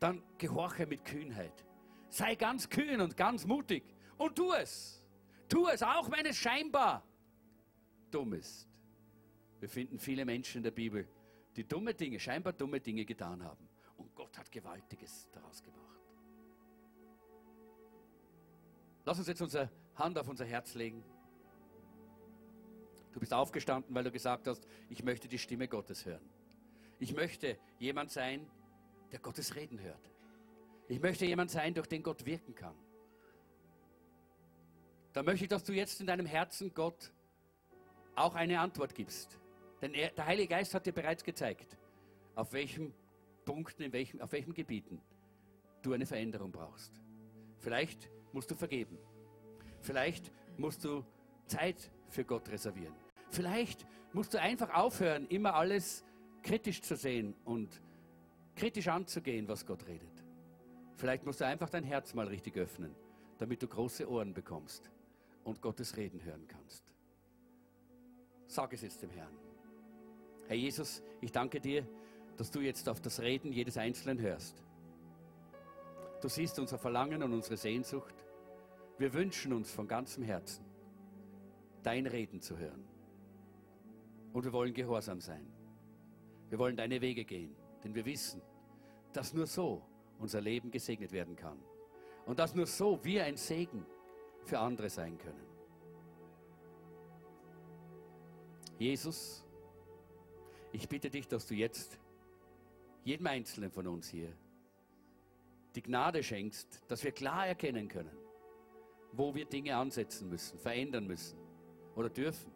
Dann 0.00 0.22
gehorche 0.36 0.86
mit 0.86 1.04
Kühnheit. 1.04 1.64
Sei 2.08 2.34
ganz 2.34 2.68
kühn 2.68 3.00
und 3.00 3.16
ganz 3.16 3.46
mutig 3.46 3.84
und 4.18 4.36
tu 4.36 4.52
es. 4.52 5.02
Tu 5.48 5.66
es, 5.68 5.82
auch 5.82 6.10
wenn 6.10 6.26
es 6.26 6.36
scheinbar 6.36 7.02
dumm 8.10 8.34
ist. 8.34 8.68
Wir 9.60 9.68
finden 9.68 9.98
viele 9.98 10.24
Menschen 10.24 10.58
in 10.58 10.62
der 10.64 10.70
Bibel, 10.72 11.08
die 11.56 11.66
dumme 11.66 11.94
Dinge, 11.94 12.18
scheinbar 12.18 12.52
dumme 12.52 12.80
Dinge 12.80 13.04
getan 13.04 13.42
haben. 13.42 13.68
Und 13.96 14.14
Gott 14.14 14.36
hat 14.36 14.50
Gewaltiges 14.50 15.28
daraus 15.30 15.62
gemacht. 15.62 15.80
Lass 19.04 19.18
uns 19.18 19.28
jetzt 19.28 19.40
unsere 19.40 19.70
Hand 19.94 20.18
auf 20.18 20.28
unser 20.28 20.44
Herz 20.44 20.74
legen. 20.74 21.02
Du 23.12 23.20
bist 23.20 23.34
aufgestanden, 23.34 23.94
weil 23.94 24.04
du 24.04 24.10
gesagt 24.10 24.46
hast, 24.46 24.66
ich 24.88 25.02
möchte 25.02 25.28
die 25.28 25.38
Stimme 25.38 25.68
Gottes 25.68 26.04
hören. 26.06 26.28
Ich 26.98 27.14
möchte 27.14 27.58
jemand 27.78 28.10
sein, 28.10 28.46
der 29.10 29.18
Gottes 29.18 29.54
Reden 29.54 29.80
hört. 29.80 30.10
Ich 30.88 31.00
möchte 31.00 31.24
jemand 31.24 31.50
sein, 31.50 31.74
durch 31.74 31.86
den 31.86 32.02
Gott 32.02 32.24
wirken 32.24 32.54
kann. 32.54 32.74
Da 35.12 35.22
möchte 35.22 35.44
ich, 35.44 35.48
dass 35.48 35.64
du 35.64 35.72
jetzt 35.72 36.00
in 36.00 36.06
deinem 36.06 36.26
Herzen 36.26 36.72
Gott 36.72 37.12
auch 38.14 38.34
eine 38.34 38.60
Antwort 38.60 38.94
gibst. 38.94 39.40
Denn 39.80 39.94
er, 39.94 40.10
der 40.10 40.26
Heilige 40.26 40.48
Geist 40.48 40.74
hat 40.74 40.86
dir 40.86 40.92
bereits 40.92 41.24
gezeigt, 41.24 41.76
auf 42.34 42.52
welchen 42.52 42.92
Punkten, 43.44 43.82
in 43.82 43.92
welchen, 43.92 44.20
auf 44.20 44.32
welchen 44.32 44.54
Gebieten 44.54 45.00
du 45.82 45.92
eine 45.92 46.06
Veränderung 46.06 46.52
brauchst. 46.52 47.00
Vielleicht 47.58 48.10
musst 48.32 48.50
du 48.50 48.54
vergeben. 48.54 48.98
Vielleicht 49.80 50.30
musst 50.56 50.84
du 50.84 51.04
Zeit 51.46 51.90
für 52.10 52.24
Gott 52.24 52.48
reservieren. 52.50 52.94
Vielleicht 53.30 53.86
musst 54.12 54.34
du 54.34 54.40
einfach 54.40 54.74
aufhören, 54.74 55.26
immer 55.28 55.54
alles 55.54 56.04
kritisch 56.42 56.82
zu 56.82 56.96
sehen 56.96 57.34
und 57.44 57.80
kritisch 58.56 58.88
anzugehen, 58.88 59.48
was 59.48 59.64
Gott 59.64 59.86
redet. 59.86 60.24
Vielleicht 60.96 61.24
musst 61.24 61.40
du 61.40 61.46
einfach 61.46 61.70
dein 61.70 61.84
Herz 61.84 62.12
mal 62.14 62.26
richtig 62.26 62.56
öffnen, 62.56 62.94
damit 63.38 63.62
du 63.62 63.68
große 63.68 64.08
Ohren 64.10 64.34
bekommst 64.34 64.90
und 65.44 65.62
Gottes 65.62 65.96
Reden 65.96 66.22
hören 66.22 66.46
kannst. 66.46 66.92
Sag 68.46 68.72
es 68.72 68.82
jetzt 68.82 69.02
dem 69.02 69.10
Herrn. 69.10 69.32
Herr 70.48 70.56
Jesus, 70.56 71.02
ich 71.20 71.30
danke 71.30 71.60
dir, 71.60 71.86
dass 72.36 72.50
du 72.50 72.60
jetzt 72.60 72.88
auf 72.88 73.00
das 73.00 73.20
Reden 73.20 73.52
jedes 73.52 73.76
Einzelnen 73.76 74.20
hörst. 74.20 74.62
Du 76.20 76.28
siehst 76.28 76.58
unser 76.58 76.76
Verlangen 76.78 77.22
und 77.22 77.32
unsere 77.32 77.56
Sehnsucht. 77.56 78.14
Wir 78.98 79.14
wünschen 79.14 79.52
uns 79.52 79.70
von 79.70 79.88
ganzem 79.88 80.22
Herzen, 80.22 80.64
dein 81.82 82.06
Reden 82.06 82.40
zu 82.40 82.58
hören. 82.58 82.84
Und 84.32 84.44
wir 84.44 84.52
wollen 84.52 84.72
gehorsam 84.72 85.20
sein. 85.20 85.46
Wir 86.48 86.58
wollen 86.58 86.76
deine 86.76 87.00
Wege 87.00 87.24
gehen, 87.24 87.54
denn 87.82 87.94
wir 87.94 88.04
wissen, 88.04 88.42
dass 89.12 89.32
nur 89.32 89.46
so 89.46 89.82
unser 90.18 90.40
Leben 90.40 90.70
gesegnet 90.70 91.12
werden 91.12 91.36
kann. 91.36 91.58
Und 92.26 92.38
dass 92.38 92.54
nur 92.54 92.66
so 92.66 93.02
wir 93.04 93.24
ein 93.24 93.36
Segen 93.36 93.84
für 94.44 94.58
andere 94.58 94.90
sein 94.90 95.18
können. 95.18 95.46
Jesus, 98.78 99.44
ich 100.72 100.88
bitte 100.88 101.10
dich, 101.10 101.28
dass 101.28 101.46
du 101.46 101.54
jetzt 101.54 101.98
jedem 103.04 103.26
Einzelnen 103.26 103.70
von 103.70 103.86
uns 103.86 104.08
hier 104.08 104.32
die 105.74 105.82
Gnade 105.82 106.22
schenkst, 106.22 106.82
dass 106.88 107.04
wir 107.04 107.12
klar 107.12 107.46
erkennen 107.46 107.88
können, 107.88 108.16
wo 109.12 109.34
wir 109.34 109.44
Dinge 109.44 109.76
ansetzen 109.76 110.28
müssen, 110.28 110.58
verändern 110.58 111.06
müssen 111.06 111.38
oder 111.94 112.08
dürfen, 112.08 112.52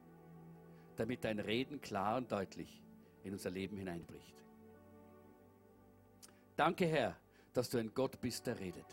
damit 0.96 1.24
dein 1.24 1.38
Reden 1.38 1.80
klar 1.80 2.16
und 2.16 2.30
deutlich 2.30 2.82
in 3.22 3.32
unser 3.32 3.50
Leben 3.50 3.76
hineinbricht. 3.76 4.34
Danke, 6.56 6.86
Herr, 6.86 7.16
dass 7.52 7.70
du 7.70 7.78
ein 7.78 7.92
Gott 7.94 8.20
bist, 8.20 8.46
der 8.46 8.58
redet. 8.58 8.86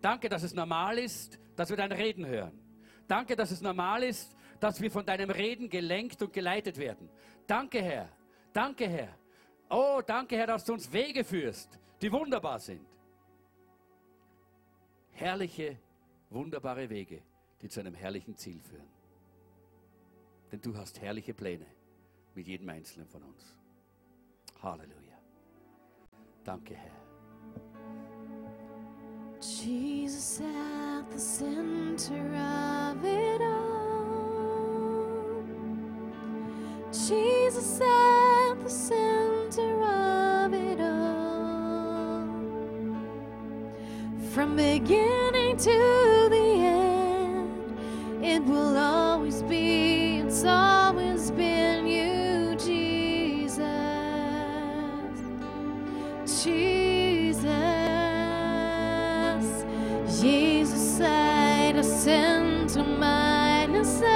Danke, 0.00 0.28
dass 0.28 0.42
es 0.42 0.54
normal 0.54 0.98
ist, 0.98 1.38
dass 1.56 1.70
wir 1.70 1.76
dein 1.76 1.92
Reden 1.92 2.26
hören. 2.26 2.58
Danke, 3.08 3.36
dass 3.36 3.50
es 3.50 3.60
normal 3.60 4.02
ist, 4.04 4.36
dass 4.60 4.80
wir 4.80 4.90
von 4.90 5.04
deinem 5.04 5.30
Reden 5.30 5.68
gelenkt 5.68 6.22
und 6.22 6.32
geleitet 6.32 6.78
werden. 6.78 7.08
Danke, 7.46 7.82
Herr. 7.82 8.08
Danke, 8.52 8.88
Herr. 8.88 9.16
Oh, 9.68 10.00
danke, 10.06 10.36
Herr, 10.36 10.46
dass 10.46 10.64
du 10.64 10.74
uns 10.74 10.92
Wege 10.92 11.24
führst, 11.24 11.78
die 12.00 12.12
wunderbar 12.12 12.58
sind. 12.58 12.86
Herrliche, 15.12 15.78
wunderbare 16.30 16.88
Wege, 16.88 17.22
die 17.60 17.68
zu 17.68 17.80
einem 17.80 17.94
herrlichen 17.94 18.36
Ziel 18.36 18.60
führen. 18.60 19.01
Denn 20.52 20.60
du 20.60 20.76
hast 20.76 21.00
herrliche 21.00 21.32
Pläne 21.32 21.64
mit 22.34 22.46
jedem 22.46 22.68
Einzelnen 22.68 23.08
von 23.08 23.22
uns. 23.22 23.56
Halleluja. 24.62 25.18
Danke, 26.44 26.74
Herr. 26.74 26.92
Jesus 29.40 30.40
at 30.40 31.10
the 31.10 31.18
center 31.18 32.14
of 32.14 33.02
it 33.02 33.40
all. 33.40 34.22
Jesus 36.92 37.80
at 37.80 38.62
the 38.62 38.70
center 38.70 39.80
of 39.82 40.52
it 40.52 40.80
all. 40.80 42.28
From 44.32 44.54
beginning 44.54 45.56
to 45.56 46.28
the 46.28 46.66
end, 46.66 48.24
it 48.24 48.44
will 48.44 48.74
be, 48.74 49.01
it's 50.42 50.48
always 50.48 51.30
been 51.30 51.86
you, 51.86 52.56
Jesus. 52.56 53.60
Jesus, 56.26 57.44
Jesus 60.20 60.98
sei 60.98 61.72
das 61.72 62.02
Zentrum 62.02 62.98
meines 62.98 64.00
Seins. 64.00 64.08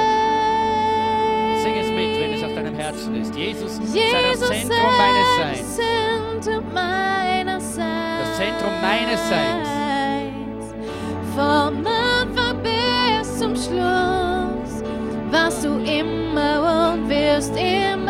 Sing 1.62 1.76
es 1.76 1.90
mit, 1.90 2.20
wenn 2.20 2.32
es 2.34 2.42
auf 2.42 2.54
deinem 2.54 2.74
Herzen 2.74 3.14
ist. 3.14 3.36
Jesus, 3.36 3.76
sei 3.76 4.22
das 4.32 4.40
meines 4.40 5.36
Seins. 5.38 5.76
Zentrum 5.76 6.74
meines 6.74 7.76
Seins. 7.76 8.28
Das 8.28 8.36
Zentrum 8.36 8.72
meines 8.82 9.28
Seins. 9.28 9.68
Vom 11.36 11.86
Anfang 11.86 12.62
bis 12.64 13.38
zum 13.38 13.54
Schluss 13.54 14.82
warst 15.30 15.64
du 15.64 15.78
immer 15.84 16.15
und 17.48 17.54
wirst 17.54 18.05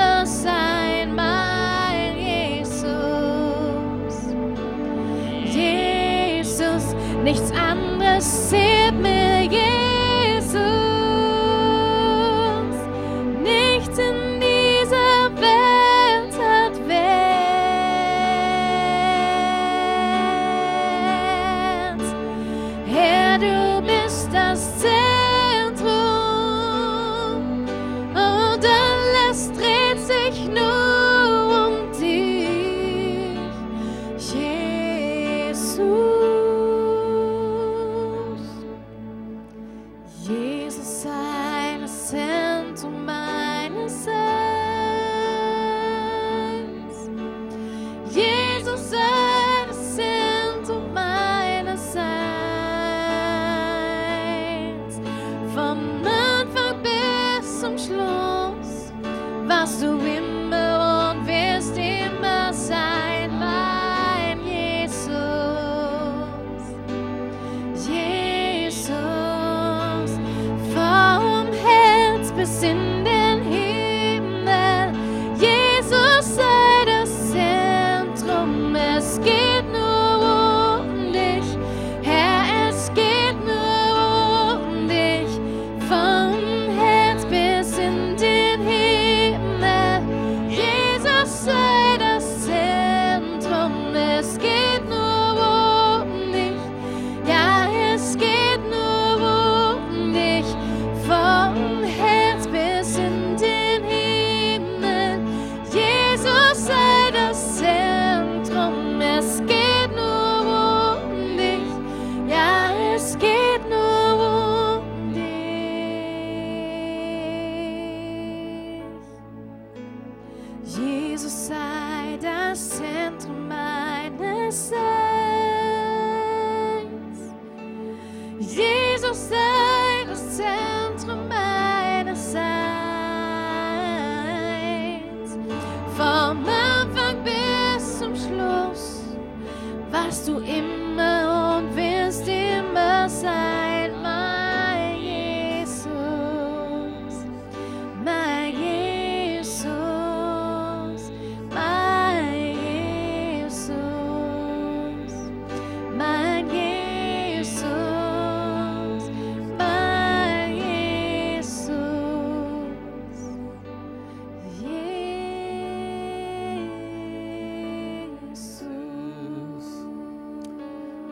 did 79.37 79.65
know. 79.73 79.86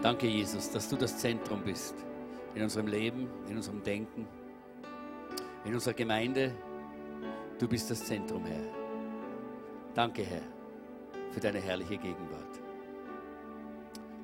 Danke, 0.05 0.27
Jesus, 0.27 0.71
dass 0.71 0.87
du 0.91 0.97
das 0.97 1.17
Zentrum 1.17 1.63
bist 1.63 1.95
in 2.55 2.63
unserem 2.63 2.89
Leben, 2.89 3.27
in 3.49 3.57
unserem 3.57 3.83
Denken, 3.83 4.29
in 5.65 5.73
unserer 5.73 5.95
Gemeinde. 5.95 6.53
Du 7.59 7.67
bist 7.67 7.91
das 7.91 8.05
Zentrum, 8.05 8.45
Herr. 8.45 8.67
Danke, 9.95 10.23
Herr, 10.23 10.43
für 11.31 11.41
deine 11.41 11.59
herrliche 11.59 11.97
Gegenwart. 11.97 12.61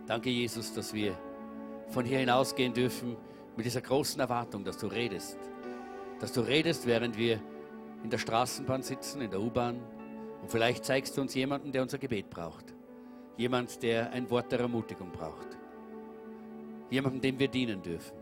Danke, 0.07 0.28
Jesus, 0.28 0.70
dass 0.74 0.93
wir 0.93 1.16
von 1.89 2.05
hier 2.05 2.18
hinausgehen 2.18 2.74
dürfen 2.74 3.16
mit 3.57 3.64
dieser 3.64 3.81
großen 3.81 4.20
Erwartung, 4.20 4.62
dass 4.62 4.76
du 4.76 4.87
redest. 4.87 5.39
Dass 6.18 6.35
du 6.35 6.43
redest, 6.43 6.85
während 6.85 7.16
wir 7.16 7.41
in 8.05 8.11
der 8.11 8.18
Straßenbahn 8.18 8.83
sitzen, 8.83 9.22
in 9.22 9.31
der 9.31 9.41
U-Bahn. 9.41 9.81
Und 10.43 10.51
vielleicht 10.51 10.85
zeigst 10.85 11.16
du 11.16 11.22
uns 11.22 11.35
jemanden, 11.35 11.72
der 11.72 11.81
unser 11.81 11.97
Gebet 11.97 12.28
braucht. 12.28 12.66
Jemand, 13.39 13.83
der 13.83 14.11
ein 14.11 14.28
Wort 14.28 14.53
der 14.53 14.61
Ermutigung 14.61 15.11
braucht. 15.11 15.60
Jemanden, 16.91 17.20
dem 17.20 17.38
wir 17.38 17.49
dienen 17.49 17.82
dürfen. 17.82 18.16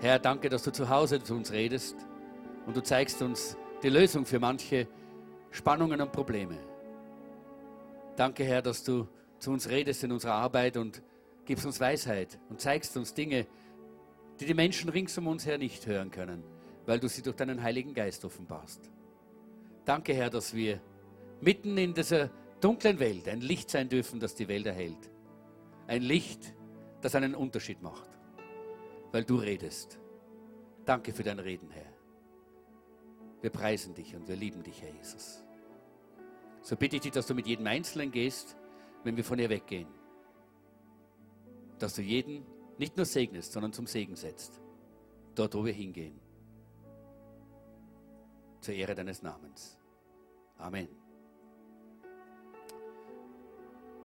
Herr, 0.00 0.18
danke, 0.18 0.48
dass 0.48 0.62
du 0.62 0.72
zu 0.72 0.88
Hause 0.88 1.22
zu 1.22 1.34
uns 1.34 1.52
redest 1.52 1.96
und 2.66 2.76
du 2.76 2.82
zeigst 2.82 3.22
uns 3.22 3.56
die 3.82 3.88
Lösung 3.88 4.26
für 4.26 4.38
manche 4.38 4.88
Spannungen 5.50 6.00
und 6.00 6.12
Probleme. 6.12 6.58
Danke, 8.16 8.44
Herr, 8.44 8.62
dass 8.62 8.84
du 8.84 9.06
zu 9.38 9.50
uns 9.50 9.68
redest 9.68 10.04
in 10.04 10.12
unserer 10.12 10.34
Arbeit 10.34 10.76
und 10.76 11.02
gibst 11.44 11.64
uns 11.64 11.80
Weisheit 11.80 12.38
und 12.48 12.60
zeigst 12.60 12.96
uns 12.96 13.14
Dinge, 13.14 13.46
die 14.40 14.46
die 14.46 14.54
Menschen 14.54 14.90
rings 14.90 15.16
um 15.18 15.26
uns 15.26 15.46
her 15.46 15.58
nicht 15.58 15.86
hören 15.86 16.10
können, 16.10 16.42
weil 16.84 16.98
du 16.98 17.08
sie 17.08 17.22
durch 17.22 17.36
deinen 17.36 17.62
Heiligen 17.62 17.94
Geist 17.94 18.24
offenbarst. 18.24 18.90
Danke, 19.84 20.14
Herr, 20.14 20.30
dass 20.30 20.54
wir 20.54 20.80
mitten 21.40 21.78
in 21.78 21.94
dieser 21.94 22.30
dunklen 22.60 22.98
Welt 22.98 23.28
ein 23.28 23.40
Licht 23.40 23.70
sein 23.70 23.88
dürfen, 23.88 24.20
das 24.20 24.34
die 24.34 24.48
Welt 24.48 24.66
erhält. 24.66 25.10
Ein 25.86 26.02
Licht, 26.02 26.54
das 27.06 27.14
einen 27.14 27.36
Unterschied 27.36 27.82
macht, 27.82 28.18
weil 29.12 29.24
du 29.24 29.36
redest. 29.36 30.00
Danke 30.84 31.12
für 31.12 31.22
dein 31.22 31.38
Reden, 31.38 31.70
Herr. 31.70 31.92
Wir 33.40 33.50
preisen 33.50 33.94
dich 33.94 34.16
und 34.16 34.26
wir 34.26 34.34
lieben 34.34 34.64
dich, 34.64 34.82
Herr 34.82 34.92
Jesus. 34.92 35.44
So 36.62 36.74
bitte 36.74 36.96
ich 36.96 37.02
dich, 37.02 37.12
dass 37.12 37.28
du 37.28 37.34
mit 37.34 37.46
jedem 37.46 37.68
Einzelnen 37.68 38.10
gehst, 38.10 38.56
wenn 39.04 39.16
wir 39.16 39.22
von 39.22 39.38
ihr 39.38 39.48
weggehen. 39.48 39.86
Dass 41.78 41.94
du 41.94 42.02
jeden 42.02 42.44
nicht 42.76 42.96
nur 42.96 43.06
segnest, 43.06 43.52
sondern 43.52 43.72
zum 43.72 43.86
Segen 43.86 44.16
setzt. 44.16 44.60
Dort, 45.36 45.54
wo 45.54 45.64
wir 45.64 45.72
hingehen. 45.72 46.18
Zur 48.62 48.74
Ehre 48.74 48.96
deines 48.96 49.22
Namens. 49.22 49.78
Amen. 50.56 50.88